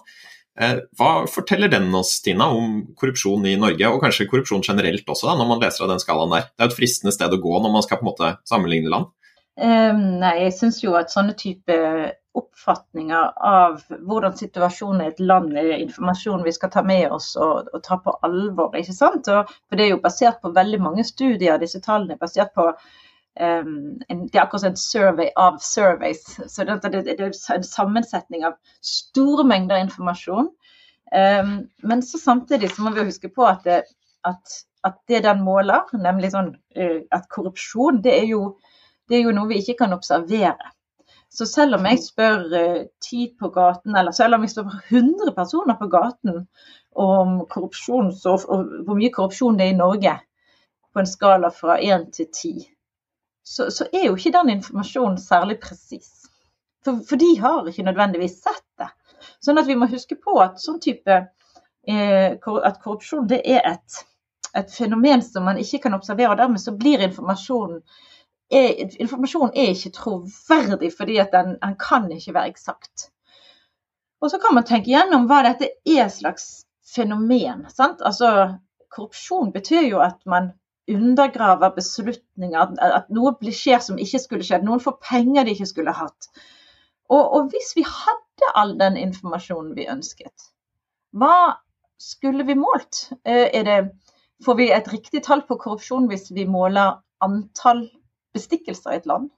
Eh, 0.58 0.78
hva 0.98 1.10
forteller 1.30 1.70
den 1.70 1.92
oss, 1.94 2.16
Tina, 2.24 2.48
om 2.50 2.80
korrupsjon 2.98 3.46
i 3.46 3.54
Norge, 3.60 3.90
og 3.92 4.02
kanskje 4.02 4.26
korrupsjon 4.30 4.64
generelt 4.66 5.06
også, 5.06 5.28
da, 5.30 5.36
når 5.38 5.52
man 5.52 5.62
leser 5.62 5.86
av 5.86 5.92
den 5.92 6.02
skalaen 6.02 6.34
der? 6.34 6.48
Det 6.50 6.64
er 6.64 6.70
jo 6.70 6.74
et 6.74 6.80
fristende 6.80 7.14
sted 7.14 7.34
å 7.34 7.40
gå 7.42 7.60
når 7.62 7.74
man 7.76 7.86
skal 7.86 8.00
på 8.00 8.06
en 8.06 8.10
måte 8.10 8.32
sammenligne 8.48 8.90
land. 8.90 9.12
Um, 9.58 10.02
nei, 10.22 10.34
jeg 10.44 10.54
syns 10.54 10.82
jo 10.84 10.94
at 10.98 11.10
sånne 11.10 11.34
type 11.38 11.76
oppfatninger 12.38 13.32
av 13.42 13.80
hvordan 14.06 14.36
situasjonen 14.38 15.02
i 15.02 15.08
et 15.10 15.22
land 15.22 15.56
er 15.58 15.72
informasjon 15.78 16.44
vi 16.46 16.54
skal 16.54 16.70
ta 16.74 16.84
med 16.86 17.08
oss 17.14 17.32
og, 17.38 17.70
og 17.74 17.82
ta 17.82 17.98
på 18.02 18.14
alvor. 18.26 18.74
ikke 18.78 18.94
sant? 18.94 19.30
Og, 19.34 19.50
for 19.66 19.78
Det 19.78 19.86
er 19.86 19.92
jo 19.94 20.02
basert 20.02 20.38
på 20.42 20.54
veldig 20.54 20.80
mange 20.82 21.06
studier, 21.06 21.58
disse 21.58 21.82
tallene 21.82 22.14
er 22.14 22.22
basert 22.22 22.54
på 22.54 22.68
um, 23.40 24.00
en, 24.08 24.26
Det 24.26 24.38
er 24.38 24.44
akkurat 24.44 24.70
en 24.70 24.76
survey 24.76 25.28
av 25.36 25.58
surveys. 25.62 26.24
Så 26.46 26.64
det, 26.64 26.80
det, 26.82 27.04
det, 27.06 27.18
er 27.20 27.54
en 27.54 27.64
sammensetning 27.64 28.46
av 28.46 28.56
store 28.84 29.46
mengder 29.48 29.82
informasjon. 29.82 30.50
Um, 31.12 31.52
men 31.82 32.02
så 32.02 32.18
samtidig 32.18 32.70
så 32.74 32.84
må 32.84 32.92
vi 32.96 33.06
huske 33.08 33.30
på 33.32 33.46
at 33.48 33.64
det, 33.64 33.82
at, 34.28 34.58
at 34.84 34.98
det 35.08 35.22
den 35.24 35.44
måler, 35.44 35.86
nemlig 35.96 36.32
sånn, 36.34 36.52
uh, 36.76 36.98
at 37.14 37.30
korrupsjon, 37.32 38.02
det 38.04 38.18
er 38.22 38.28
jo 38.32 38.42
det 39.08 39.16
er 39.16 39.24
jo 39.24 39.32
noe 39.32 39.48
vi 39.48 39.62
ikke 39.62 39.78
kan 39.78 39.96
observere. 39.96 40.74
Så 41.32 41.46
selv 41.48 41.78
om 41.78 41.86
jeg 41.88 42.02
spør 42.04 42.44
uh, 42.52 42.82
ti 43.04 43.30
på 43.40 43.48
gaten, 43.54 43.96
eller 43.96 44.12
selv 44.16 44.36
om 44.36 44.44
jeg 44.44 44.52
spør 44.52 44.74
100 44.90 45.32
personer 45.36 45.78
på 45.80 45.88
gaten 45.92 46.42
om 46.98 47.38
korrupsjon, 47.48 48.12
så, 48.16 48.36
og 48.36 48.72
hvor 48.84 48.98
mye 48.98 49.12
korrupsjon 49.14 49.56
det 49.58 49.68
er 49.68 49.76
i 49.76 49.78
Norge, 49.78 50.16
på 50.92 51.02
en 51.02 51.08
skala 51.08 51.50
fra 51.54 51.78
1 51.84 52.08
til 52.16 52.28
10, 52.32 52.68
så, 53.48 53.70
så 53.70 53.86
er 53.92 54.08
jo 54.08 54.16
ikke 54.16 54.34
den 54.34 54.50
informasjonen 54.58 55.18
særlig 55.20 55.56
presis. 55.62 56.10
For, 56.84 57.00
for, 57.08 57.16
de 57.20 57.30
har 57.40 57.68
ikke 57.68 57.86
nødvendigvis 57.86 58.42
sett 58.44 58.64
det. 58.80 58.90
Sånn 59.44 59.58
at 59.60 59.66
vi 59.70 59.76
må 59.78 59.88
huske 59.88 60.18
på 60.20 60.36
at 60.42 60.60
sånn 60.60 60.78
type 60.84 61.16
eh, 61.16 62.36
at 62.36 62.82
korrupsjon 62.82 63.26
det 63.30 63.40
er 63.48 63.64
et, 63.72 64.02
et 64.58 64.70
fenomen 64.74 65.24
som 65.24 65.48
man 65.48 65.58
ikke 65.62 65.80
kan 65.86 65.96
observere. 65.96 66.34
og 66.34 66.42
Dermed 66.42 66.62
så 66.62 66.76
blir 66.76 67.02
informasjonen 67.08 67.80
er, 68.50 68.84
informasjon 69.00 69.56
er 69.56 69.72
ikke 69.72 69.94
troverdig 69.96 70.92
fordi 70.96 71.18
at 71.20 71.32
den, 71.32 71.56
den, 71.62 71.76
kan 71.80 72.08
ikke 72.12 72.36
være 72.36 72.52
eksakt. 72.52 73.08
Og 74.20 74.30
så 74.30 74.40
kan 74.42 74.56
man 74.56 74.66
tenke 74.68 74.92
gjennom 74.92 75.28
hva 75.30 75.42
dette 75.46 75.72
er 75.88 76.08
slags 76.12 76.66
fenomen. 76.94 77.64
Sant? 77.72 78.04
Altså, 78.04 78.58
korrupsjon 78.92 79.52
betyr 79.56 79.88
jo 79.88 80.04
at 80.04 80.20
man 80.26 80.52
undergraver 80.88 81.74
beslutninger, 81.76 82.74
at, 82.80 83.10
noe 83.12 83.52
skjer 83.52 83.82
som 83.84 83.98
ikke 84.00 84.20
skulle 84.22 84.46
skjedd. 84.46 84.66
Noen 84.66 84.82
får 84.82 84.98
penger 85.04 85.46
de 85.46 85.54
ikke 85.56 85.68
skulle 85.70 85.94
hatt. 85.96 86.30
Og, 87.08 87.22
og 87.22 87.48
hvis 87.52 87.74
vi 87.76 87.84
hadde 87.86 88.52
all 88.58 88.74
den 88.80 88.98
informasjonen 89.00 89.74
vi 89.76 89.88
ønsket, 89.90 90.50
hva 91.16 91.58
skulle 91.98 92.44
vi 92.46 92.56
målt? 92.58 93.08
er 93.24 93.64
det, 93.66 93.78
får 94.44 94.58
vi 94.60 94.68
et 94.72 94.92
riktig 94.92 95.24
tall 95.26 95.42
på 95.48 95.58
korrupsjon 95.58 96.06
hvis 96.10 96.28
vi 96.36 96.46
måler 96.46 97.00
antall 97.24 97.88
bestikkelser 98.36 98.94
i 98.94 99.00
et 99.00 99.08
land? 99.08 99.30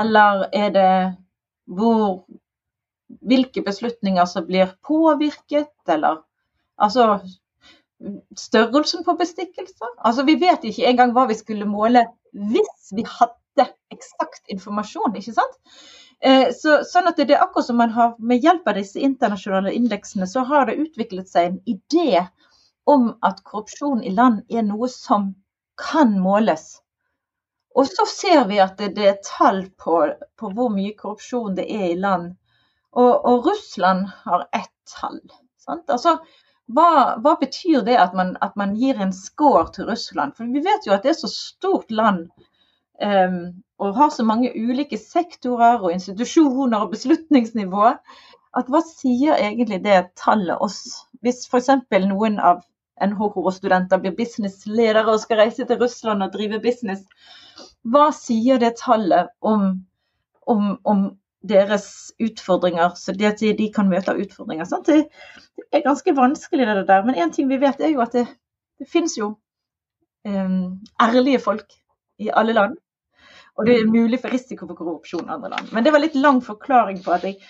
Eller 0.00 0.44
er 0.52 0.74
det 0.74 0.92
hvor 1.68 2.26
hvilke 3.24 3.62
beslutninger 3.64 4.26
som 4.28 4.46
blir 4.46 4.74
påvirket, 4.84 5.72
eller 5.88 6.20
altså 6.76 7.20
størrelsen 8.38 9.04
på 9.04 9.14
bestikkelser? 9.18 9.94
Altså 9.98 10.24
Vi 10.28 10.36
vet 10.40 10.64
ikke 10.64 10.86
engang 10.86 11.14
hva 11.16 11.26
vi 11.30 11.36
skulle 11.38 11.68
måle 11.68 12.04
hvis 12.32 12.92
vi 12.94 13.04
hadde 13.08 13.66
eksakt 13.94 14.52
informasjon, 14.52 15.16
ikke 15.18 15.34
sant? 15.34 15.56
Eh, 16.20 16.50
så, 16.54 16.80
sånn 16.86 17.10
at 17.10 17.18
det 17.18 17.34
er 17.34 17.44
akkurat 17.44 17.68
som 17.68 17.78
man 17.78 17.92
har 17.94 18.16
Med 18.18 18.42
hjelp 18.42 18.66
av 18.66 18.74
disse 18.74 18.98
internasjonale 18.98 19.70
indeksene 19.76 20.26
så 20.26 20.42
har 20.48 20.66
det 20.66 20.80
utviklet 20.82 21.30
seg 21.30 21.52
en 21.52 21.60
idé 21.70 22.24
om 22.88 23.12
at 23.22 23.44
korrupsjon 23.46 24.02
i 24.02 24.10
land 24.16 24.42
er 24.48 24.64
noe 24.66 24.88
som 24.90 25.34
kan 25.78 26.14
måles. 26.18 26.80
Og 27.76 27.86
så 27.86 28.06
ser 28.10 28.46
vi 28.48 28.58
at 28.64 28.78
det, 28.80 28.94
det 28.96 29.06
er 29.06 29.18
tall 29.22 29.66
på, 29.78 30.00
på, 30.40 30.50
hvor 30.56 30.72
mye 30.74 30.96
korrupsjon 30.98 31.54
det 31.58 31.68
er 31.70 31.90
i 31.92 31.98
land. 32.00 32.32
Og, 32.96 33.12
og 33.12 33.46
Russland 33.46 34.08
har 34.24 34.48
ett 34.56 34.72
tall. 34.88 35.20
Sant? 35.60 35.84
Altså, 35.92 36.16
hva, 36.68 37.16
hva, 37.24 37.34
betyr 37.40 37.82
det 37.86 37.96
at 37.96 38.14
man, 38.16 38.34
at 38.44 38.56
man, 38.60 38.74
gir 38.76 39.00
en 39.00 39.12
score 39.16 39.66
til 39.72 39.88
Russland? 39.88 40.36
For 40.36 40.50
vi 40.52 40.62
vet 40.64 40.86
jo 40.86 40.94
at 40.94 41.06
det 41.06 41.14
er 41.14 41.20
så 41.22 41.30
stort 41.32 41.90
land 41.90 42.26
um, 43.00 43.38
og 43.78 43.94
har 43.96 44.10
så 44.12 44.26
mange 44.26 44.52
ulike 44.52 44.98
sektorer 45.00 45.80
og 45.80 45.92
institusjoner 45.94 46.84
og 46.84 46.92
beslutningsnivå. 46.92 47.92
At 48.58 48.72
hva 48.72 48.82
sier 48.84 49.38
egentlig 49.38 49.80
det 49.84 50.00
tallet 50.18 50.60
oss? 50.64 51.06
Hvis 51.22 51.46
f.eks. 51.48 51.70
noen 52.08 52.40
av 52.42 52.64
NHH-studenter 53.00 54.02
blir 54.02 54.16
businessledere 54.18 55.06
og 55.06 55.22
skal 55.22 55.44
reise 55.44 55.66
til 55.66 55.78
Russland 55.80 56.24
og 56.24 56.34
drive 56.34 56.60
business, 56.64 57.04
hva 57.86 58.08
sier 58.14 58.58
det 58.60 58.74
tallet 58.80 59.30
om, 59.40 59.70
om, 60.50 60.74
om 60.84 61.04
deres 61.46 62.12
utfordringer, 62.18 62.90
så 62.96 63.12
det 63.12 63.26
at 63.26 63.58
de 63.58 63.68
kan 63.74 63.90
møte 63.90 64.16
utfordringer. 64.16 64.66
Sant? 64.66 64.86
Det, 64.86 65.06
er 65.72 65.84
ganske 65.84 66.16
vanskelig, 66.16 66.66
det 66.66 66.88
der. 66.88 67.04
Men 67.06 67.14
én 67.14 67.32
ting 67.34 67.48
vi 67.48 67.60
vet, 67.60 67.80
er 67.80 67.92
jo 67.92 68.02
at 68.02 68.16
det, 68.16 68.26
det 68.78 68.90
finnes 68.90 69.18
jo 69.18 69.36
um, 70.26 70.80
ærlige 71.02 71.38
folk 71.38 71.72
i 72.18 72.30
alle 72.34 72.52
land. 72.52 72.76
Og 73.58 73.66
det 73.66 73.74
er 73.74 73.88
mulig 73.90 74.20
for 74.22 74.30
risiko 74.30 74.68
for 74.68 74.78
korrupsjon 74.78 75.26
i 75.26 75.32
andre 75.34 75.48
land. 75.50 75.70
Men 75.74 75.84
det 75.84 75.90
var 75.90 76.02
litt 76.02 76.14
lang 76.14 76.38
forklaring 76.46 77.00
på 77.02 77.10
at, 77.16 77.24
jeg, 77.26 77.40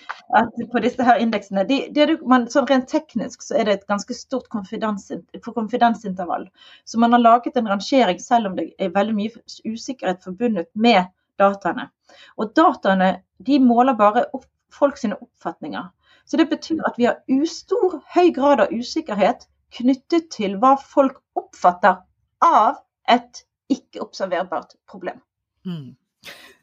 at 0.41 0.55
på 0.73 0.81
disse 0.81 1.05
her 1.05 1.21
indeksene 1.21 1.67
de, 1.69 1.83
det 1.93 2.17
man, 2.25 2.47
sånn 2.49 2.65
Rent 2.71 2.89
teknisk 2.89 3.45
så 3.45 3.59
er 3.61 3.69
det 3.69 3.75
et 3.77 3.85
ganske 3.93 4.17
stort 4.17 4.49
konfidensintervall. 4.49 6.47
Så 6.89 7.03
man 7.03 7.13
har 7.13 7.21
laget 7.21 7.61
en 7.61 7.69
rangering 7.69 8.23
selv 8.25 8.49
om 8.49 8.57
det 8.57 8.71
er 8.81 8.95
veldig 8.95 9.19
mye 9.19 9.43
usikkerhet 9.69 10.25
forbundet 10.25 10.71
med 10.73 11.05
dataene. 11.39 11.89
Og 12.37 12.53
dataene 12.57 13.13
de 13.47 13.59
måler 13.63 13.97
bare 13.99 14.27
opp, 14.35 14.47
folk 14.73 14.99
sine 15.01 15.17
oppfatninger. 15.17 15.87
Så 16.29 16.37
det 16.37 16.49
betyr 16.51 16.83
at 16.87 16.99
vi 17.01 17.07
har 17.09 17.23
ustor, 17.41 18.03
høy 18.15 18.33
grad 18.37 18.61
av 18.61 18.73
usikkerhet 18.75 19.47
knyttet 19.79 20.29
til 20.35 20.59
hva 20.61 20.75
folk 20.81 21.21
oppfatter 21.39 22.03
av 22.45 22.83
et 23.09 23.45
ikke-observerbart 23.73 24.77
problem. 24.89 25.21
Mm. 25.65 25.97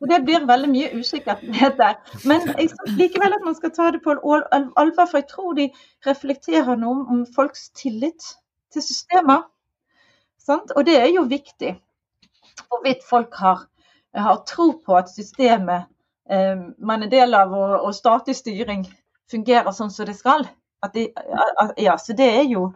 Og 0.02 0.10
Det 0.10 0.20
blir 0.26 0.46
veldig 0.48 0.70
mye 0.70 0.90
usikkerhet 1.00 1.78
der. 1.78 1.96
Men 2.30 2.42
jeg 2.60 2.70
synes 2.70 2.98
likevel 3.00 3.34
at 3.34 3.46
man 3.46 3.56
skal 3.56 3.72
ta 3.74 3.92
det 3.92 4.02
på 4.04 4.16
alvor, 4.22 5.06
for 5.06 5.18
jeg 5.18 5.28
tror 5.32 5.54
de 5.58 5.70
reflekterer 6.08 6.76
noe 6.76 7.06
om 7.10 7.26
folks 7.36 7.70
tillit 7.70 8.36
til 8.74 8.84
systemer. 8.84 9.48
Sant? 10.38 10.76
Og 10.76 10.86
det 10.86 11.00
er 11.02 11.10
jo 11.16 11.24
viktig. 11.30 11.74
Hvorvidt 12.68 13.08
folk 13.10 13.34
har, 13.36 13.66
har, 14.16 14.44
tro 14.48 14.72
på 14.86 14.98
at 14.98 15.12
systemet 15.12 15.88
eh, 16.30 16.56
man 16.78 17.04
er 17.04 17.12
del 17.12 17.36
av 17.38 17.54
og, 17.54 17.76
og 17.88 17.96
statlig 17.96 18.38
styring 18.38 18.86
fungerer 19.32 19.74
sånn 19.76 19.92
som 19.92 20.08
det 20.08 20.18
skal. 20.18 20.48
De, 20.94 21.08
ja, 21.82 21.96
så 21.98 22.14
det 22.14 22.28
er 22.30 22.44
jo 22.46 22.68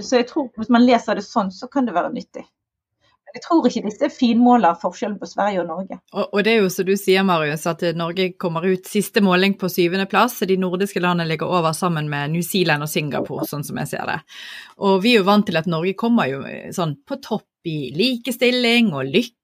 Så 0.00 0.16
jeg 0.16 0.28
tror 0.30 0.46
hvis 0.56 0.70
man 0.72 0.86
leser 0.86 1.18
det 1.18 1.26
sånn, 1.26 1.50
så 1.52 1.66
kan 1.68 1.84
det 1.84 1.92
være 1.92 2.12
nyttig 2.14 2.46
jeg 3.34 3.42
tror 3.42 3.66
ikke 3.66 3.82
disse 3.88 4.08
finmåler 4.14 4.76
forskjellen 4.78 5.16
på 5.18 5.26
Sverige 5.26 5.64
og 5.64 5.66
Norge. 5.66 5.98
Og, 6.14 6.22
og, 6.28 6.40
det 6.46 6.52
er 6.52 6.60
jo 6.62 6.70
som 6.70 6.86
du 6.86 6.92
sier, 6.98 7.24
Marius, 7.26 7.66
at 7.66 7.82
Norge 7.98 8.28
kommer 8.38 8.66
ut 8.68 8.86
siste 8.86 9.22
måling 9.24 9.56
på 9.58 9.70
syvendeplass. 9.72 10.38
De 10.46 10.56
nordiske 10.60 11.02
landene 11.02 11.26
ligger 11.32 11.50
over 11.50 11.74
sammen 11.74 12.06
med 12.10 12.30
New 12.30 12.44
Zealand 12.46 12.86
og 12.86 12.92
Singapore, 12.92 13.46
sånn 13.50 13.66
som 13.66 13.80
jeg 13.82 13.90
ser 13.90 14.06
det. 14.10 14.20
Og 14.86 15.00
vi 15.02 15.16
er 15.16 15.22
jo 15.22 15.26
vant 15.26 15.48
til 15.50 15.58
at 15.58 15.70
Norge 15.70 15.96
kommer 15.98 16.30
jo 16.30 16.44
sånn 16.76 16.94
på 17.02 17.18
topp 17.24 17.66
i 17.66 17.90
likestilling 17.96 18.92
og 18.94 19.10
lykke 19.10 19.43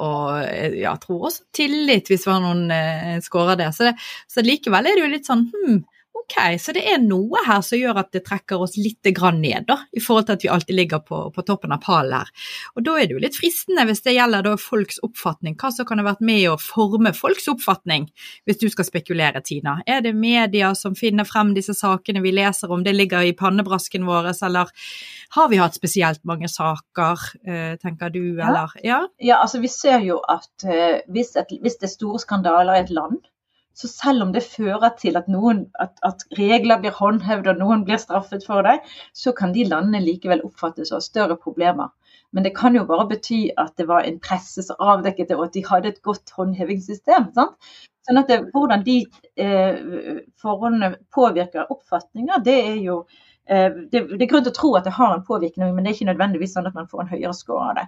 og 0.00 0.44
jeg 0.78 1.00
tror 1.02 1.26
også 1.28 1.42
tillit, 1.56 2.08
hvis 2.08 2.26
vi 2.26 2.32
har 2.32 2.42
noen 2.44 2.70
eh, 2.74 3.16
scorer 3.24 3.58
det. 3.60 3.70
Så, 3.76 3.88
det. 3.88 3.96
så, 4.30 4.44
likevel 4.46 4.86
er 4.86 4.96
det 4.96 5.04
jo 5.04 5.10
litt 5.14 5.28
sånn 5.28 5.48
hm, 5.50 5.80
Ok, 6.20 6.36
så 6.60 6.72
det 6.76 6.82
er 6.86 7.00
noe 7.02 7.40
her 7.46 7.62
som 7.64 7.80
gjør 7.80 8.02
at 8.02 8.10
det 8.14 8.22
trekker 8.26 8.60
oss 8.62 8.76
litt 8.78 9.08
ned, 9.36 9.64
da, 9.66 9.76
i 9.92 10.00
forhold 10.00 10.28
til 10.28 10.36
at 10.36 10.44
vi 10.44 10.50
alltid 10.52 10.76
ligger 10.76 11.00
på, 11.02 11.20
på 11.34 11.44
toppen 11.46 11.72
av 11.72 11.80
pallen 11.82 12.20
her. 12.20 12.28
Og 12.76 12.84
da 12.86 12.96
er 12.98 13.08
det 13.08 13.16
jo 13.16 13.22
litt 13.22 13.38
fristende, 13.38 13.86
hvis 13.88 14.02
det 14.04 14.14
gjelder 14.16 14.56
folks 14.60 15.00
oppfatning, 15.06 15.56
hva 15.60 15.72
som 15.74 15.88
kan 15.88 16.00
ha 16.02 16.06
vært 16.06 16.22
med 16.24 16.46
å 16.50 16.58
forme 16.60 17.12
folks 17.16 17.48
oppfatning, 17.50 18.08
hvis 18.46 18.60
du 18.60 18.68
skal 18.72 18.88
spekulere, 18.88 19.42
Tina. 19.44 19.78
Er 19.86 20.04
det 20.04 20.14
media 20.16 20.72
som 20.78 20.96
finner 20.98 21.28
frem 21.28 21.54
disse 21.56 21.74
sakene 21.76 22.22
vi 22.24 22.34
leser 22.36 22.70
om, 22.70 22.84
det 22.84 22.94
ligger 22.96 23.26
i 23.26 23.34
pannebrasken 23.36 24.06
vår, 24.08 24.32
eller 24.46 24.70
har 25.36 25.50
vi 25.50 25.60
hatt 25.60 25.78
spesielt 25.78 26.22
mange 26.28 26.50
saker, 26.50 27.26
eh, 27.46 27.74
tenker 27.80 28.12
du, 28.14 28.22
eller? 28.38 28.72
Ja, 28.84 29.02
ja 29.18 29.40
altså 29.40 29.60
vi 29.62 29.70
ser 29.72 30.04
jo 30.04 30.20
at 30.28 30.66
uh, 30.66 31.00
hvis, 31.10 31.34
et, 31.40 31.52
hvis 31.62 31.78
det 31.80 31.88
er 31.88 31.96
store 31.96 32.22
skandaler 32.22 32.76
i 32.76 32.84
et 32.84 32.94
land, 32.94 33.20
Så 33.74 33.88
selv 33.88 34.24
om 34.24 34.32
det 34.34 34.42
fører 34.44 34.90
til 34.98 35.16
at, 35.16 35.28
noen, 35.30 35.64
at, 35.80 35.94
at 36.06 36.24
regler 36.38 36.80
blir 36.82 36.96
håndhevd 36.96 37.48
og 37.52 37.60
noen 37.62 37.84
blir 37.86 38.00
straffet 38.02 38.44
for 38.46 38.66
det, 38.66 38.80
så 39.16 39.32
kan 39.36 39.54
de 39.54 39.64
landene 39.68 40.02
likevel 40.04 40.42
oppfattes 40.46 40.90
å 40.90 40.98
ha 40.98 41.04
større 41.04 41.38
problemer. 41.40 41.92
Men 42.32 42.46
det 42.46 42.54
kan 42.56 42.76
jo 42.76 42.84
bare 42.86 43.08
bety 43.10 43.40
at 43.58 43.72
det 43.78 43.86
var 43.90 44.06
en 44.06 44.20
presse 44.22 44.62
som 44.62 44.78
avdekket 44.78 45.30
det, 45.30 45.38
og 45.38 45.48
at 45.48 45.56
de 45.56 45.64
hadde 45.66 45.90
et 45.90 46.02
godt 46.06 46.30
håndhevingssystem. 46.36 47.30
Sant? 47.34 47.72
Sånn 48.06 48.20
at 48.20 48.30
det, 48.30 48.40
Hvordan 48.54 48.84
de 48.86 49.00
eh, 49.36 50.22
forholdene 50.40 50.94
påvirker 51.14 51.70
oppfatninger, 51.72 52.42
det 52.46 52.56
er 52.72 52.78
jo 52.84 53.02
eh, 53.46 53.68
det, 53.92 54.06
det, 54.14 54.22
er 54.22 54.30
grunn 54.30 54.46
til 54.46 54.54
å 54.54 54.58
tro 54.60 54.72
at 54.78 54.86
det 54.86 54.96
har 54.96 55.14
en 55.14 55.26
påvirkning, 55.26 55.74
men 55.74 55.84
det 55.84 55.92
er 55.92 55.98
ikke 55.98 56.10
nødvendigvis 56.12 56.56
sånn 56.56 56.70
at 56.70 56.78
man 56.78 56.88
får 56.90 57.04
en 57.04 57.12
høyere 57.14 57.36
score 57.36 57.72
av 57.72 57.80
det. 57.80 57.86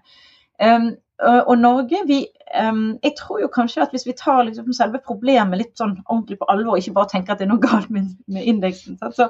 Og 0.60 1.58
Norge, 1.58 1.98
vi, 2.06 2.16
jeg 2.50 3.12
tror 3.18 3.40
jo 3.40 3.48
kanskje 3.52 3.84
at 3.84 3.92
hvis 3.94 4.06
vi 4.08 4.14
tar 4.18 4.42
liksom 4.42 4.72
selve 4.74 4.98
problemet 5.06 5.60
litt 5.60 5.78
sånn 5.78 5.92
ordentlig 6.08 6.40
på 6.40 6.48
alvor, 6.50 6.80
ikke 6.80 6.96
bare 6.96 7.12
tenker 7.12 7.34
at 7.34 7.38
det 7.38 7.46
er 7.46 7.52
noe 7.52 7.62
galt 7.62 7.92
med, 7.94 8.08
med 8.26 8.48
indeksen, 8.50 8.98
så, 9.14 9.28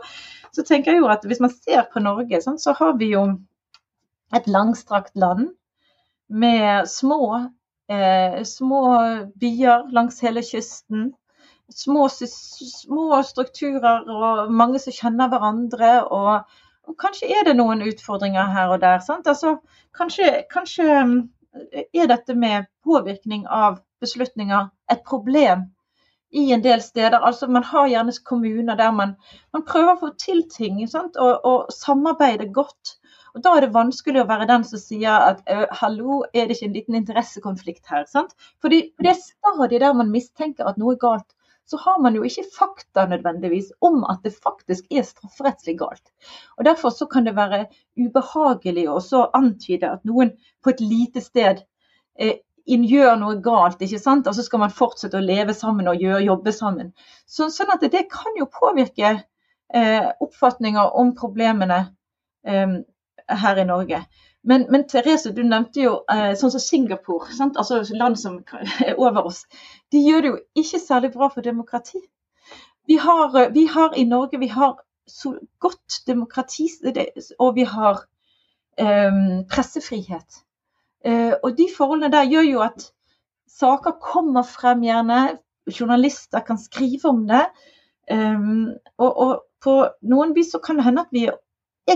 så, 0.53 0.65
tenker 0.65 0.95
jeg 0.95 1.03
jo 1.03 1.11
at 1.13 1.27
hvis 1.29 1.43
man 1.45 1.53
ser 1.53 1.85
på 1.93 2.01
Norge, 2.01 2.41
sånn, 2.41 2.57
så 2.63 2.73
har 2.79 2.97
vi 2.97 3.11
jo 3.13 3.27
et 4.33 4.49
langstrakt 4.49 5.13
land 5.21 5.51
med 6.33 6.89
små, 6.89 7.51
eh, 7.89 8.43
små 8.43 8.83
byer 9.37 9.93
langs 9.93 10.21
hele 10.21 10.43
kysten. 10.43 11.13
Små, 11.73 12.09
små, 12.09 13.23
strukturer 13.25 14.09
og 14.13 14.51
mange 14.53 14.81
som 14.83 14.93
kjenner 14.93 15.31
hverandre. 15.33 15.93
Og, 16.13 16.59
og, 16.89 16.97
kanskje 16.99 17.31
er 17.31 17.47
det 17.47 17.57
noen 17.59 17.85
utfordringer 17.87 18.51
her 18.55 18.73
og 18.75 18.81
der. 18.83 19.03
Altså, 19.17 19.57
kanskje, 19.99 20.45
kanskje 20.53 20.89
eh, 20.99 21.85
er 21.95 22.11
dette 22.11 22.35
med 22.35 22.69
påvirkning 22.85 23.47
av 23.47 23.81
beslutninger 24.03 24.71
et 24.91 25.05
problem 25.07 25.69
i 26.33 26.49
en 26.53 26.63
del 26.65 26.81
steder. 26.83 27.21
Altså 27.21 27.47
Man 27.47 27.65
har 27.65 27.89
gjerne 27.89 28.15
kommuner 28.25 28.77
der 28.77 28.93
man, 28.97 29.15
man 29.53 29.65
prøver 29.69 29.93
å 29.95 30.01
få 30.01 30.11
til 30.19 30.43
ting 30.51 30.81
og, 30.83 31.19
og 31.45 31.73
samarbeide 31.77 32.49
godt. 32.53 32.97
Og 33.35 33.45
Da 33.45 33.55
er 33.57 33.65
det 33.65 33.75
vanskelig 33.75 34.21
å 34.23 34.29
være 34.29 34.49
den 34.49 34.65
som 34.69 34.81
sier 34.81 35.29
at 35.31 35.39
hallo, 35.81 36.23
er 36.35 36.49
det 36.49 36.57
ikke 36.57 36.67
en 36.69 36.75
liten 36.77 36.99
interessekonflikt 36.99 37.87
her? 37.89 38.05
sant? 38.09 38.35
Fordi 38.61 38.83
det 39.01 39.15
er 39.15 39.21
stadig 39.21 39.81
der 39.81 39.95
man 39.97 40.13
mistenker 40.13 40.69
at 40.69 40.81
noe 40.81 40.97
er 40.97 41.01
galt, 41.01 41.29
så 41.67 41.79
har 41.81 41.99
man 42.03 42.17
jo 42.17 42.23
ikke 42.27 42.45
fakta 42.57 43.07
nødvendigvis 43.09 43.73
om 43.81 44.03
at 44.11 44.23
det 44.25 44.35
faktisk 44.35 44.87
er 44.91 45.07
strafferettslig 45.07 45.79
galt. 45.79 46.13
Og 46.59 46.65
Derfor 46.65 46.91
så 46.91 47.07
kan 47.07 47.27
det 47.27 47.37
være 47.37 47.67
ubehagelig 47.99 48.89
å 48.91 49.27
antyde 49.35 49.91
at 49.91 50.05
noen 50.05 50.35
på 50.63 50.73
et 50.75 50.81
lite 50.81 51.23
sted 51.25 51.63
eh, 52.19 52.41
gjør 52.67 53.17
noe 53.19 53.41
galt, 53.43 53.83
ikke 53.83 53.99
sant? 53.99 54.27
og 54.27 54.35
så 54.35 54.43
skal 54.43 54.63
man 54.65 54.75
fortsette 54.75 55.19
å 55.19 55.25
leve 55.25 55.55
sammen 55.55 55.89
og 55.89 56.03
gjøre, 56.03 56.23
jobbe 56.27 56.53
sammen. 56.53 56.93
Så, 57.27 57.51
sånn 57.51 57.73
at 57.75 57.83
det 57.91 58.07
kan 58.11 58.39
jo 58.39 58.51
påvirke 58.51 59.17
eh, 59.75 60.11
oppfatninger 60.21 60.95
om 60.99 61.15
problemene 61.19 61.81
eh, 62.47 62.79
her 63.29 63.59
i 63.59 63.67
Norge. 63.67 64.05
Men, 64.43 64.67
men 64.71 64.87
Therese, 64.91 65.31
du 65.31 65.43
nevnte 65.47 65.85
jo 65.85 65.93
eh, 66.11 66.33
sånn 66.39 66.51
som 66.51 66.63
Singapore, 66.63 67.31
sant? 67.35 67.59
altså 67.61 67.83
land 67.95 68.19
som 68.19 68.41
er 68.87 68.97
over 68.99 69.29
oss. 69.31 69.45
De 69.95 70.03
gjør 70.03 70.25
det 70.25 70.33
jo 70.33 70.39
ikke 70.65 70.81
særlig 70.83 71.13
bra 71.15 71.29
for 71.31 71.47
demokrati. 71.47 72.01
Vi 72.91 72.99
har, 72.99 73.37
eh, 73.39 73.53
vi 73.55 73.69
har 73.71 73.95
i 73.99 74.05
Norge 74.09 74.41
vi 74.43 74.51
har 74.51 74.81
så 75.07 75.37
godt 75.63 76.03
demokrati, 76.07 76.69
og 77.39 77.55
vi 77.55 77.65
har 77.67 78.05
um, 78.81 79.43
pressefrihet. 79.51 80.43
Uh, 81.03 81.35
og 81.43 81.57
de 81.59 81.67
forholdene 81.77 82.13
der 82.13 82.29
gjør 82.31 82.47
jo 82.47 82.61
at 82.63 82.85
saker 83.51 83.99
kommer 84.03 84.47
frem 84.47 84.85
gjerne. 84.87 85.39
Journalister 85.67 86.41
kan 86.47 86.59
skrive 86.59 87.11
om 87.11 87.27
det. 87.29 87.45
Um, 88.11 88.71
og, 88.99 89.11
og, 89.11 89.35
på 89.63 89.75
noen 90.11 90.33
vis 90.35 90.51
så 90.51 90.59
kan 90.59 90.79
det 90.79 90.85
hende 90.89 91.05
at 91.05 91.13
vi 91.15 91.27
er 91.31 91.37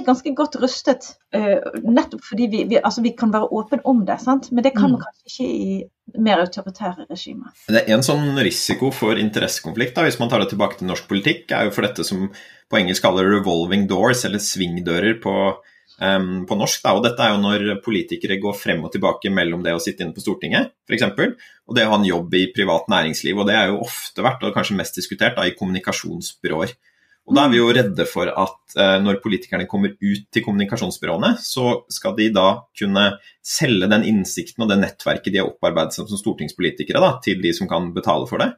ganske 0.06 0.32
godt 0.34 0.56
rustet, 0.60 1.06
uh, 1.36 1.60
nettopp 1.84 2.24
fordi 2.26 2.48
vi, 2.50 2.64
vi, 2.70 2.78
altså 2.80 3.04
vi, 3.04 3.12
kan 3.18 3.32
være 3.34 3.50
åpne 3.54 3.82
om 3.86 4.02
det. 4.06 4.18
Sant? 4.22 4.50
Men 4.52 4.66
det 4.66 4.74
kan 4.74 4.90
man 4.90 4.98
mm. 4.98 5.04
kanskje 5.04 5.30
ikke 5.30 5.52
i 5.52 6.20
mer 6.22 6.42
autoritære 6.42 7.06
regimer. 7.10 7.54
Det 7.68 7.84
er 7.84 7.94
En 7.94 8.04
sånn 8.06 8.34
risiko 8.42 8.90
for 8.94 9.18
interessekonflikt, 9.20 9.94
da, 9.96 10.06
hvis 10.06 10.18
man 10.22 10.30
tar 10.32 10.42
det 10.42 10.50
tilbake 10.52 10.80
til 10.80 10.90
norsk 10.90 11.08
politikk, 11.10 11.46
er 11.54 11.68
jo 11.68 11.74
for 11.74 11.86
dette 11.86 12.06
som 12.06 12.28
på 12.66 12.80
engelsk 12.80 13.02
kaller 13.02 13.30
'revolving 13.30 13.86
doors', 13.90 14.24
eller 14.26 14.42
svingdører 14.42 15.20
på, 15.22 15.36
um, 16.00 16.46
på 16.46 16.58
norsk. 16.58 16.82
Da. 16.82 16.96
og 16.98 17.04
Dette 17.06 17.22
er 17.22 17.34
jo 17.34 17.42
når 17.42 17.80
politikere 17.84 18.40
går 18.42 18.58
frem 18.58 18.82
og 18.84 18.92
tilbake 18.92 19.30
mellom 19.30 19.62
det 19.62 19.74
å 19.74 19.82
sitte 19.82 20.02
inne 20.02 20.14
på 20.14 20.24
Stortinget, 20.24 20.74
f.eks., 20.90 21.06
og 21.66 21.74
det 21.74 21.86
å 21.86 21.94
ha 21.94 21.98
en 21.98 22.10
jobb 22.10 22.34
i 22.34 22.46
privat 22.54 22.90
næringsliv. 22.90 23.38
og 23.38 23.46
Det 23.46 23.54
er 23.54 23.70
jo 23.70 23.82
ofte 23.86 24.22
vært, 24.22 24.42
og 24.42 24.54
kanskje 24.54 24.78
mest 24.78 24.98
diskutert, 24.98 25.38
da, 25.38 25.46
i 25.46 25.54
kommunikasjonsbyråer. 25.54 26.74
Og 27.26 27.34
Da 27.34 27.44
er 27.44 27.50
vi 27.50 27.58
jo 27.58 27.72
redde 27.74 28.04
for 28.06 28.30
at 28.30 28.76
eh, 28.78 28.96
når 29.02 29.18
politikerne 29.24 29.66
kommer 29.66 29.96
ut 29.98 30.28
til 30.30 30.44
kommunikasjonsbyråene, 30.46 31.32
så 31.42 31.80
skal 31.90 32.14
de 32.18 32.28
da 32.34 32.46
kunne 32.78 33.08
selge 33.42 33.88
den 33.90 34.06
innsikten 34.06 34.62
og 34.62 34.70
det 34.70 34.78
nettverket 34.78 35.34
de 35.34 35.42
har 35.42 35.50
opparbeidet 35.50 35.98
som 35.98 36.06
stortingspolitikere, 36.06 37.02
da, 37.02 37.16
til 37.24 37.42
de 37.42 37.50
som 37.56 37.70
kan 37.70 37.90
betale 37.96 38.30
for 38.30 38.42
det. 38.44 38.52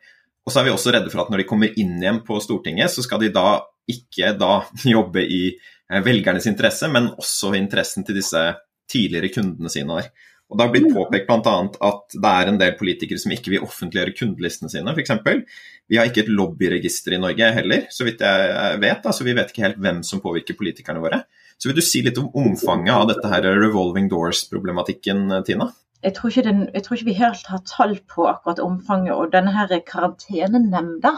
Og 0.44 0.52
så 0.52 0.60
er 0.60 0.68
vi 0.68 0.74
også 0.74 0.92
redde 0.92 1.12
for 1.12 1.24
at 1.24 1.32
når 1.32 1.42
de 1.42 1.48
kommer 1.48 1.80
inn 1.80 1.96
igjen 2.00 2.22
på 2.24 2.38
Stortinget, 2.40 2.92
så 2.92 3.04
skal 3.04 3.20
de 3.20 3.32
da 3.32 3.60
ikke 3.88 4.34
da 4.40 4.62
jobbe 4.96 5.24
i 5.24 5.42
eh, 5.54 6.04
velgernes 6.04 6.48
interesse, 6.48 6.92
men 6.92 7.10
også 7.16 7.54
interessen 7.56 8.04
til 8.04 8.20
disse 8.20 8.44
tidligere 8.88 9.32
kundene 9.32 9.72
sine 9.72 9.96
der. 9.96 10.12
Og 10.49 10.57
Det 10.57 10.64
har 10.64 10.72
blitt 10.72 10.94
påpekt 10.96 11.26
bl.a. 11.28 11.57
at 11.88 12.14
det 12.14 12.30
er 12.30 12.51
en 12.51 12.61
del 12.61 12.76
politikere 12.78 13.20
som 13.20 13.32
ikke 13.34 13.53
vil 13.53 13.64
offentliggjøre 13.66 14.14
kundelistene 14.16 14.72
sine, 14.72 14.94
f.eks. 14.94 15.44
Vi 15.88 15.99
har 16.01 16.09
ikke 16.09 16.24
et 16.24 16.30
lobbyregister 16.32 17.16
i 17.16 17.20
Norge 17.20 17.51
heller, 17.59 17.84
så 17.92 18.07
vidt 18.09 18.24
jeg 18.24 18.80
vet. 18.80 19.05
Altså, 19.05 19.26
vi 19.26 19.34
vet 19.36 19.53
ikke 19.53 19.66
helt 19.66 19.82
hvem 19.84 20.01
som 20.05 20.22
påvirker 20.24 20.57
politikerne 20.57 21.05
våre. 21.05 21.22
Så 21.59 21.68
Vil 21.68 21.76
du 21.76 21.84
si 21.84 22.01
litt 22.07 22.20
om 22.20 22.30
omfanget 22.38 22.94
av 22.94 23.09
dette 23.11 23.28
her 23.28 23.44
revolving 23.59 24.09
doors-problematikken, 24.09 25.26
Tina? 25.44 25.68
Jeg 26.05 26.14
tror, 26.14 26.30
den, 26.46 26.68
jeg 26.72 26.84
tror, 26.84 26.96
ikke 26.96 27.11
vi 27.11 27.18
helt 27.18 27.49
har 27.51 27.64
tall 27.66 27.96
på 28.07 28.28
akkurat 28.30 28.61
omfanget. 28.62 29.16
Og 29.16 29.32
denne 29.32 29.53
her 29.53 29.72
karantenenemnda 29.84 31.16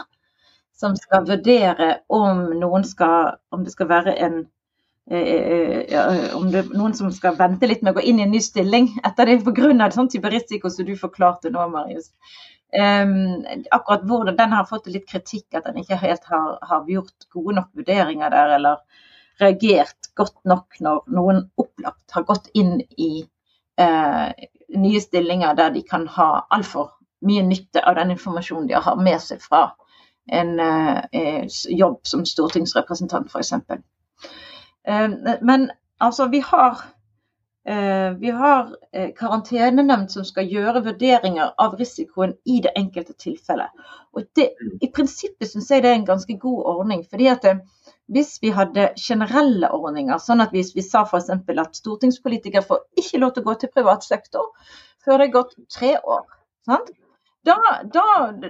som 0.81 0.95
skal 0.97 1.27
vurdere 1.27 1.91
om, 2.09 2.47
skal, 2.87 3.37
om 3.53 3.63
det 3.63 3.75
skal 3.75 3.89
være 3.91 4.15
en 4.25 4.41
Eh, 5.09 5.17
eh, 5.17 6.35
om 6.37 6.51
det 6.51 6.61
er 6.61 6.77
noen 6.77 6.93
som 6.93 7.09
skal 7.11 7.35
vente 7.39 7.67
litt 7.67 7.81
med 7.81 7.95
å 7.95 7.99
gå 7.99 8.05
inn 8.05 8.19
i 8.21 8.25
en 8.27 8.31
ny 8.31 8.41
stilling 8.43 8.91
etter 9.03 9.27
det 9.27 9.41
pga. 9.43 9.89
sånn 9.91 10.09
type 10.09 10.29
risiko 10.29 10.69
som 10.69 10.85
du 10.85 10.95
forklarte 10.95 11.49
nå, 11.49 11.67
Marius. 11.69 12.11
Um, 12.71 13.43
akkurat 13.75 14.05
hvordan 14.07 14.37
den 14.37 14.53
har 14.55 14.65
fått 14.69 14.87
litt 14.87 15.09
kritikk, 15.09 15.49
at 15.55 15.65
den 15.65 15.81
ikke 15.81 15.97
helt 15.99 16.23
har, 16.23 16.57
har 16.61 16.85
gjort 16.87 17.27
gode 17.33 17.55
nok 17.57 17.67
vurderinger 17.75 18.31
der, 18.31 18.53
eller 18.55 18.77
reagert 19.41 20.07
godt 20.15 20.37
nok 20.47 20.79
når 20.79 21.01
noen 21.11 21.43
opplagt 21.59 22.15
har 22.15 22.23
gått 22.23 22.47
inn 22.53 22.77
i 22.95 23.25
uh, 23.81 24.31
nye 24.71 25.01
stillinger 25.03 25.57
der 25.59 25.75
de 25.75 25.83
kan 25.83 26.07
ha 26.15 26.45
altfor 26.49 26.93
mye 27.27 27.43
nytte 27.43 27.83
av 27.83 27.97
den 27.99 28.15
informasjonen 28.15 28.69
de 28.69 28.79
har 28.79 28.95
med 28.95 29.19
seg 29.19 29.43
fra 29.43 29.73
en 30.31 30.55
uh, 30.61 31.01
jobb 31.67 31.99
som 32.07 32.23
stortingsrepresentant, 32.25 33.27
f.eks. 33.27 33.51
Eh, 34.87 35.09
men 35.41 35.71
altså, 35.97 36.27
vi 36.27 36.39
har, 36.39 36.81
eh, 37.67 38.11
vi 38.19 38.29
har 38.29 38.75
eh, 38.91 39.09
karantenenemnd 39.17 40.11
som 40.11 40.25
skal 40.25 40.49
gjøre 40.49 40.83
vurderinger 40.85 41.53
av 41.57 41.75
risikoen 41.79 42.33
i 42.45 42.61
det 42.65 42.73
enkelte 42.75 43.13
tilfellet. 43.13 43.69
Og 44.13 44.25
det, 44.35 44.51
I 44.81 44.89
prinsippet 44.93 45.51
syns 45.51 45.71
jeg 45.71 45.83
det 45.83 45.91
er 45.91 45.99
en 45.99 46.09
ganske 46.13 46.37
god 46.37 46.63
ordning. 46.75 47.05
fordi 47.09 47.27
at 47.27 47.41
det, 47.41 47.59
hvis 48.11 48.37
vi 48.41 48.49
hadde 48.51 48.89
generelle 48.99 49.69
ordninger, 49.71 50.17
sånn 50.17 50.41
at 50.41 50.51
hvis 50.51 50.73
vi 50.75 50.83
sa 50.83 51.05
f.eks. 51.05 51.29
at 51.29 51.75
stortingspolitikere 51.75 52.65
får 52.65 52.81
ikke 52.97 53.21
lov 53.21 53.35
til 53.35 53.45
å 53.45 53.51
gå 53.51 53.59
til 53.59 53.71
privat 53.75 54.03
sektor 54.03 54.49
før 55.05 55.17
det 55.17 55.27
er 55.27 55.37
gått 55.37 55.55
tre 55.71 55.95
år. 56.03 56.25
Sant? 56.65 56.91
Da, 57.45 57.57
da, 57.93 58.03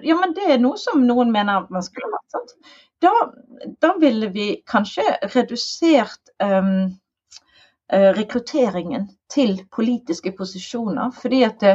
ja, 0.03 0.15
men 0.19 0.33
Det 0.35 0.49
er 0.51 0.57
noe 0.59 0.79
som 0.79 1.05
noen 1.07 1.31
mener 1.31 1.67
man 1.71 1.83
skulle 1.85 2.11
hatt 2.11 2.55
da, 3.01 3.33
da 3.79 3.95
ville 3.99 4.27
vi 4.27 4.61
kanskje 4.65 5.03
redusert 5.21 6.31
um, 6.43 6.91
rekrutteringen 7.91 9.07
til 9.33 9.57
politiske 9.75 10.31
posisjoner. 10.37 11.11
Fordi 11.21 11.39
at 11.43 11.63
det, 11.63 11.71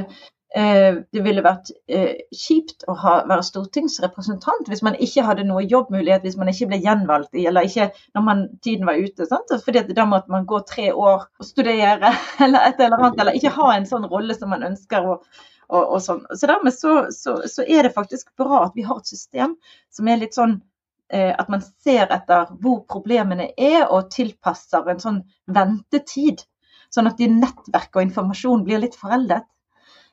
uh, 0.56 1.00
det 1.12 1.24
ville 1.24 1.44
vært 1.44 1.72
uh, 1.92 2.12
kjipt 2.30 2.86
å 2.88 2.94
ha, 3.02 3.16
være 3.28 3.46
stortingsrepresentant 3.48 4.70
hvis 4.70 4.84
man 4.86 4.98
ikke 5.02 5.24
hadde 5.26 5.48
noe 5.48 5.64
jobbmulighet, 5.66 6.22
hvis 6.24 6.38
man 6.40 6.52
ikke 6.52 6.70
ble 6.70 6.78
gjenvalgt, 6.84 7.34
eller 7.34 7.66
ikke 7.66 7.90
når 8.14 8.26
man, 8.28 8.46
tiden 8.64 8.86
var 8.86 9.02
ute. 9.02 9.26
Sant? 9.26 9.52
Fordi 9.66 9.82
da 9.90 10.06
måtte 10.08 10.32
man 10.32 10.46
gå 10.46 10.62
tre 10.70 10.92
år 10.94 11.26
og 11.26 11.50
studere, 11.50 12.14
eller 12.46 12.70
et 12.70 12.80
eller 12.80 13.02
annet, 13.02 13.20
eller 13.20 13.40
ikke 13.40 13.54
ha 13.58 13.74
en 13.74 13.90
sånn 13.90 14.08
rolle 14.14 14.38
som 14.38 14.54
man 14.54 14.66
ønsker. 14.70 15.12
å 15.14 15.20
og, 15.66 15.80
og 15.82 15.98
sånn. 15.98 16.20
Så 16.30 16.46
dermed 16.46 16.70
så, 16.70 16.92
så, 17.10 17.32
så, 17.50 17.64
er 17.66 17.82
det 17.82 17.90
faktisk 17.90 18.28
bra 18.38 18.60
at 18.68 18.76
vi 18.78 18.84
har 18.86 19.00
et 19.00 19.08
system 19.10 19.56
som 19.90 20.06
er 20.06 20.20
litt 20.20 20.36
sånn 20.38 20.60
Eh, 20.60 20.75
at 21.14 21.48
man 21.52 21.62
ser 21.62 22.10
etter 22.10 22.48
hvor 22.62 22.80
problemene 22.90 23.52
er 23.54 23.84
og 23.94 24.08
tilpasser 24.10 24.88
en 24.90 25.02
sånn 25.02 25.20
ventetid. 25.46 26.42
Sånn 26.90 27.10
at 27.10 27.18
de 27.20 27.28
nettverk 27.30 27.94
og 27.98 28.06
informasjon 28.06 28.64
blir 28.66 28.80
litt 28.82 28.96
foreldet 28.98 29.44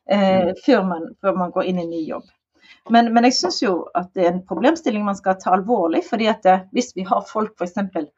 eh, 0.09 0.53
før, 0.65 0.83
man, 0.87 1.05
før, 1.21 1.37
man, 1.37 1.51
går 1.51 1.69
inn 1.69 1.81
i 1.83 1.89
ny 1.89 2.01
jobb. 2.07 2.25
Men, 2.91 3.11
men 3.15 3.27
jeg 3.27 3.37
syns 3.37 3.61
jo 3.63 3.75
at 3.95 4.11
det 4.15 4.25
er 4.25 4.33
en 4.33 4.43
problemstilling 4.47 5.05
man 5.05 5.17
skal 5.19 5.37
ta 5.39 5.53
alvorlig. 5.55 6.03
fordi 6.07 6.27
at 6.31 6.43
det, 6.43 6.57
hvis 6.75 6.93
vi 6.95 7.05
har 7.07 7.25
folk 7.27 7.55
f.eks. 7.59 8.09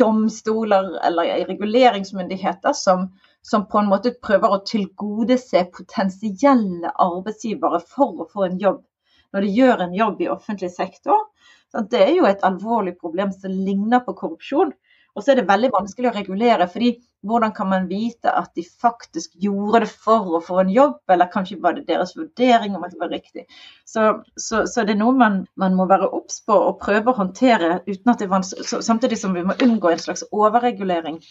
domstoler 0.00 0.98
eller 1.06 1.46
reguleringsmyndigheter 1.48 2.72
som, 2.72 3.08
som 3.42 3.66
på 3.68 3.80
en 3.80 3.90
måte 3.92 4.14
prøver 4.22 4.52
å 4.52 4.64
tilgodese 4.66 5.66
potensielle 5.72 6.92
arbeidsgivere 6.92 7.80
for 7.88 8.24
å 8.24 8.28
få 8.32 8.48
en 8.48 8.58
jobb 8.60 8.82
når 9.34 9.42
de 9.42 9.54
gjør 9.56 9.80
en 9.82 9.94
jobb 9.98 10.20
i 10.22 10.28
offentlig 10.30 10.70
sektor. 10.70 11.24
Det 11.90 12.00
er 12.00 12.14
jo 12.14 12.26
et 12.28 12.44
alvorlig 12.46 12.96
problem 13.00 13.32
som 13.34 13.52
ligner 13.52 14.04
på 14.04 14.14
korrupsjon. 14.18 14.74
Og 15.14 15.22
så 15.22 15.30
er 15.30 15.38
det 15.38 15.46
veldig 15.46 15.70
vanskelig 15.70 16.08
å 16.10 16.14
regulere, 16.16 16.66
fordi 16.70 16.88
hvordan 17.24 17.52
kan 17.54 17.68
man 17.70 17.86
vite 17.88 18.32
at 18.34 18.50
de 18.58 18.64
faktisk 18.66 19.36
gjorde 19.40 19.84
det 19.84 19.90
for 19.90 20.34
å 20.36 20.40
få 20.42 20.58
en 20.64 20.72
jobb, 20.74 20.96
eller 21.14 21.30
kanskje 21.30 21.60
var 21.62 21.76
det 21.76 21.86
deres 21.88 22.16
vurdering 22.18 22.74
om 22.74 22.82
at 22.84 22.96
det 22.96 23.00
var 23.00 23.12
riktig. 23.14 23.44
Så, 23.86 24.08
så, 24.34 24.64
så 24.66 24.84
det 24.84 24.96
er 24.96 25.00
noe 25.00 25.14
man, 25.16 25.44
man 25.60 25.78
må 25.78 25.86
være 25.90 26.10
obs 26.18 26.40
på 26.44 26.56
og 26.58 26.80
prøve 26.82 27.12
å 27.12 27.18
håndtere 27.20 27.78
er 27.78 28.48
samtidig 28.90 29.20
som 29.20 29.38
vi 29.38 29.46
må 29.46 29.56
unngå 29.62 29.92
en 29.92 30.02
slags 30.02 30.26
overregulering 30.34 31.22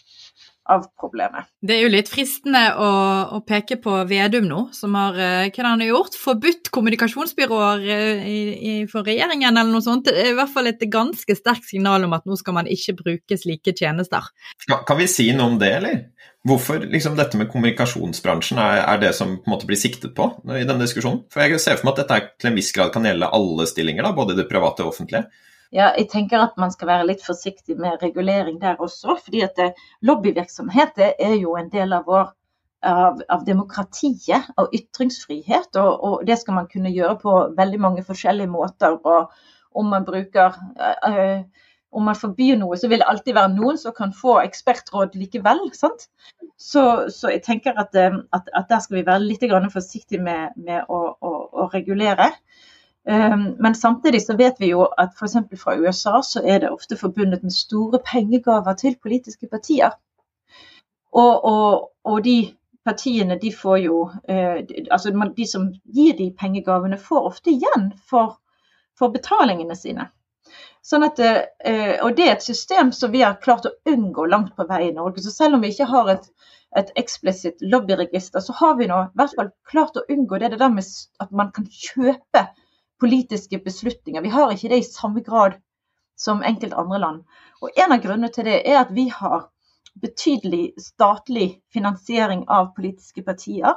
av 0.70 0.86
problemet. 1.00 1.48
Det 1.60 1.76
er 1.76 1.82
jo 1.84 1.92
litt 1.92 2.08
fristende 2.08 2.62
å, 2.80 2.88
å 3.36 3.40
peke 3.44 3.76
på 3.82 3.98
Vedum 4.08 4.46
nå, 4.48 4.60
som 4.76 4.96
har 4.96 5.18
eh, 5.20 5.50
hva 5.52 5.66
han 5.66 5.82
har 5.84 5.90
gjort? 5.90 6.16
Forbudt 6.20 6.70
kommunikasjonsbyråer 6.74 7.84
eh, 7.84 8.24
i, 8.30 8.38
i, 8.54 8.74
for 8.90 9.06
regjeringen 9.06 9.52
eller 9.52 9.72
noe 9.74 9.84
sånt. 9.84 10.08
Det 10.08 10.16
er 10.22 10.32
i 10.32 10.38
hvert 10.38 10.52
fall 10.54 10.70
et 10.70 10.86
ganske 10.90 11.36
sterkt 11.36 11.68
signal 11.68 12.08
om 12.08 12.16
at 12.16 12.24
nå 12.28 12.38
skal 12.40 12.56
man 12.56 12.70
ikke 12.70 12.96
bruke 13.02 13.38
slike 13.40 13.76
tjenester. 13.76 14.32
Kan, 14.64 14.84
kan 14.88 15.00
vi 15.00 15.10
si 15.10 15.28
noe 15.36 15.52
om 15.52 15.60
det, 15.60 15.72
eller? 15.82 16.02
Hvorfor 16.44 16.82
liksom, 16.92 17.16
dette 17.16 17.38
med 17.40 17.48
kommunikasjonsbransjen 17.52 18.58
er, 18.60 18.82
er, 18.84 19.00
det 19.00 19.14
som 19.16 19.38
på 19.38 19.48
en 19.48 19.54
måte 19.54 19.68
blir 19.68 19.80
siktet 19.80 20.12
på 20.16 20.28
i 20.52 20.64
denne 20.64 20.82
diskusjonen? 20.84 21.22
For 21.32 21.44
jeg 21.44 21.60
ser 21.60 21.80
for 21.80 21.88
meg 21.88 21.96
at 21.96 22.04
dette 22.04 22.36
til 22.40 22.50
en 22.50 22.58
viss 22.60 22.72
grad 22.76 22.92
kan 22.92 23.08
gjelde 23.08 23.32
alle 23.36 23.68
stillinger, 23.68 24.04
da, 24.04 24.12
både 24.16 24.36
det 24.36 24.48
private 24.50 24.84
og 24.84 24.92
offentlige. 24.92 25.24
Ja, 25.72 25.90
jeg 25.96 26.08
tenker 26.12 26.44
at 26.44 26.58
man 26.60 26.72
skal 26.74 26.88
være 26.90 27.08
litt 27.08 27.24
forsiktig 27.24 27.76
med 27.80 28.02
regulering 28.02 28.60
der 28.62 28.80
også. 28.80 29.16
fordi 29.24 29.42
at 29.46 29.60
lobbyvirksomhet 30.02 31.00
er 31.18 31.36
jo 31.40 31.56
en 31.56 31.70
del 31.72 31.92
av 31.92 32.04
vår 32.06 32.32
av, 32.84 33.20
av 33.32 33.44
demokratiet 33.46 34.50
og 34.60 34.74
ytringsfrihet. 34.76 35.76
Og, 35.80 35.92
og, 36.04 36.16
det 36.26 36.38
skal 36.40 36.58
man 36.58 36.70
kunne 36.70 36.92
gjøre 36.92 37.16
på 37.22 37.36
veldig 37.56 37.80
mange 37.80 38.04
forskjellige 38.04 38.50
måter. 38.50 38.98
Og 39.04 39.32
om 39.74 39.88
man 39.90 40.04
bruker 40.04 40.52
øh, 41.08 41.40
om 41.94 42.08
man 42.08 42.18
forbyr 42.18 42.58
noe, 42.58 42.76
så 42.78 42.90
vil 42.90 43.00
det 43.02 43.08
alltid 43.08 43.36
være 43.36 43.54
noen 43.54 43.78
som 43.78 43.94
kan 43.94 44.12
få 44.16 44.40
ekspertråd 44.42 45.14
likevel. 45.18 45.62
sant? 45.78 46.08
Så, 46.58 46.82
så 47.14 47.30
jeg 47.30 47.44
tenker 47.46 47.78
at, 47.78 47.94
at, 47.94 48.50
at, 48.50 48.66
der 48.70 48.82
skal 48.82 48.98
vi 48.98 49.06
være 49.06 49.22
litt 49.22 49.46
forsiktige 49.72 50.22
med, 50.22 50.56
med 50.56 50.90
å, 50.90 51.00
å, 51.20 51.34
å 51.52 51.68
regulere. 51.74 52.32
Ehm, 53.08 53.56
men 53.58 53.74
samtidig 53.74 54.22
så 54.26 54.36
vet 54.36 54.60
vi 54.60 54.70
jo 54.72 54.86
at 54.98 55.12
f.eks. 55.18 55.36
fra 55.60 55.76
USA 55.76 56.22
så 56.22 56.40
er 56.44 56.60
det 56.60 56.72
ofte 56.72 56.96
forbundet 56.96 57.42
med 57.42 57.52
store 57.52 58.00
pengegaver 58.12 58.74
til 58.80 58.96
politiske 59.02 59.48
partier. 59.48 59.92
Og, 61.12 61.44
og, 61.44 61.90
og 62.04 62.24
de 62.24 62.54
partiene 62.84 63.36
de 63.40 63.52
får 63.52 63.76
jo 63.78 63.98
eh, 64.28 64.64
Altså 64.90 65.12
de 65.36 65.46
som 65.46 65.68
gir 65.84 66.16
de 66.18 66.32
pengegavene, 66.40 66.98
får 66.98 67.28
ofte 67.30 67.50
igjen 67.50 67.92
for, 68.10 68.38
for 68.98 69.12
betalingene 69.14 69.76
sine. 69.76 70.08
Sånn 70.84 71.04
at, 71.06 71.20
eh, 71.20 71.94
og 72.04 72.16
det 72.16 72.26
er 72.26 72.34
et 72.34 72.44
system 72.44 72.90
som 72.92 73.12
vi 73.12 73.22
har 73.24 73.40
klart 73.40 73.68
å 73.68 73.76
unngå 73.88 74.26
langt 74.28 74.56
på 74.56 74.66
vei 74.68 74.88
i 74.88 74.96
Norge. 74.96 75.22
Så 75.24 75.32
selv 75.32 75.56
om 75.56 75.64
vi 75.64 75.70
ikke 75.72 75.88
har 75.88 76.10
et, 76.12 76.26
et 76.76 76.90
eksplisitt 77.00 77.62
lobbyregister, 77.62 78.44
så 78.44 78.52
har 78.58 78.76
vi 78.80 78.90
nå 78.90 78.98
i 79.06 79.16
hvert 79.16 79.38
fall 79.38 79.48
klart 79.70 79.96
å 79.96 80.04
unngå 80.12 80.40
det, 80.42 80.52
det 80.52 80.60
der 80.60 80.74
med 80.74 80.92
at 81.24 81.32
man 81.32 81.54
kan 81.56 81.68
kjøpe 81.68 82.44
politiske 83.04 83.58
beslutninger. 83.60 84.24
Vi 84.24 84.32
har 84.32 84.52
ikke 84.52 84.72
det 84.72 84.80
i 84.80 84.88
samme 84.88 85.20
grad 85.20 85.58
som 86.16 86.42
enkelte 86.42 86.78
andre 86.80 86.98
land. 86.98 87.24
Og 87.60 87.70
En 87.76 87.92
av 87.92 88.00
grunnene 88.00 88.32
til 88.32 88.48
det 88.48 88.62
er 88.64 88.80
at 88.80 88.94
vi 88.96 89.10
har 89.12 89.50
betydelig 90.00 90.72
statlig 90.80 91.58
finansiering 91.72 92.46
av 92.48 92.72
politiske 92.76 93.22
partier. 93.22 93.76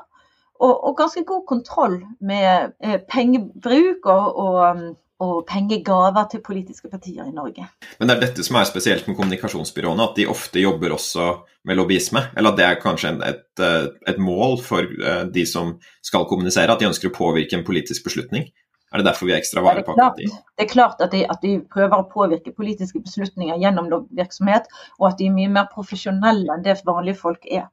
Og, 0.57 0.71
og 0.73 0.95
ganske 0.97 1.21
god 1.28 1.43
kontroll 1.45 1.99
med 2.25 2.71
eh, 2.82 2.97
pengebruk 3.09 4.07
og, 4.09 4.39
og, 4.41 4.55
um, 4.71 4.95
og, 5.21 5.43
pengegaver 5.49 6.25
til 6.32 6.41
politiske 6.41 6.89
partier 6.89 7.28
i 7.28 7.36
Norge. 7.36 7.67
Men 7.99 8.09
det 8.09 8.15
er 8.15 8.23
dette 8.23 8.45
som 8.47 8.57
er 8.57 8.65
spesielt 8.69 9.05
med 9.05 9.19
kommunikasjonsbyråene, 9.19 10.07
at 10.07 10.17
de 10.17 10.25
ofte 10.32 10.63
jobber 10.63 10.95
også 10.95 11.28
med 11.67 11.78
lobbyisme? 11.78 12.23
Eller 12.34 12.55
at 12.55 12.57
det 12.57 12.65
er 12.65 12.82
kanskje 12.82 13.13
et, 13.28 13.45
eh, 13.61 13.91
et 14.09 14.17
mål 14.17 14.57
for 14.65 14.88
eh, 14.88 15.28
de 15.30 15.45
som 15.45 15.75
skal 16.01 16.25
kommunisere, 16.32 16.73
at 16.73 16.82
de 16.82 16.89
ønsker 16.89 17.11
å 17.11 17.17
påvirke 17.19 17.59
en 17.59 17.67
politisk 17.67 18.09
beslutning? 18.09 18.49
Er 18.92 19.02
det 19.02 19.08
derfor 19.10 19.28
vi 19.28 19.34
er 19.36 19.42
ekstra 19.42 19.62
vare 19.66 19.84
på 19.84 19.94
akkurat 19.94 20.20
de? 20.20 20.28
Det 20.56 20.64
er 20.64 20.72
klart 20.72 21.02
at 21.04 21.12
de, 21.12 21.24
at 21.28 21.42
de, 21.44 21.58
prøver 21.74 21.98
å 21.98 22.08
påvirke 22.12 22.54
politiske 22.56 23.02
beslutninger 23.04 23.60
gjennom 23.60 23.90
virksomhet, 24.16 24.70
og 25.00 25.10
at 25.10 25.18
de 25.20 25.28
er 25.28 25.36
mye 25.36 25.52
mer 25.58 25.68
profesjonelle 25.74 26.54
enn 26.56 26.64
det 26.64 26.78
vanlige 26.88 27.20
folk 27.20 27.44
er. 27.52 27.68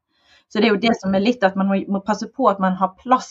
Så 0.50 0.58
det 0.58 0.68
er 0.68 0.74
jo 0.74 0.82
det 0.82 0.96
som 0.98 1.14
er 1.14 1.22
litt 1.22 1.46
at 1.46 1.54
man 1.58 1.70
må, 1.70 1.78
må 1.88 2.02
passe 2.02 2.26
på 2.30 2.48
at 2.50 2.60
man 2.62 2.74
har 2.80 2.96
plass 2.98 3.30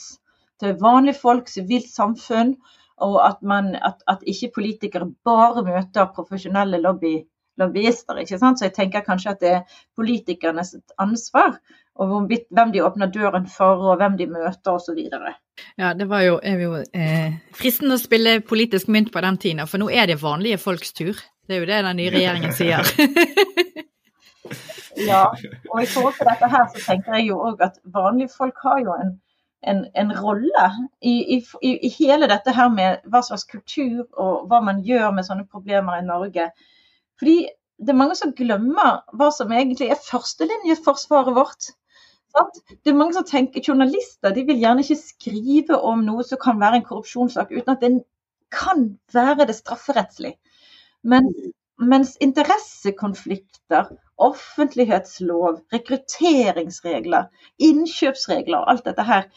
til 0.64 0.78
vanlige 0.80 1.20
folk, 1.20 1.52
sivilt 1.52 1.92
samfunn, 1.92 2.56
og 3.04 3.20
at, 3.26 3.42
man, 3.44 3.74
at, 3.76 4.04
at 4.08 4.24
ikke 4.30 4.54
politikere 4.62 5.10
bare 5.28 5.64
møter 5.66 6.12
profesjonelle 6.16 6.80
lobby, 6.80 7.18
lobbyister. 7.60 8.22
ikke 8.22 8.40
sant? 8.40 8.60
Så 8.60 8.70
jeg 8.70 8.78
tenker 8.78 9.04
kanskje 9.06 9.34
at 9.34 9.42
det 9.44 9.56
er 9.58 9.80
politikernes 9.98 10.76
ansvar 11.02 11.58
og 12.02 12.30
hvem 12.30 12.72
de 12.74 12.84
åpner 12.86 13.12
døren 13.14 13.48
for, 13.50 13.82
og 13.92 14.00
hvem 14.02 14.16
de 14.18 14.30
møter 14.30 14.72
osv. 14.74 15.02
Ja, 15.78 15.94
det 15.94 16.06
var 16.10 16.22
jo, 16.26 16.38
jo 16.42 16.76
eh, 16.94 17.36
fristende 17.58 17.98
å 17.98 18.02
spille 18.02 18.40
politisk 18.46 18.90
mynt 18.94 19.12
på 19.14 19.22
den 19.26 19.38
tiden, 19.42 19.66
for 19.70 19.82
nå 19.82 19.90
er 19.94 20.10
det 20.10 20.22
vanlige 20.22 20.60
folks 20.62 20.94
tur. 20.98 21.20
Det 21.48 21.58
er 21.58 21.62
jo 21.62 21.70
det 21.70 21.82
den 21.86 22.00
nye 22.00 22.14
regjeringen 22.14 22.56
sier. 22.56 22.88
ja, 25.10 25.26
og 25.70 25.82
i 25.82 25.90
forhold 25.90 26.16
til 26.18 26.30
dette 26.30 26.50
her 26.54 26.70
så 26.72 26.84
tenker 26.86 27.18
jeg 27.18 27.30
jo 27.32 27.42
òg 27.50 27.64
at 27.66 27.80
vanlige 27.96 28.32
folk 28.38 28.62
har 28.64 28.80
jo 28.84 28.96
en, 28.96 29.12
en, 29.70 29.84
en 30.00 30.14
rolle 30.18 30.70
i, 31.02 31.16
i, 31.38 31.42
i, 31.74 31.92
hele 31.98 32.30
dette 32.32 32.56
her 32.56 32.72
med 32.74 33.04
hva 33.12 33.24
slags 33.26 33.46
kultur 33.50 34.06
og 34.14 34.48
hva 34.50 34.62
man 34.64 34.82
gjør 34.88 35.12
med 35.16 35.28
sånne 35.28 35.50
problemer 35.52 36.00
i 36.00 36.08
Norge. 36.08 36.50
Fordi 37.20 37.38
det 37.84 37.92
er 37.92 38.00
mange 38.00 38.16
som 38.16 38.34
glemmer 38.36 39.02
hva 39.18 39.30
som 39.36 39.52
egentlig 39.52 39.90
er 39.92 40.02
førstelinjeforsvaret 40.08 41.36
vårt. 41.36 41.74
Det 42.34 42.90
er 42.90 42.98
mange 42.98 43.14
som 43.14 43.26
tenker, 43.28 43.62
Journalister 43.62 44.34
de 44.34 44.44
vil 44.48 44.62
gjerne 44.62 44.82
ikke 44.82 44.98
skrive 45.00 45.78
om 45.78 46.02
noe 46.06 46.24
som 46.26 46.40
kan 46.42 46.62
være 46.62 46.80
en 46.80 46.88
korrupsjonssak, 46.88 47.52
uten 47.54 47.76
at 47.76 47.84
det 47.84 47.92
kan 48.54 48.88
være 49.14 49.48
det 49.50 49.56
strafferettslig. 49.58 50.34
Men, 51.04 51.30
mens 51.78 52.16
interessekonflikter, 52.24 53.92
offentlighetslov, 54.18 55.62
rekrutteringsregler, 55.74 57.30
innkjøpsregler 57.70 58.62
og 58.62 58.74
alt 58.74 58.90
dette 58.90 59.06
her, 59.08 59.30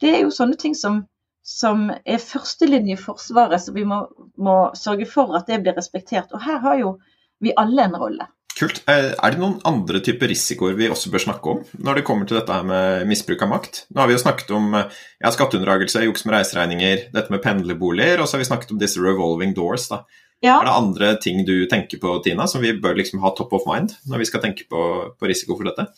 det 0.00 0.14
er 0.14 0.22
jo 0.24 0.34
sånne 0.34 0.58
ting 0.58 0.74
som, 0.78 1.02
som 1.46 1.90
er 1.90 2.22
førstelinjeforsvaret, 2.24 3.62
så 3.62 3.74
vi 3.76 3.84
må, 3.86 4.02
må 4.38 4.58
sørge 4.78 5.06
for 5.10 5.36
at 5.38 5.50
det 5.50 5.62
blir 5.62 5.76
respektert. 5.76 6.32
Og 6.32 6.42
her 6.46 6.62
har 6.66 6.78
jo 6.80 6.94
vi 7.40 7.54
alle 7.56 7.86
en 7.86 7.98
rolle. 8.00 8.26
Kult. 8.60 8.82
Eh, 8.92 9.12
er 9.16 9.32
det 9.32 9.40
noen 9.40 9.56
andre 9.64 10.02
typer 10.04 10.28
risikoer 10.28 10.74
vi 10.76 10.90
også 10.92 11.08
bør 11.12 11.22
snakke 11.24 11.52
om 11.54 11.60
når 11.80 12.00
det 12.00 12.06
kommer 12.08 12.28
til 12.28 12.36
dette 12.36 12.52
her 12.52 12.66
med 12.68 13.06
misbruk 13.08 13.40
av 13.46 13.54
makt? 13.54 13.84
Nå 13.88 14.02
har 14.02 14.10
vi 14.10 14.18
jo 14.18 14.20
snakket 14.20 14.50
om 14.52 14.74
ja, 14.76 15.30
skatteunndragelse, 15.32 16.02
juks 16.04 16.26
med 16.26 16.36
reiseregninger, 16.36 17.06
dette 17.14 17.32
med 17.32 17.40
pendlerboliger, 17.44 18.20
og 18.20 18.28
så 18.28 18.36
har 18.36 18.44
vi 18.44 18.50
snakket 18.50 18.74
om 18.74 18.82
disse 18.82 19.00
revolving 19.00 19.54
doors. 19.56 19.88
da. 19.88 20.02
Ja. 20.40 20.58
Er 20.60 20.68
det 20.68 20.76
andre 20.76 21.14
ting 21.20 21.44
du 21.44 21.66
tenker 21.68 22.00
på, 22.00 22.18
Tina, 22.24 22.46
som 22.48 22.62
vi 22.64 22.72
bør 22.80 22.96
liksom 22.96 23.20
ha 23.24 23.32
top 23.36 23.52
of 23.56 23.66
mind 23.68 23.92
når 24.08 24.22
vi 24.22 24.28
skal 24.28 24.44
tenke 24.44 24.64
på, 24.68 24.84
på 25.16 25.28
risiko 25.28 25.56
for 25.56 25.68
dette? 25.68 25.88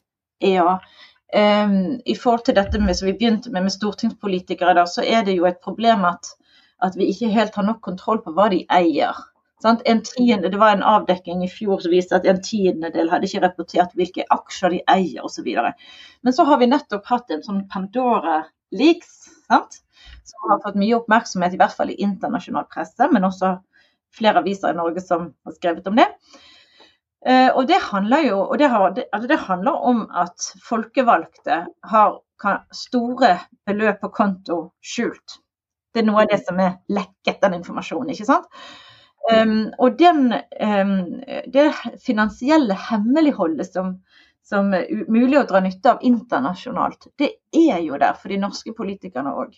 Ja, 0.42 0.78
um, 1.34 1.76
i 2.06 2.16
forhold 2.18 2.46
til 2.48 2.58
dette 2.58 2.80
med, 2.82 2.96
som 2.98 3.06
vi 3.06 3.14
begynte 3.18 3.52
med 3.54 3.68
med 3.68 3.74
stortingspolitikere, 3.74 4.74
da, 4.78 4.86
så 4.90 5.06
er 5.06 5.22
det 5.26 5.36
jo 5.38 5.46
et 5.46 5.62
problem 5.62 6.02
at, 6.10 6.34
at 6.82 6.98
vi 6.98 7.10
ikke 7.12 7.30
helt 7.30 7.54
har 7.54 7.66
nok 7.68 7.82
kontroll 7.86 8.22
på 8.24 8.34
hva 8.34 8.48
de 8.50 8.64
eier. 8.66 9.18
Tiende, 9.62 10.48
det 10.48 10.58
var 10.58 10.74
en 10.74 10.82
avdekking 10.82 11.44
i 11.44 11.50
fjor 11.50 11.80
som 11.82 11.92
viste 11.94 12.16
at 12.18 12.26
en 12.26 12.40
tiendedel 12.42 13.10
hadde 13.12 13.28
ikke 13.28 13.42
rapportert 13.44 13.92
hvilke 13.98 14.26
aksjer 14.34 14.74
de 14.74 14.80
eier 14.90 15.26
osv. 15.26 15.48
Men 16.22 16.34
så 16.34 16.46
har 16.48 16.58
vi 16.58 16.70
nettopp 16.70 17.06
hatt 17.06 17.30
en 17.30 17.44
sånn 17.44 17.64
Pandora-leaks, 17.70 19.12
som 19.48 20.50
har 20.50 20.62
fått 20.64 20.80
mye 20.80 20.96
oppmerksomhet, 20.98 21.54
i 21.54 21.60
hvert 21.60 21.76
fall 21.76 21.92
i 21.92 22.00
internasjonal 22.02 22.66
presse, 22.72 23.06
men 23.12 23.28
også 23.28 23.56
flere 24.16 24.42
aviser 24.42 24.74
i 24.74 24.80
Norge 24.80 25.04
som 25.04 25.30
har 25.46 25.56
skrevet 25.56 25.86
om 25.88 26.00
det. 26.00 26.08
Eh, 27.26 27.50
og 27.54 27.68
det 27.70 27.78
handler 27.84 28.26
jo 28.26 28.42
det, 28.58 28.66
har, 28.66 28.90
altså 28.90 29.28
det 29.30 29.38
handler 29.44 29.84
om 29.92 30.04
at 30.10 30.48
folkevalgte 30.66 31.62
har 31.92 32.18
store 32.74 33.36
beløp 33.66 34.00
på 34.02 34.10
konto 34.16 34.62
skjult. 34.82 35.38
Det 35.94 36.02
er 36.02 36.08
noe 36.08 36.24
av 36.24 36.32
det 36.32 36.40
som 36.42 36.58
er 36.60 36.80
lekket, 36.90 37.38
den 37.44 37.60
informasjonen. 37.60 38.10
ikke 38.10 38.26
sant? 38.26 38.48
Um, 39.30 39.70
og 39.78 39.98
den, 39.98 40.32
um, 40.58 40.96
det 41.54 41.68
finansielle 42.02 42.74
hemmeligholdet 42.88 43.68
som, 43.70 43.92
som 44.42 44.72
er 44.74 44.88
mulig 45.06 45.38
å 45.38 45.44
dra 45.46 45.60
nytte 45.62 45.92
av 45.92 46.02
internasjonalt, 46.02 47.06
det 47.22 47.30
er 47.54 47.84
jo 47.84 48.00
der 48.02 48.16
for 48.18 48.34
de 48.34 48.40
norske 48.42 48.74
politikerne 48.74 49.34
òg. 49.44 49.54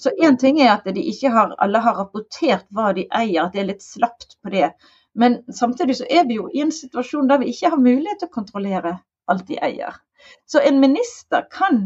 Så 0.00 0.14
én 0.16 0.38
ting 0.40 0.60
er 0.62 0.72
at 0.78 0.88
de 0.88 1.04
ikke 1.12 1.32
har, 1.34 1.52
alle 1.60 1.82
har 1.84 1.98
rapportert 2.00 2.64
hva 2.72 2.94
de 2.96 3.04
eier, 3.12 3.44
at 3.44 3.52
det 3.52 3.64
er 3.64 3.70
litt 3.74 3.84
slapt 3.84 4.38
på 4.42 4.54
det. 4.56 4.72
Men 5.14 5.42
samtidig 5.52 5.98
så 6.00 6.08
er 6.10 6.24
vi 6.26 6.40
jo 6.40 6.48
i 6.50 6.64
en 6.64 6.72
situasjon 6.74 7.28
der 7.30 7.42
vi 7.44 7.52
ikke 7.52 7.74
har 7.74 7.82
mulighet 7.82 8.24
til 8.24 8.32
å 8.32 8.36
kontrollere 8.40 8.96
alt 9.30 9.46
de 9.50 9.60
eier. 9.62 10.00
Så 10.48 10.64
en 10.64 10.80
minister 10.80 11.44
kan 11.52 11.84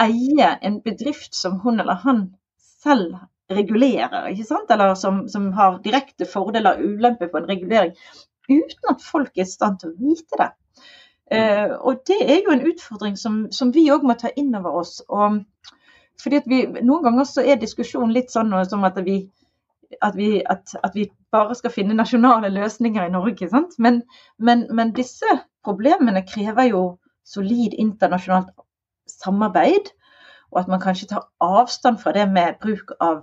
eie 0.00 0.50
en 0.66 0.80
bedrift 0.84 1.34
som 1.36 1.60
hun 1.62 1.80
eller 1.80 2.02
han 2.04 2.26
selv 2.82 3.16
regulerer, 3.50 4.30
ikke 4.30 4.46
sant? 4.48 4.70
eller 4.70 4.94
som, 4.98 5.24
som 5.28 5.50
har 5.56 5.80
direkte 5.84 6.28
fordeler 6.28 6.78
og 6.78 6.96
ulemper 6.96 7.30
på 7.32 7.40
en 7.40 7.48
regulering, 7.50 7.94
uten 8.50 8.90
at 8.92 9.04
folk 9.04 9.30
er 9.36 9.46
i 9.46 9.50
stand 9.50 9.80
til 9.80 9.92
å 9.92 9.98
vite 10.00 10.40
det. 10.40 10.50
Uh, 11.30 11.76
og 11.86 12.00
det 12.10 12.18
er 12.24 12.40
jo 12.42 12.50
en 12.50 12.64
utfordring 12.66 13.18
som, 13.18 13.44
som 13.54 13.70
vi 13.74 13.84
òg 13.94 14.02
må 14.02 14.16
ta 14.18 14.32
inn 14.36 14.54
over 14.58 14.80
oss. 14.80 14.96
Og, 15.08 15.42
fordi 16.22 16.40
vi, 16.50 16.64
Noen 16.82 17.04
ganger 17.06 17.28
så 17.28 17.44
er 17.46 17.60
diskusjonen 17.60 18.14
litt 18.16 18.32
sånn 18.34 18.50
som 18.66 18.82
at 18.88 18.98
vi, 19.06 19.20
at 20.02 20.18
vi, 20.18 20.40
at, 20.42 20.74
at 20.82 20.96
vi 20.98 21.06
bare 21.30 21.54
skal 21.54 21.74
finne 21.74 21.94
nasjonale 21.94 22.50
løsninger 22.50 23.06
i 23.06 23.14
Norge. 23.14 23.46
Men, 23.78 24.02
men, 24.38 24.66
men, 24.74 24.92
disse 24.96 25.38
problemene 25.66 26.24
krever 26.26 26.72
jo 26.72 26.82
solid 27.26 27.78
internasjonalt 27.78 28.50
samarbeid. 29.10 29.94
Og 30.50 30.64
at 30.64 30.70
man 30.72 30.82
kanskje 30.82 31.12
tar 31.12 31.28
avstand 31.46 32.02
fra 32.02 32.12
det 32.16 32.26
med 32.32 32.58
bruk 32.62 32.90
av 32.98 33.22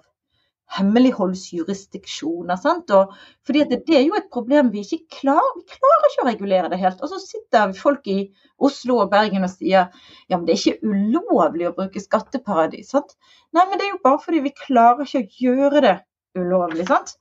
hemmeligholdsjurisdiksjoner. 0.76 2.60
Sant? 2.60 2.92
Og, 2.96 3.14
fordi 3.48 3.64
det, 3.70 3.82
det, 3.88 3.96
er 4.00 4.06
jo 4.06 4.18
et 4.20 4.30
problem 4.34 4.72
vi 4.74 4.84
ikke 4.84 5.20
klarer. 5.22 5.56
Vi 5.60 5.78
klarer 5.78 6.10
ikke 6.10 6.24
å 6.24 6.28
regulere 6.28 6.72
det 6.74 6.82
helt. 6.82 7.02
Og 7.02 7.12
så 7.12 7.22
sitter 7.24 7.74
folk 7.78 8.08
i 8.12 8.20
Oslo 8.58 9.00
og 9.04 9.12
Bergen 9.14 9.48
og 9.48 9.54
sier 9.54 9.88
ja, 10.28 10.36
men 10.36 10.46
det 10.48 10.56
er 10.56 10.62
ikke 10.62 10.92
ulovlig 10.92 11.70
å 11.70 11.76
bruke 11.78 12.04
skatteparadis. 12.04 12.92
Sant? 12.94 13.16
Nei, 13.56 13.66
men 13.66 13.80
det 13.80 13.88
er 13.88 13.94
jo 13.96 14.04
bare 14.04 14.22
fordi 14.24 14.44
vi 14.46 14.56
klarer 14.58 15.08
ikke 15.08 15.24
å 15.24 15.58
gjøre 15.62 15.84
det 15.86 15.96
ulovlig. 16.38 16.88
Sant? 16.90 17.16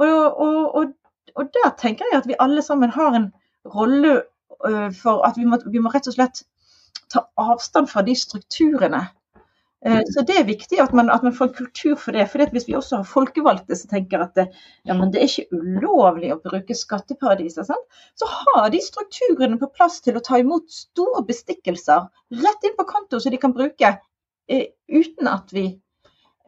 Og, 0.00 0.08
og, 0.08 0.60
og, 0.80 0.92
og 1.36 1.54
der 1.56 1.72
tenker 1.80 2.10
jeg 2.10 2.20
at 2.20 2.28
vi 2.28 2.38
alle 2.42 2.64
sammen 2.64 2.92
har 2.94 3.16
en 3.16 3.30
rolle 3.68 4.20
uh, 4.64 4.88
for 4.96 5.24
at 5.26 5.40
vi 5.40 5.48
må, 5.48 5.60
vi 5.68 5.82
må 5.82 5.92
rett 5.92 6.08
og 6.08 6.16
slett 6.16 6.44
ta 7.10 7.24
avstand 7.40 7.90
fra 7.90 8.04
de 8.06 8.14
strukturene 8.16 9.02
så 9.80 10.22
det 10.28 10.34
er 10.36 10.44
viktig 10.44 10.76
at 10.82 10.92
man, 10.92 11.08
at 11.08 11.22
man 11.24 11.32
får 11.32 11.48
en 11.48 11.54
kultur 11.56 11.94
for 11.96 12.12
det. 12.12 12.26
for 12.28 12.52
Hvis 12.52 12.66
vi 12.68 12.76
også 12.76 13.00
har 13.00 13.08
folkevalgte 13.08 13.78
som 13.80 13.88
tenker 13.88 14.20
at 14.20 14.34
det, 14.36 14.46
ja, 14.84 14.92
det 14.92 15.20
er 15.22 15.28
ikke 15.28 15.56
ulovlig 15.56 16.34
å 16.34 16.40
bruke 16.42 16.76
skatteparadiser, 16.76 17.64
sant? 17.64 18.02
så 18.18 18.28
har 18.28 18.68
de 18.74 18.82
strukturene 18.84 19.56
på 19.60 19.70
plass 19.72 20.00
til 20.04 20.18
å 20.20 20.24
ta 20.24 20.40
imot 20.42 20.68
store 20.68 21.24
bestikkelser 21.28 22.10
rett 22.44 22.68
inn 22.68 22.76
på 22.76 22.88
konto, 22.92 23.20
så 23.20 23.32
de 23.32 23.40
kan 23.40 23.56
bruke 23.56 23.94
eh, 24.50 24.66
uten 24.88 25.32
at 25.32 25.54
vi 25.56 25.70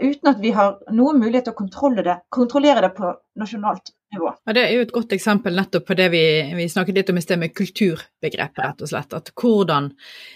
uten 0.03 0.29
at 0.33 0.41
vi 0.43 0.51
har 0.51 0.79
noen 0.91 1.21
mulighet 1.21 1.49
til 1.49 1.55
å 1.55 1.61
kontrollere 1.63 2.07
det, 2.09 2.19
kontrollere 2.33 2.85
det 2.87 2.95
på 2.97 3.13
nasjonalt 3.39 3.93
nivå. 4.13 4.33
Ja, 4.47 4.55
det 4.57 4.65
er 4.65 4.75
jo 4.77 4.85
et 4.87 4.95
godt 4.95 5.15
eksempel 5.17 5.57
nettopp 5.57 5.87
på 5.89 5.97
det 5.99 6.09
vi, 6.13 6.23
vi 6.57 6.69
snakket 6.71 6.99
litt 6.99 7.13
om 7.13 7.21
i 7.21 7.25
sted 7.25 7.41
med 7.41 7.55
kulturbegrepet, 7.57 8.63
rett 8.63 8.85
og 8.85 8.91
slett. 8.91 9.17
At 9.17 9.33
hvordan 9.39 9.91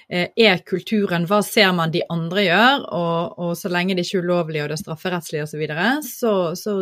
eh, 0.08 0.32
er 0.32 0.64
kulturen, 0.66 1.28
hva 1.30 1.42
ser 1.46 1.72
man 1.76 1.94
de 1.94 2.04
andre 2.12 2.46
gjør, 2.46 2.88
og, 2.96 3.38
og 3.46 3.52
så 3.58 3.72
lenge 3.72 3.96
det 3.96 4.06
ikke 4.06 4.22
er 4.22 4.26
ulovlig 4.30 4.64
og 4.64 4.72
det 4.72 4.78
er 4.78 4.84
strafferettslig 4.84 5.44
osv., 5.44 5.54
så, 5.56 5.60
videre, 5.60 5.86
så 6.04 6.32
så 6.58 6.72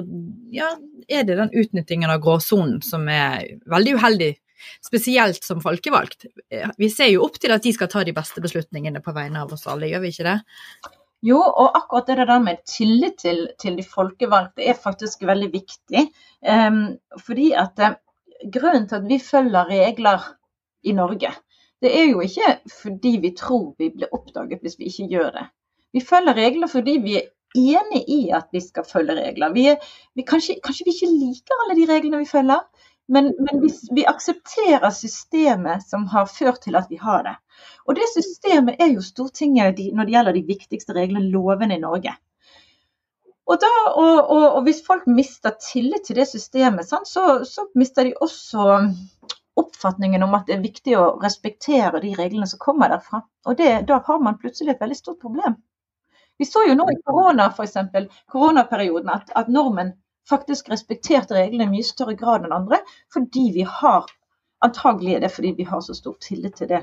ja, 0.55 0.72
er 1.09 1.26
det 1.28 1.36
den 1.38 1.53
utnyttingen 1.55 2.11
av 2.11 2.22
gråsonen 2.24 2.80
som 2.82 3.07
er 3.11 3.55
veldig 3.70 3.99
uheldig 4.01 4.32
spesielt 4.84 5.45
som 5.45 5.62
folkevalgt. 5.62 6.26
Eh, 6.51 6.68
vi 6.78 6.90
ser 6.90 7.12
jo 7.12 7.24
opp 7.26 7.38
til 7.40 7.55
at 7.55 7.64
de 7.64 7.72
skal 7.76 7.90
ta 7.92 8.05
de 8.05 8.14
beste 8.16 8.42
beslutningene 8.45 9.03
på 9.05 9.14
vegne 9.16 9.45
av 9.45 9.55
oss 9.55 9.66
alle, 9.70 9.90
gjør 9.90 10.05
vi 10.05 10.12
ikke 10.14 10.28
det? 10.28 10.38
Jo, 11.24 11.38
og 11.40 11.76
akkurat 11.78 12.11
det 12.11 12.26
der 12.28 12.40
med 12.45 12.61
tillit 12.68 13.16
til, 13.22 13.47
til 13.61 13.78
de 13.78 13.84
folkevalgte 13.88 14.66
er 14.68 14.76
faktisk 14.76 15.22
veldig 15.24 15.49
viktig. 15.55 16.03
Fordi 17.26 17.53
at 17.57 17.80
uh, 17.80 17.95
Grunnen 18.53 18.88
til 18.88 18.99
at 18.99 19.09
vi 19.09 19.18
følger 19.18 19.68
regler 19.70 20.24
i 20.84 20.92
Norge, 20.92 21.30
det 21.82 21.92
er 22.01 22.11
jo 22.11 22.20
ikke 22.20 22.51
fordi 22.82 23.12
vi 23.22 23.30
tror 23.36 23.74
vi 23.78 23.88
blir 23.95 24.12
oppdaget 24.12 24.61
hvis 24.61 24.76
vi 24.78 24.90
ikke 24.90 25.07
gjør 25.12 25.30
det. 25.38 25.45
Vi 25.92 26.03
følger 26.05 26.36
regler 26.36 26.68
fordi 26.68 26.99
vi 27.05 27.16
er 27.20 27.30
enig 27.55 28.03
i 28.11 28.18
at 28.36 28.51
vi 28.53 28.61
skal 28.61 28.84
følge 28.88 29.16
regler. 29.16 29.53
Vi 29.55 29.66
er, 29.72 29.76
vi, 30.14 30.26
kanskje, 30.26 30.59
kanskje, 30.64 30.84
vi 30.88 30.97
ikke 30.97 31.12
liker 31.12 31.64
alle 31.64 31.78
de 31.78 31.86
reglene 31.92 32.20
vi 32.24 32.28
følger, 32.28 32.61
men, 33.09 33.30
men 33.47 33.62
vi, 33.62 33.70
vi, 33.95 34.05
aksepterer 34.09 34.90
systemet 34.90 35.84
som 35.86 36.07
har 36.12 36.28
ført 36.30 36.62
til 36.64 36.76
at 36.76 36.90
vi 36.90 37.01
har 37.01 37.22
det. 37.26 37.36
Og 37.86 37.97
det 37.97 38.09
systemet 38.12 38.80
er 38.80 38.92
jo 38.92 39.05
Stortinget 39.05 39.80
når 39.95 40.05
det 40.05 40.16
gjelder 40.16 40.36
de 40.36 40.47
viktigste 40.49 40.97
reglene, 40.97 41.28
lovene 41.30 41.76
i 41.76 41.84
Norge. 41.84 42.16
Og, 43.45 43.59
da, 43.61 43.70
og, 43.92 44.30
og, 44.32 44.45
og 44.57 44.62
hvis 44.64 44.80
folk 44.86 45.05
mister 45.11 45.53
tillit 45.61 46.07
til 46.09 46.16
det 46.16 46.26
systemet, 46.30 46.88
sant, 46.88 47.09
så, 47.09 47.42
så, 47.45 47.66
mister 47.76 48.09
de 48.09 48.14
også 48.24 48.78
oppfatningen 49.61 50.24
om 50.24 50.32
at 50.38 50.49
det 50.49 50.57
er 50.57 50.64
viktig 50.64 50.97
å 50.99 51.11
respektere 51.22 52.01
de 52.03 52.14
reglene 52.16 52.49
som 52.51 52.62
kommer 52.62 52.90
derfra. 52.90 53.20
Og 53.47 53.59
det, 53.61 53.70
da 53.90 54.01
har 54.07 54.22
man 54.24 54.40
plutselig 54.40 54.74
et 54.74 54.80
veldig 54.82 54.97
stort 54.99 55.20
problem. 55.22 55.59
Vi 56.40 56.49
så 56.49 56.64
jo 56.66 56.74
nå 56.74 56.88
i 56.90 56.97
korona, 57.07 57.51
f.eks., 57.53 57.76
koronaperioden, 58.32 59.12
at, 59.12 59.30
at 59.38 59.53
normen 59.53 59.92
faktisk 60.28 60.72
respekterte 60.72 61.36
reglene 61.36 61.68
i 61.68 61.74
mye 61.76 61.86
større 61.86 62.16
grad 62.18 62.47
enn 62.47 62.57
andre, 62.57 62.80
fordi 63.12 63.51
vi 63.61 63.68
har 63.68 64.09
Antagelig 64.64 65.16
er 65.18 65.18
det 65.20 65.28
fordi 65.34 65.51
vi 65.59 65.64
har 65.68 65.80
så 65.84 65.92
stor 65.92 66.14
tillit 66.24 66.55
til 66.57 66.70
det 66.70 66.78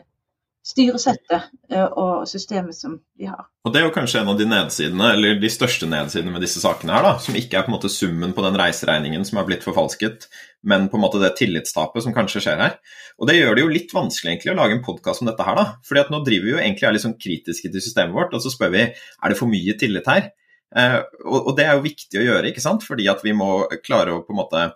styresettet 0.65 1.47
eh, 1.71 1.85
og 1.97 2.27
systemet 2.29 2.77
som 2.77 2.99
vi 3.17 3.25
har. 3.29 3.47
Og 3.65 3.73
Det 3.73 3.81
er 3.81 3.87
jo 3.87 3.93
kanskje 3.95 4.21
en 4.21 4.31
av 4.33 4.37
de 4.37 4.45
nedsidene, 4.49 5.07
eller 5.15 5.39
de 5.41 5.49
største 5.51 5.89
nedsidene 5.89 6.33
med 6.35 6.43
disse 6.45 6.61
sakene 6.61 6.93
her, 6.93 7.05
da, 7.05 7.13
som 7.23 7.37
ikke 7.37 7.57
er 7.57 7.65
på 7.65 7.71
en 7.71 7.77
måte 7.77 7.91
summen 7.91 8.35
på 8.37 8.45
den 8.45 8.57
reiseregningen 8.61 9.25
som 9.27 9.39
har 9.41 9.47
blitt 9.49 9.65
forfalsket, 9.65 10.27
men 10.67 10.85
på 10.91 10.99
en 10.99 11.05
måte 11.05 11.21
det 11.21 11.33
tillitstapet 11.39 12.05
som 12.05 12.13
kanskje 12.15 12.43
skjer 12.45 12.61
her. 12.61 12.77
Og 13.17 13.29
Det 13.29 13.39
gjør 13.39 13.57
det 13.57 13.65
jo 13.65 13.73
litt 13.73 13.95
vanskelig 13.95 14.35
egentlig 14.35 14.53
å 14.53 14.59
lage 14.59 14.77
en 14.77 14.85
podkast 14.85 15.25
om 15.25 15.31
dette 15.31 15.47
her, 15.47 15.57
da. 15.57 15.65
fordi 15.87 16.05
at 16.05 16.13
nå 16.13 16.21
driver 16.27 16.47
vi 16.47 16.53
jo 16.53 16.61
egentlig 16.61 16.89
er 16.89 16.95
litt 16.97 17.07
sånn 17.07 17.17
kritiske 17.21 17.73
til 17.73 17.85
systemet 17.87 18.17
vårt, 18.17 18.37
og 18.37 18.45
så 18.45 18.53
spør 18.53 18.75
vi 18.77 18.85
er 18.85 19.33
det 19.33 19.39
for 19.39 19.49
mye 19.49 19.77
tillit 19.81 20.13
her. 20.13 20.29
Eh, 20.77 21.01
og, 21.25 21.51
det 21.57 21.65
er 21.67 21.75
jo 21.75 21.89
viktig 21.89 22.21
å 22.21 22.27
gjøre, 22.29 22.47
ikke 22.51 22.63
sant? 22.63 22.85
fordi 22.87 23.09
at 23.11 23.25
vi 23.25 23.33
må 23.35 23.65
klare 23.83 24.13
å 24.13 24.23
på 24.23 24.35
en 24.35 24.43
måte 24.43 24.69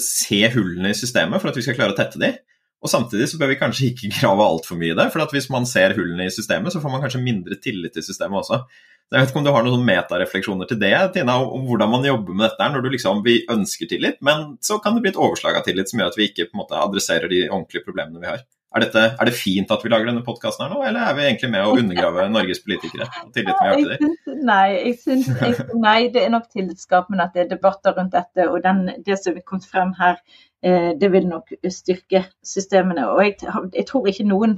se 0.00 0.44
hullene 0.54 0.92
i 0.92 0.96
systemet 0.96 1.40
for 1.40 1.50
at 1.50 1.58
vi 1.58 1.64
skal 1.64 1.76
klare 1.76 1.96
å 1.96 1.98
tette 1.98 2.20
de. 2.20 2.34
Og 2.82 2.90
samtidig 2.90 3.28
så 3.30 3.38
bør 3.38 3.52
vi 3.52 3.58
kanskje 3.60 3.90
ikke 3.90 4.10
grave 4.20 4.46
altfor 4.46 4.78
mye 4.80 4.94
i 4.94 4.98
det, 4.98 5.10
for 5.14 5.34
hvis 5.34 5.50
man 5.54 5.68
ser 5.68 5.94
hullene 5.98 6.26
i 6.26 6.34
systemet, 6.34 6.74
så 6.74 6.82
får 6.82 6.94
man 6.94 7.04
kanskje 7.04 7.22
mindre 7.22 7.58
tillit 7.62 7.94
til 7.96 8.06
systemet 8.06 8.42
også. 8.42 8.64
Jeg 9.12 9.20
vet 9.20 9.30
ikke 9.30 9.42
om 9.42 9.44
du 9.44 9.52
har 9.52 9.64
noen 9.66 9.82
metarefleksjoner 9.84 10.68
til 10.70 10.78
det, 10.80 10.94
Tina, 11.12 11.34
om 11.44 11.66
hvordan 11.68 11.90
man 11.92 12.06
jobber 12.06 12.32
med 12.32 12.48
dette 12.48 12.68
når 12.72 12.84
du 12.84 12.88
liksom 12.94 13.20
vi 13.26 13.42
ønsker 13.52 13.90
tillit, 13.90 14.16
men 14.24 14.54
så 14.64 14.78
kan 14.80 14.96
det 14.96 15.04
bli 15.04 15.12
et 15.12 15.20
overslag 15.20 15.58
av 15.58 15.66
tillit 15.66 15.90
som 15.90 16.00
gjør 16.00 16.14
at 16.14 16.16
vi 16.16 16.30
ikke 16.30 16.48
på 16.48 16.56
en 16.56 16.62
måte 16.62 16.80
adresserer 16.80 17.28
de 17.28 17.42
ordentlige 17.50 17.84
problemene 17.84 18.22
vi 18.22 18.30
har. 18.30 18.40
Er, 18.72 18.86
dette, 18.86 19.00
er, 19.20 19.28
det 19.28 19.34
fint 19.36 19.72
at 19.74 19.82
vi 19.84 19.90
lager 19.92 20.08
denne 20.08 20.22
podkasten 20.24 20.64
her 20.64 20.72
nå, 20.72 20.78
eller 20.88 21.04
er 21.04 21.16
vi 21.18 21.26
egentlig 21.26 21.50
med 21.52 21.66
å 21.66 21.74
undergrave 21.76 22.24
Norges 22.32 22.62
politikere 22.64 23.04
og 23.20 23.34
tilliten 23.34 23.58
vi 23.60 23.68
har 23.68 23.82
til 23.82 23.90
dem? 23.90 24.38
Nei, 24.48 24.68
jeg 24.78 24.94
synes, 25.02 25.28
nei, 25.76 25.98
det 26.14 26.22
er 26.22 26.32
nok 26.32 26.46
tillitsskapende 26.54 27.26
at 27.28 27.36
det 27.36 27.44
er 27.44 27.50
debatter 27.52 27.92
rundt 27.98 28.16
dette. 28.16 28.48
Og 28.48 28.62
den, 28.64 28.86
det 29.04 29.18
som 29.20 29.36
er 29.36 29.44
kommet 29.44 29.68
frem 29.68 29.92
her, 30.00 30.16
det 30.62 31.08
vil 31.10 31.24
nok 31.26 31.48
styrke 31.74 32.20
systemene. 32.46 33.08
Og 33.10 33.24
jeg, 33.24 33.32
jeg 33.74 33.86
tror 33.88 34.06
ikke 34.06 34.26
noen 34.28 34.52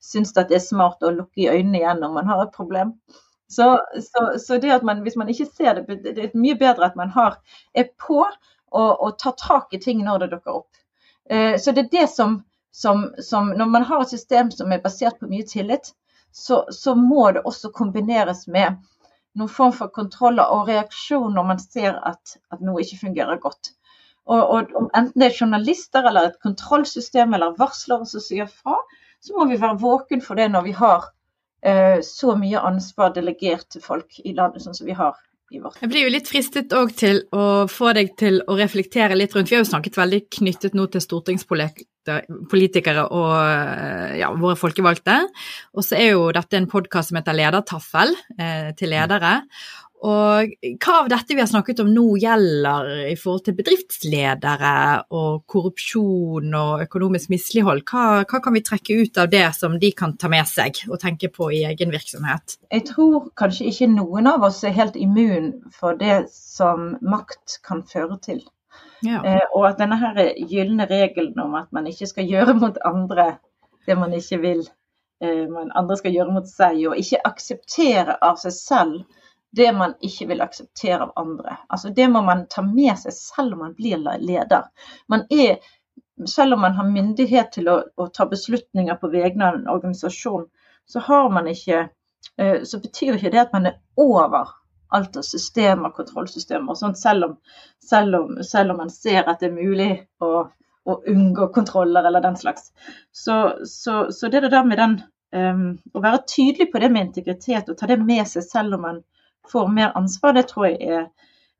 syns 0.00 0.30
det 0.36 0.46
er 0.54 0.62
smart 0.62 1.02
å 1.02 1.10
lukke 1.10 1.42
i 1.42 1.48
øynene 1.50 1.80
igjen 1.80 2.00
når 2.04 2.12
man 2.14 2.30
har 2.30 2.44
et 2.44 2.54
problem. 2.54 2.92
Så, 3.50 3.66
så, 3.98 4.26
så 4.38 4.60
det 4.62 4.70
at 4.70 4.86
man, 4.86 5.02
hvis 5.02 5.18
man 5.18 5.28
ikke 5.32 5.48
ser 5.50 5.80
det, 5.80 5.98
det 6.06 6.28
er 6.28 6.38
mye 6.38 6.54
bedre 6.58 6.86
at 6.86 6.98
man 6.98 7.10
har, 7.10 7.40
er 7.74 7.90
på 7.98 8.20
og, 8.22 8.92
og 8.94 9.18
tar 9.18 9.34
tak 9.42 9.74
i 9.74 9.80
ting 9.82 10.04
når 10.06 10.22
det 10.22 10.30
dukker 10.36 10.60
opp. 10.60 10.70
Eh, 11.30 11.56
så 11.58 11.74
det 11.74 11.88
er 11.88 11.94
det 11.96 12.06
som 12.14 12.38
som, 12.70 13.14
som, 13.18 13.48
Når 13.48 13.66
man 13.66 13.82
har 13.82 14.02
et 14.02 14.10
system 14.10 14.50
som 14.50 14.72
er 14.72 14.82
basert 14.82 15.18
på 15.20 15.28
mye 15.28 15.46
tillit, 15.46 15.92
så, 16.32 16.64
så 16.70 16.94
må 16.94 17.30
det 17.32 17.42
også 17.42 17.72
kombineres 17.74 18.46
med 18.46 18.78
noen 19.38 19.50
form 19.50 19.72
for 19.74 19.90
kontroller 19.94 20.50
og 20.54 20.68
reaksjon 20.68 21.34
når 21.34 21.48
man 21.48 21.62
ser 21.62 21.98
at, 22.06 22.36
at 22.54 22.62
noe 22.62 22.82
ikke 22.82 23.00
fungerer 23.06 23.42
godt. 23.42 23.72
Og, 24.28 24.40
og, 24.40 24.90
Enten 24.96 25.20
det 25.20 25.30
er 25.30 25.38
journalister 25.40 26.06
eller 26.06 26.30
et 26.30 26.42
kontrollsystem 26.42 27.34
eller 27.34 27.56
varslere 27.58 28.06
som 28.06 28.22
sier 28.22 28.50
fra, 28.50 28.76
så 29.20 29.36
må 29.36 29.48
vi 29.50 29.58
være 29.60 29.80
våken 29.80 30.22
for 30.24 30.38
det 30.38 30.50
når 30.52 30.68
vi 30.68 30.76
har 30.76 31.08
eh, 31.66 31.98
så 32.04 32.36
mye 32.38 32.62
ansvar 32.70 33.14
delegert 33.16 33.68
til 33.72 33.84
folk 33.84 34.20
i 34.24 34.34
landet 34.36 34.64
sånn 34.64 34.76
som 34.76 34.88
vi 34.88 34.96
har 34.96 35.18
jeg 35.50 35.88
blir 35.90 36.04
jo 36.04 36.10
litt 36.14 36.28
fristet 36.30 36.70
òg 36.78 36.92
til 36.94 37.24
å 37.34 37.66
få 37.66 37.90
deg 37.96 38.12
til 38.20 38.36
å 38.46 38.54
reflektere 38.54 39.16
litt 39.18 39.32
rundt 39.34 39.50
Vi 39.50 39.56
har 39.56 39.64
jo 39.64 39.72
snakket 39.72 39.96
veldig 39.98 40.20
knyttet 40.36 40.76
nå 40.78 40.84
til 40.92 41.02
stortingspolitikere 41.02 43.08
og 43.10 43.34
ja, 44.20 44.28
våre 44.30 44.54
folkevalgte. 44.60 45.16
Og 45.74 45.82
så 45.82 45.98
er 45.98 46.12
jo 46.12 46.30
dette 46.36 46.54
en 46.54 46.70
podkast 46.70 47.10
som 47.10 47.18
heter 47.18 47.34
Ledertaffel 47.34 48.14
eh, 48.38 48.70
til 48.78 48.94
ledere. 48.94 49.42
Og 50.00 50.52
hva 50.80 50.94
av 51.02 51.08
dette 51.12 51.34
vi 51.34 51.42
har 51.42 51.48
snakket 51.50 51.82
om 51.82 51.90
nå 51.92 52.04
gjelder 52.22 52.86
i 53.10 53.16
forhold 53.20 53.42
til 53.44 53.56
bedriftsledere 53.58 54.74
og 55.12 55.42
korrupsjon 55.50 56.54
og 56.56 56.84
økonomisk 56.86 57.32
mislighold? 57.34 57.82
Hva, 57.90 58.22
hva, 58.24 58.40
kan 58.40 58.56
vi 58.56 58.64
trekke 58.64 58.96
ut 59.02 59.20
av 59.20 59.28
det 59.32 59.44
som 59.58 59.76
de 59.82 59.92
kan 59.96 60.16
ta 60.20 60.30
med 60.32 60.48
seg 60.48 60.80
og 60.88 61.02
tenke 61.02 61.28
på 61.34 61.50
i 61.52 61.66
egen 61.68 61.92
virksomhet? 61.92 62.56
Jeg 62.72 62.86
tror 62.88 63.28
kanskje 63.36 63.68
ikke 63.68 63.90
noen 63.92 64.30
av 64.30 64.48
oss 64.48 64.62
er 64.64 64.76
helt 64.78 64.96
immun 64.96 65.52
for 65.76 66.00
det 66.00 66.22
som 66.32 66.94
makt 67.04 67.60
kan 67.66 67.84
føre 67.84 68.16
til. 68.24 68.40
Ja. 69.04 69.20
Eh, 69.24 69.46
og 69.56 69.68
at 69.68 69.80
denne 69.80 70.00
her 70.00 70.16
gylne 70.48 70.88
regelen 70.88 71.36
om 71.40 71.56
at 71.60 71.68
man 71.76 71.88
ikke 71.88 72.08
skal 72.08 72.28
gjøre 72.28 72.56
mot 72.56 72.76
andre 72.88 73.34
det 73.88 73.96
man 73.98 74.12
ikke 74.16 74.40
vil 74.40 74.60
eh, 75.24 75.46
man 75.50 75.72
andre 75.76 75.96
skal 76.00 76.14
gjøre 76.14 76.34
mot 76.34 76.48
seg, 76.48 76.80
og 76.88 77.00
ikke 77.00 77.24
akseptere 77.28 78.16
av 78.24 78.40
seg 78.40 78.56
selv 78.56 79.00
det 79.56 79.72
man 79.72 79.94
ikke 80.00 80.28
vil 80.30 80.42
akseptere 80.44 81.02
av 81.02 81.12
andre. 81.18 81.56
Altså 81.68 81.90
Det 81.90 82.08
må 82.08 82.22
man 82.22 82.46
ta 82.50 82.62
med 82.62 82.98
seg 82.98 83.14
selv 83.16 83.56
om 83.56 83.64
man 83.64 83.74
blir 83.74 83.98
leder. 83.98 84.68
Man 85.08 85.26
er, 85.30 85.58
selv 86.26 86.54
om 86.54 86.62
man 86.66 86.76
har 86.78 86.86
myndighet 86.86 87.52
til 87.56 87.68
å, 87.68 87.80
å 87.96 88.06
ta 88.14 88.28
beslutninger 88.30 89.00
på 89.00 89.10
vegne 89.10 89.48
av 89.48 89.58
en 89.58 89.68
organisasjon, 89.72 90.46
så 90.86 91.02
ikke 91.50 91.88
eh, 92.38 92.62
så 92.64 92.80
betyr 92.80 93.16
ikke 93.16 93.30
det 93.30 93.44
at 93.46 93.52
man 93.52 93.66
er 93.66 93.78
over 93.96 94.56
alt 94.90 95.16
av 95.16 95.22
systemer, 95.22 95.92
kontrollsystemer 95.94 96.72
og 96.72 96.78
sånt, 96.78 96.98
selv 96.98 97.24
om, 97.24 97.36
selv, 97.82 98.16
om, 98.16 98.40
selv 98.42 98.72
om, 98.72 98.80
man 98.82 98.90
ser 98.90 99.28
at 99.28 99.40
det 99.40 99.50
er 99.50 99.54
mulig 99.54 99.90
å, 100.18 100.48
å 100.84 100.96
unngå 101.06 101.46
kontroller 101.54 102.06
eller 102.06 102.24
den 102.24 102.36
slags. 102.36 102.72
Så, 103.12 103.36
så, 103.66 104.10
så 104.10 104.28
det 104.28 104.50
der 104.50 104.66
med 104.66 104.78
den 104.82 104.96
um, 105.30 105.78
Å 105.94 106.02
være 106.02 106.24
tydelig 106.26 106.72
på 106.72 106.82
det 106.82 106.90
med 106.90 107.08
integritet 107.08 107.70
og 107.70 107.78
ta 107.78 107.86
det 107.86 108.00
med 108.02 108.26
seg 108.26 108.46
selv 108.46 108.78
om 108.78 108.86
man 108.88 109.00
får 109.48 109.70
mer 109.72 109.96
ansvar, 109.98 110.36
det 110.36 110.48
tror 110.50 110.68
jeg 110.68 110.80
er, 110.84 111.08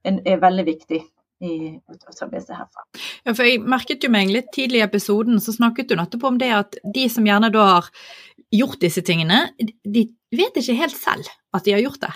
er 0.04 0.44
veldig 0.44 0.66
viktig. 0.68 1.02
I, 1.40 1.72
å 1.88 1.94
ta 2.12 2.26
med 2.28 2.42
seg 2.44 2.52
herfra. 2.52 2.82
Ja, 3.24 3.32
for 3.32 3.48
jeg 3.48 3.62
merket 3.64 4.02
jo 4.04 4.10
meg 4.12 4.28
litt 4.28 4.50
tidlig 4.52 4.82
i 4.82 4.84
episoden, 4.84 5.38
så 5.40 5.54
snakket 5.56 5.88
du 5.88 5.94
nettopp 5.96 6.26
om 6.28 6.36
det 6.36 6.50
at 6.52 6.76
de 6.84 7.06
som 7.08 7.24
gjerne 7.24 7.48
da 7.54 7.62
har 7.64 7.88
gjort 8.52 8.82
disse 8.82 9.00
tingene, 9.06 9.46
de 9.56 10.02
vet 10.36 10.58
ikke 10.60 10.76
helt 10.76 10.98
selv 10.98 11.30
at 11.56 11.64
de 11.64 11.72
har 11.72 11.80
gjort 11.80 12.02
det. 12.02 12.12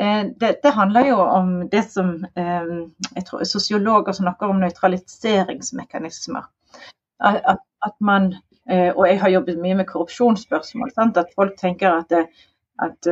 Eh, 0.00 0.24
det, 0.40 0.56
det, 0.62 0.70
handler 0.74 1.06
jo 1.06 1.16
om 1.20 1.68
det 1.70 1.82
som 1.92 2.24
eh, 2.24 2.70
jeg 3.16 3.26
tror 3.28 3.44
sosiologer 3.44 4.16
snakker 4.16 4.48
om 4.48 4.60
nøytraliseringsmekanismer. 4.62 6.46
At, 7.20 7.60
at, 7.84 7.96
man, 8.00 8.32
eh, 8.70 8.90
og 8.96 9.04
jeg 9.08 9.20
har 9.20 9.34
jobbet 9.34 9.60
mye 9.60 9.76
med 9.82 9.88
korrupsjonsspørsmål, 9.90 10.90
sant? 10.94 11.20
at 11.20 11.34
folk 11.36 11.58
tenker 11.60 12.00
at, 12.00 12.32
at 12.80 13.10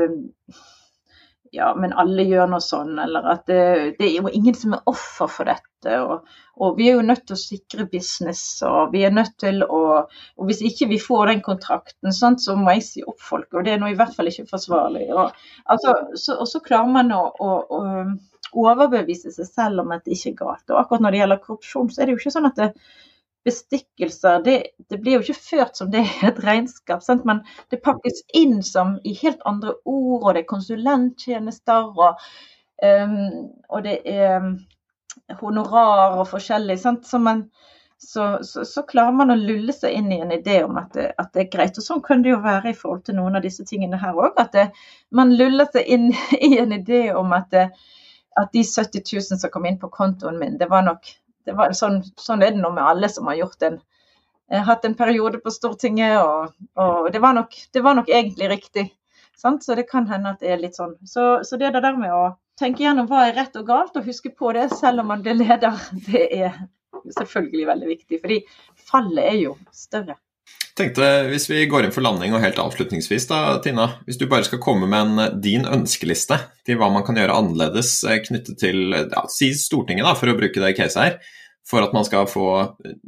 ja, 1.52 1.68
men 1.78 1.92
alle 1.96 2.24
gjør 2.28 2.50
noe 2.52 2.62
sånn, 2.62 2.98
eller 3.02 3.26
at 3.32 3.46
det, 3.50 3.62
det, 3.98 4.06
er 4.08 4.14
jo 4.18 4.30
ingen 4.32 4.56
som 4.56 4.76
er 4.76 4.90
offer 4.90 5.30
for 5.32 5.48
dette. 5.48 5.94
Og, 6.02 6.28
og, 6.58 6.76
vi 6.78 6.88
er 6.90 6.98
jo 6.98 7.06
nødt 7.06 7.24
til 7.28 7.36
å 7.36 7.40
sikre 7.40 7.86
business, 7.92 8.42
og 8.66 8.92
vi 8.94 9.04
er 9.06 9.14
nødt 9.14 9.36
til 9.38 9.62
å 9.64 9.82
Og 9.98 10.48
hvis 10.48 10.62
ikke 10.66 10.88
vi 10.90 10.98
får 11.02 11.32
den 11.32 11.42
kontrakten, 11.46 12.12
sånn, 12.14 12.38
så 12.42 12.56
må 12.58 12.74
jeg 12.76 12.86
si 12.86 13.04
opp 13.06 13.20
folk, 13.22 13.48
og 13.54 13.66
det 13.66 13.76
er 13.76 13.82
nå 13.82 13.92
i 13.92 13.98
hvert 13.98 14.14
fall 14.16 14.30
ikke 14.30 14.48
forsvarlig. 14.50 15.08
Og, 15.14 15.36
altså, 15.70 15.94
så, 16.14 16.38
og 16.38 16.50
så 16.50 16.62
klarer 16.64 16.94
man 16.98 17.12
å, 17.14 17.24
å, 17.38 17.52
å, 17.78 17.82
overbevise 18.58 19.32
seg 19.34 19.48
selv 19.48 19.84
om 19.84 19.92
at 19.92 20.06
det 20.06 20.16
ikke 20.16 20.32
er 20.32 20.40
galt. 20.42 20.70
Og 20.72 20.80
akkurat 20.80 21.04
når 21.04 21.14
det 21.14 21.22
gjelder 21.22 21.44
korrupsjon, 21.44 21.92
så 21.92 22.00
er 22.02 22.08
det 22.08 22.16
jo 22.16 22.22
ikke 22.22 22.36
sånn 22.38 22.48
at 22.48 22.60
det, 22.60 22.70
bestikkelser, 23.44 24.42
det, 24.44 24.56
det, 24.90 24.98
blir 24.98 25.18
jo 25.18 25.24
ikke 25.24 25.40
ført 25.40 25.78
som 25.78 25.90
det 25.92 26.02
er 26.04 26.30
et 26.32 26.40
regnskap. 26.44 27.02
Sant? 27.04 27.24
Men 27.28 27.42
det 27.72 27.82
pakkes 27.84 28.24
inn 28.36 28.60
som 28.66 28.96
i 29.06 29.14
helt 29.22 29.42
andre 29.48 29.76
ord, 29.84 30.22
og 30.22 30.34
det 30.34 30.44
er 30.44 30.50
konsulenttjenester, 30.50 31.92
og, 31.94 32.18
um, 32.82 33.48
og 33.68 33.84
det 33.86 34.00
er 34.08 34.50
honorar 35.40 36.18
og 36.18 36.28
forskjellig. 36.30 36.78
Så, 36.82 37.20
man, 37.22 37.44
så, 37.98 38.26
så, 38.42 38.64
så, 38.68 38.84
klarer 38.88 39.14
man 39.16 39.32
å 39.34 39.38
lulle 39.38 39.74
seg 39.76 39.96
inn 39.98 40.10
i 40.12 40.20
en 40.24 40.34
idé 40.34 40.60
om 40.66 40.78
at 40.80 40.92
det, 40.96 41.10
at 41.18 41.32
det, 41.34 41.46
er 41.46 41.52
greit. 41.54 41.78
Og 41.78 41.86
sånn 41.86 42.04
kan 42.04 42.24
det 42.24 42.34
jo 42.34 42.42
være 42.44 42.72
i 42.72 42.78
forhold 42.78 43.06
til 43.06 43.18
noen 43.20 43.38
av 43.38 43.46
disse 43.46 43.66
tingene 43.68 44.00
her 44.02 44.18
òg. 44.18 44.34
At 44.40 44.52
det, 44.56 44.68
man 45.14 45.34
luller 45.38 45.70
seg 45.72 45.88
inn 45.88 46.10
i 46.50 46.58
en 46.60 46.74
idé 46.76 47.08
om 47.16 47.32
at, 47.36 47.54
at 48.38 48.52
de 48.52 48.66
70 48.66 49.06
000 49.14 49.40
som 49.40 49.54
kom 49.54 49.66
inn 49.68 49.80
på 49.80 49.92
kontoen 49.94 50.40
min, 50.40 50.60
det 50.60 50.70
var 50.70 50.86
nok 50.86 51.08
var, 51.56 51.72
sånn, 51.76 52.02
sånn, 52.20 52.42
er 52.42 52.54
det 52.54 52.62
nå 52.62 52.70
med 52.74 52.84
alle 52.84 53.10
som 53.12 53.28
har 53.30 53.38
gjort 53.40 53.64
en, 53.68 53.78
eh, 54.50 54.62
hatt 54.64 54.84
en 54.84 54.96
periode 54.98 55.40
på 55.44 55.52
Stortinget, 55.54 56.18
og, 56.20 56.54
og 56.80 57.10
det, 57.14 57.22
var 57.24 57.36
nok, 57.38 57.56
det, 57.72 57.84
var 57.84 57.98
nok, 57.98 58.10
egentlig 58.10 58.50
riktig. 58.52 58.86
Sant? 59.38 59.64
Så 59.64 59.76
det 59.78 59.88
kan 59.90 60.08
hende 60.10 60.34
at 60.34 60.42
det 60.42 60.52
er 60.52 60.62
litt 60.62 60.78
sånn. 60.78 60.96
Så, 61.06 61.44
så 61.46 61.60
det 61.60 61.72
der 61.76 61.96
med 61.96 62.14
å 62.14 62.24
tenke 62.58 62.82
gjennom 62.82 63.06
hva 63.10 63.28
er 63.28 63.36
rett 63.38 63.56
og 63.60 63.68
galt, 63.68 63.96
og 63.96 64.08
huske 64.08 64.34
på 64.34 64.52
det 64.56 64.68
selv 64.74 65.04
om 65.04 65.12
man 65.12 65.22
blir 65.22 65.38
leder, 65.38 65.78
det 66.08 66.24
er 66.42 66.56
selvfølgelig 67.16 67.68
veldig 67.72 67.92
viktig. 67.94 68.22
Fordi 68.24 68.40
fallet 68.90 69.24
er 69.24 69.38
jo 69.44 69.58
større 69.74 70.18
tenkte, 70.78 71.06
Hvis 71.28 71.48
vi 71.50 71.66
går 71.70 71.86
inn 71.86 71.94
for 71.94 72.04
landing 72.04 72.34
og 72.36 72.42
helt 72.42 72.58
avslutningsvis, 72.62 73.28
da, 73.30 73.58
Tina. 73.64 73.88
Hvis 74.06 74.18
du 74.20 74.26
bare 74.30 74.46
skal 74.46 74.62
komme 74.62 74.88
med 74.90 75.00
en, 75.00 75.40
din 75.42 75.66
ønskeliste 75.66 76.38
til 76.66 76.78
hva 76.80 76.90
man 76.94 77.04
kan 77.06 77.18
gjøre 77.18 77.36
annerledes 77.36 77.92
eh, 78.08 78.22
knyttet 78.24 78.58
til 78.62 78.94
ja, 78.94 79.24
si 79.32 79.52
Stortinget, 79.56 80.06
da, 80.06 80.16
for 80.18 80.30
å 80.30 80.36
bruke 80.38 80.62
det 80.62 80.74
caset 80.78 81.02
her, 81.02 81.38
for 81.68 81.84
at 81.84 81.94
man 81.96 82.06
skal 82.08 82.28
få 82.30 82.48
eh, 82.64 82.98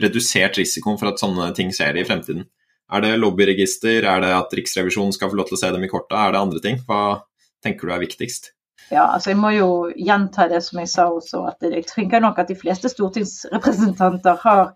redusert 0.00 0.58
risikoen 0.60 0.98
for 1.00 1.10
at 1.10 1.22
sånne 1.22 1.50
ting 1.56 1.72
skjer 1.74 1.98
i 2.00 2.06
fremtiden. 2.06 2.46
Er 2.90 3.04
det 3.04 3.16
lobbyregister, 3.22 4.02
er 4.02 4.24
det 4.24 4.30
at 4.34 4.54
Riksrevisjonen 4.58 5.14
skal 5.14 5.30
få 5.30 5.38
lov 5.38 5.50
til 5.50 5.58
å 5.58 5.60
se 5.62 5.70
dem 5.74 5.84
i 5.86 5.90
korta, 5.90 6.24
er 6.24 6.34
det 6.34 6.42
andre 6.42 6.62
ting? 6.64 6.80
Hva 6.88 7.20
tenker 7.62 7.86
du 7.86 7.94
er 7.94 8.02
viktigst? 8.02 8.52
Ja, 8.90 9.06
altså 9.14 9.30
Jeg 9.30 9.38
må 9.38 9.52
jo 9.54 9.70
gjenta 9.94 10.48
det 10.50 10.64
som 10.66 10.80
jeg 10.82 10.90
sa 10.90 11.06
også, 11.14 11.44
at 11.52 11.62
jeg 11.62 11.86
tenker 11.86 12.22
nok 12.22 12.40
at 12.42 12.50
de 12.50 12.58
fleste 12.58 12.90
stortingsrepresentanter 12.90 14.40
har 14.42 14.72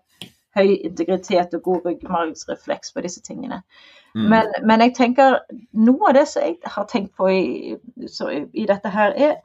høy 0.55 0.75
integritet 0.87 1.53
og 1.57 1.63
god 1.67 1.89
ryggmargsrefleks 1.89 2.93
på 2.95 3.03
disse 3.05 3.21
tingene. 3.25 3.61
Mm. 4.15 4.27
Men, 4.31 4.51
men, 4.63 4.83
jeg 4.85 4.95
tenker 4.95 5.39
noe 5.75 6.09
av 6.09 6.15
det 6.15 6.25
som 6.31 6.45
jeg 6.45 6.59
har 6.71 6.87
tenkt 6.91 7.15
på 7.19 7.29
i, 7.31 7.75
i 8.55 8.67
dette 8.69 8.91
her, 8.93 9.15
er 9.15 9.35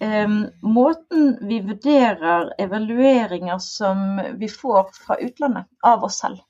um, 0.00 0.46
måten 0.64 1.34
vi 1.48 1.60
vurderer 1.66 2.54
evalueringer 2.58 3.60
som 3.60 4.20
vi 4.40 4.48
får 4.48 4.94
fra 4.96 5.18
utlandet, 5.20 5.68
av 5.84 6.04
oss 6.08 6.22
selv. 6.24 6.40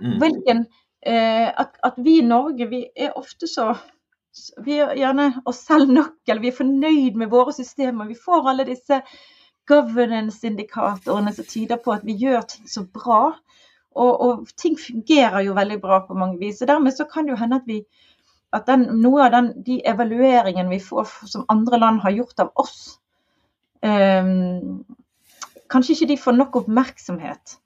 Mm. 0.00 0.16
Hvilken, 0.22 0.64
uh, 1.08 1.48
at, 1.50 1.74
at, 1.82 1.98
vi 1.98 2.20
i 2.20 2.26
Norge 2.26 2.70
vi 2.70 2.84
er 2.94 3.18
ofte 3.18 3.50
så 3.50 3.72
vi 4.62 4.76
er 4.84 4.92
gjerne 4.98 5.30
oss 5.48 5.62
selv 5.64 5.88
nok, 5.88 6.18
eller 6.28 6.42
vi 6.44 6.50
er 6.52 6.58
fornøyd 6.58 7.14
med 7.16 7.30
våre 7.32 7.54
systemer. 7.56 8.06
Vi 8.06 8.18
får 8.20 8.50
alle 8.50 8.66
disse 8.68 9.00
governance-indikatorene 9.68 11.32
som 11.34 11.48
tyder 11.48 11.80
på 11.82 11.94
at 11.94 12.04
vi 12.06 12.16
gjør 12.20 12.44
ting 12.50 12.68
så 12.70 12.84
bra. 12.84 13.36
Og, 13.96 14.20
og, 14.20 14.48
ting 14.60 14.76
fungerer 14.78 15.40
jo 15.46 15.56
veldig 15.56 15.80
bra 15.80 16.02
på 16.06 16.16
mange 16.18 16.38
vis. 16.38 16.60
og 16.60 16.68
Dermed 16.68 16.96
så 16.96 17.06
kan 17.08 17.26
det 17.26 17.32
jo 17.34 17.40
hende 17.40 17.60
at, 17.62 17.66
vi, 17.66 17.80
at 18.52 18.68
den, 18.68 18.86
noe 19.00 19.24
av 19.24 19.32
den, 19.32 19.50
de 19.64 19.80
evalueringene 19.88 20.72
vi 20.74 20.82
får 20.84 21.14
som 21.32 21.46
andre 21.52 21.80
land 21.80 22.02
har 22.04 22.12
gjort 22.18 22.44
av 22.44 22.52
oss, 22.60 22.98
um, 23.80 24.84
kanskje 25.72 25.96
ikke 25.96 26.10
de 26.12 26.18
får 26.20 26.36
nok 26.36 26.60
oppmerksomhet. 26.60 27.56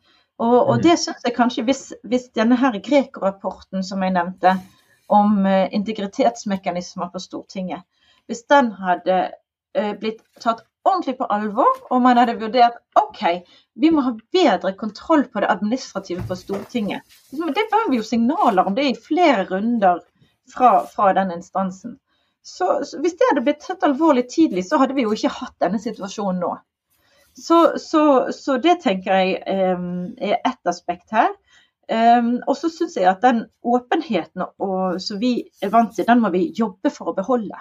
Og, 0.40 0.54
og 0.54 0.76
mm. 0.78 0.84
det 0.86 0.96
syns 1.02 1.26
jeg 1.26 1.36
kanskje, 1.36 1.66
hvis, 1.66 1.82
hvis 2.06 2.30
denne 2.38 2.56
her 2.56 2.78
Greco-rapporten 2.78 3.84
som 3.84 4.06
jeg 4.06 4.14
nevnte, 4.16 4.54
om 5.10 5.40
uh, 5.42 5.66
integritetsmekanismer 5.74 7.10
på 7.10 7.18
Stortinget, 7.18 7.82
hvis 8.30 8.46
den 8.46 8.70
hadde 8.78 9.24
uh, 9.74 9.94
blitt 9.98 10.22
tatt 10.38 10.62
ordentlig 10.88 11.16
på 11.18 11.28
alvor, 11.32 11.80
og 11.90 12.02
man 12.02 12.18
hadde 12.20 12.38
vurdert 12.40 12.78
OK, 12.98 13.22
vi 13.74 13.90
må 13.92 14.04
ha 14.06 14.14
bedre 14.32 14.72
kontroll 14.78 15.26
på 15.28 15.42
det 15.42 15.50
administrative 15.52 16.24
for 16.28 16.40
Stortinget. 16.40 17.04
Det 17.30 17.66
var 17.72 17.90
jo 17.92 18.06
signaler 18.06 18.66
om 18.66 18.76
det 18.76 18.86
i 18.88 18.96
flere 18.96 19.44
runder 19.50 20.00
fra, 20.54 20.86
fra 20.86 21.12
den 21.16 21.34
instansen. 21.36 21.98
Så, 22.42 22.84
så, 22.84 23.00
Hvis 23.00 23.18
det 23.18 23.28
hadde 23.30 23.44
blitt 23.44 23.60
tatt 23.64 23.84
alvorlig 23.84 24.26
tidlig, 24.32 24.64
så 24.68 24.80
hadde 24.80 24.96
vi 24.96 25.04
jo 25.04 25.12
ikke 25.14 25.32
hatt 25.36 25.56
denne 25.60 25.80
situasjonen 25.82 26.40
nå. 26.40 26.54
Så, 27.36 27.60
så, 27.78 28.02
så 28.34 28.56
det 28.58 28.80
tenker 28.82 29.20
jeg 29.20 29.76
um, 29.76 30.14
er 30.18 30.40
ett 30.40 30.66
aspekt 30.66 31.12
her. 31.14 31.30
Um, 31.90 32.38
og 32.46 32.54
så 32.58 32.70
syns 32.70 32.96
jeg 32.96 33.08
at 33.10 33.22
den 33.22 33.44
åpenheten 33.66 34.44
og, 34.46 35.00
som 35.02 35.18
vi 35.20 35.34
er 35.62 35.72
vant 35.72 35.92
til, 35.94 36.06
den 36.06 36.22
må 36.22 36.30
vi 36.34 36.48
jobbe 36.56 36.90
for 36.94 37.10
å 37.10 37.16
beholde. 37.16 37.58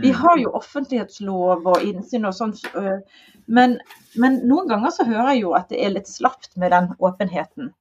Vi 0.00 0.12
mm. 0.12 0.20
har 0.20 0.38
jo 0.40 0.54
offentlighetslov 0.58 1.66
og 1.68 1.84
innsyn 1.84 2.28
og 2.28 2.36
sånn, 2.36 2.54
men, 3.46 3.76
men, 4.20 4.40
noen 4.48 4.70
ganger 4.70 4.94
så 4.94 5.06
hører 5.08 5.34
jeg 5.34 5.44
jo 5.44 5.54
at 5.58 5.68
det 5.72 5.82
er 5.84 5.94
litt 5.94 6.10
slapt 6.10 6.56
med 6.60 6.72
den 6.74 6.90
åpenheten. 6.98 7.72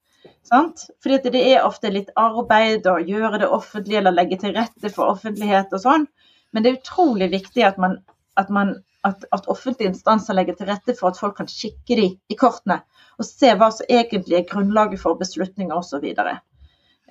Sant? 0.48 0.88
Fordi 1.04 1.32
det 1.32 1.42
er 1.54 1.66
ofte 1.68 1.92
litt 1.94 2.10
arbeid 2.20 2.88
å 2.90 2.98
gjøre 3.00 3.42
det 3.44 3.50
offentlig 3.54 4.00
eller 4.00 4.16
legge 4.16 4.40
til 4.42 4.56
rette 4.58 4.92
for 4.94 5.14
offentlighet 5.14 5.74
og 5.76 5.84
sånn. 5.84 6.08
Men 6.52 6.66
det 6.66 6.72
er 6.72 6.80
utrolig 6.80 7.30
viktig 7.32 7.66
at, 7.68 7.78
man, 7.82 8.00
at, 8.40 8.50
man, 8.50 8.74
at, 9.06 9.26
at 9.36 9.50
offentlige 9.52 9.92
instanser 9.94 10.38
legger 10.38 10.58
til 10.58 10.72
rette 10.72 10.96
for 10.98 11.12
at 11.12 11.20
folk 11.22 11.38
kan 11.38 11.52
kikke 11.52 12.00
de 12.00 12.08
i 12.18 12.40
kortene 12.40 12.82
og 13.20 13.28
se 13.28 13.52
hva 13.60 13.70
som 13.76 13.90
egentlig 13.92 14.40
er 14.40 14.48
grunnlaget 14.50 15.02
for 15.02 15.20
beslutninger 15.20 15.76
osv. 15.76 16.06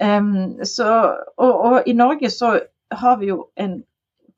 Um, 0.01 0.57
så, 0.65 0.89
og, 1.37 1.55
og 1.69 1.89
i 1.91 1.95
Norge 1.95 2.31
så 2.33 2.57
har 2.91 3.19
vi 3.21 3.29
jo 3.29 3.43
en 3.61 3.83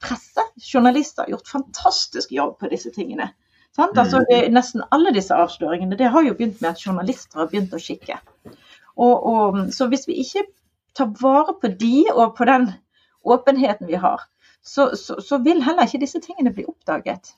presse, 0.03 0.45
journalister, 0.73 1.23
har 1.23 1.35
gjort 1.37 1.49
fantastisk 1.49 2.33
jobb 2.33 2.59
på 2.61 2.71
disse 2.73 2.93
tingene. 2.95 3.31
Altså, 3.79 4.21
nesten 4.51 4.83
alle 4.91 5.13
disse 5.15 5.35
avsløringene 5.37 5.97
det 5.97 6.11
har 6.13 6.25
jo 6.27 6.35
begynt 6.37 6.61
med 6.61 6.73
at 6.73 6.83
journalister 6.87 7.41
har 7.41 7.51
begynt 7.53 7.75
å 7.77 7.81
kikke. 7.81 8.19
Og, 9.01 9.27
og, 9.33 9.61
så 9.73 9.87
hvis 9.89 10.09
vi 10.09 10.19
ikke 10.25 10.45
tar 10.97 11.13
vare 11.21 11.55
på 11.61 11.71
de 11.81 12.09
og 12.13 12.35
på 12.37 12.49
den 12.49 12.73
åpenheten 13.23 13.89
vi 13.89 14.01
har, 14.01 14.27
så, 14.63 14.91
så, 14.97 15.21
så 15.25 15.39
vil 15.45 15.63
heller 15.65 15.87
ikke 15.87 16.03
disse 16.03 16.21
tingene 16.21 16.53
bli 16.53 16.67
oppdaget. 16.69 17.33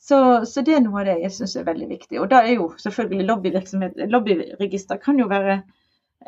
Så, 0.00 0.18
så, 0.48 0.64
det 0.64 0.74
er 0.76 0.82
noe 0.84 1.00
av 1.00 1.08
det 1.08 1.20
jeg 1.22 1.32
syns 1.36 1.54
er 1.56 1.68
veldig 1.68 1.86
viktig. 1.92 2.18
Og 2.20 2.28
da 2.32 2.42
er 2.44 2.58
jo 2.58 2.72
selvfølgelig 2.80 3.28
lobbyvirksomhet 3.28 4.02
Lobbyregister 4.12 4.98
kan 5.00 5.20
jo 5.20 5.28
være 5.30 5.62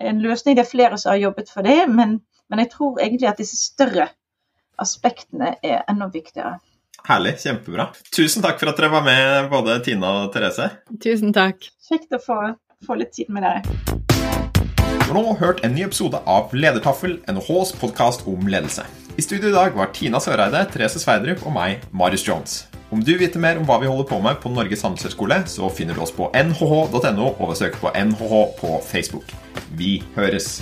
en 0.00 0.22
løsning. 0.22 0.56
Det 0.56 0.64
er 0.64 0.70
flere 0.70 1.00
som 1.00 1.12
har 1.12 1.24
jobbet 1.24 1.50
for 1.52 1.66
det, 1.66 1.82
men, 1.92 2.20
men 2.48 2.62
jeg 2.62 2.70
tror 2.72 3.02
egentlig 3.02 3.28
at 3.28 3.42
disse 3.42 3.58
større 3.60 4.08
aspektene 4.82 5.54
er 5.62 5.84
enda 5.90 6.08
viktigere. 6.12 6.58
Herlig. 7.06 7.36
Kjempebra. 7.38 7.90
Tusen 8.14 8.42
takk 8.42 8.58
for 8.58 8.72
at 8.72 8.80
dere 8.80 8.90
var 8.90 9.04
med, 9.06 9.48
både 9.52 9.78
Tina 9.86 10.10
og 10.24 10.32
Therese. 10.34 10.72
Tusen 11.02 11.34
takk. 11.36 11.68
Kjekt 11.86 12.16
å 12.16 12.20
få, 12.22 12.38
få 12.86 12.98
litt 12.98 13.14
tid 13.14 13.30
med 13.30 13.46
dere. 13.46 13.62
Du 15.06 15.12
har 15.12 15.22
nå 15.22 15.36
hørt 15.38 15.62
en 15.62 15.76
ny 15.76 15.84
episode 15.86 16.18
av 16.26 16.50
Ledertaffel, 16.56 17.20
NHHs 17.30 17.76
podkast 17.78 18.26
om 18.26 18.48
ledelse. 18.50 18.82
I 19.16 19.22
studio 19.22 19.52
i 19.52 19.54
dag 19.54 19.76
var 19.78 19.92
Tina 19.94 20.18
Søreide, 20.20 20.64
Therese 20.72 20.98
Sverdrup 21.00 21.46
og 21.46 21.54
meg, 21.54 21.86
Marius 21.94 22.26
Jones. 22.26 22.64
Om 22.90 23.00
du 23.02 23.12
vil 23.12 23.22
vite 23.22 23.40
mer 23.42 23.58
om 23.58 23.66
hva 23.66 23.78
vi 23.82 23.88
holder 23.90 24.06
på 24.10 24.18
med 24.22 24.42
på 24.42 24.50
Norges 24.50 24.82
handelshøyskole, 24.86 25.40
så 25.50 25.70
finner 25.70 25.94
du 25.94 26.02
oss 26.02 26.14
på 26.14 26.28
nhh.no 26.34 27.30
og 27.38 27.54
søk 27.58 27.78
på 27.82 27.94
NHH 27.94 28.42
på 28.58 28.76
Facebook. 28.86 29.30
Vi 29.78 30.00
høres! 30.18 30.58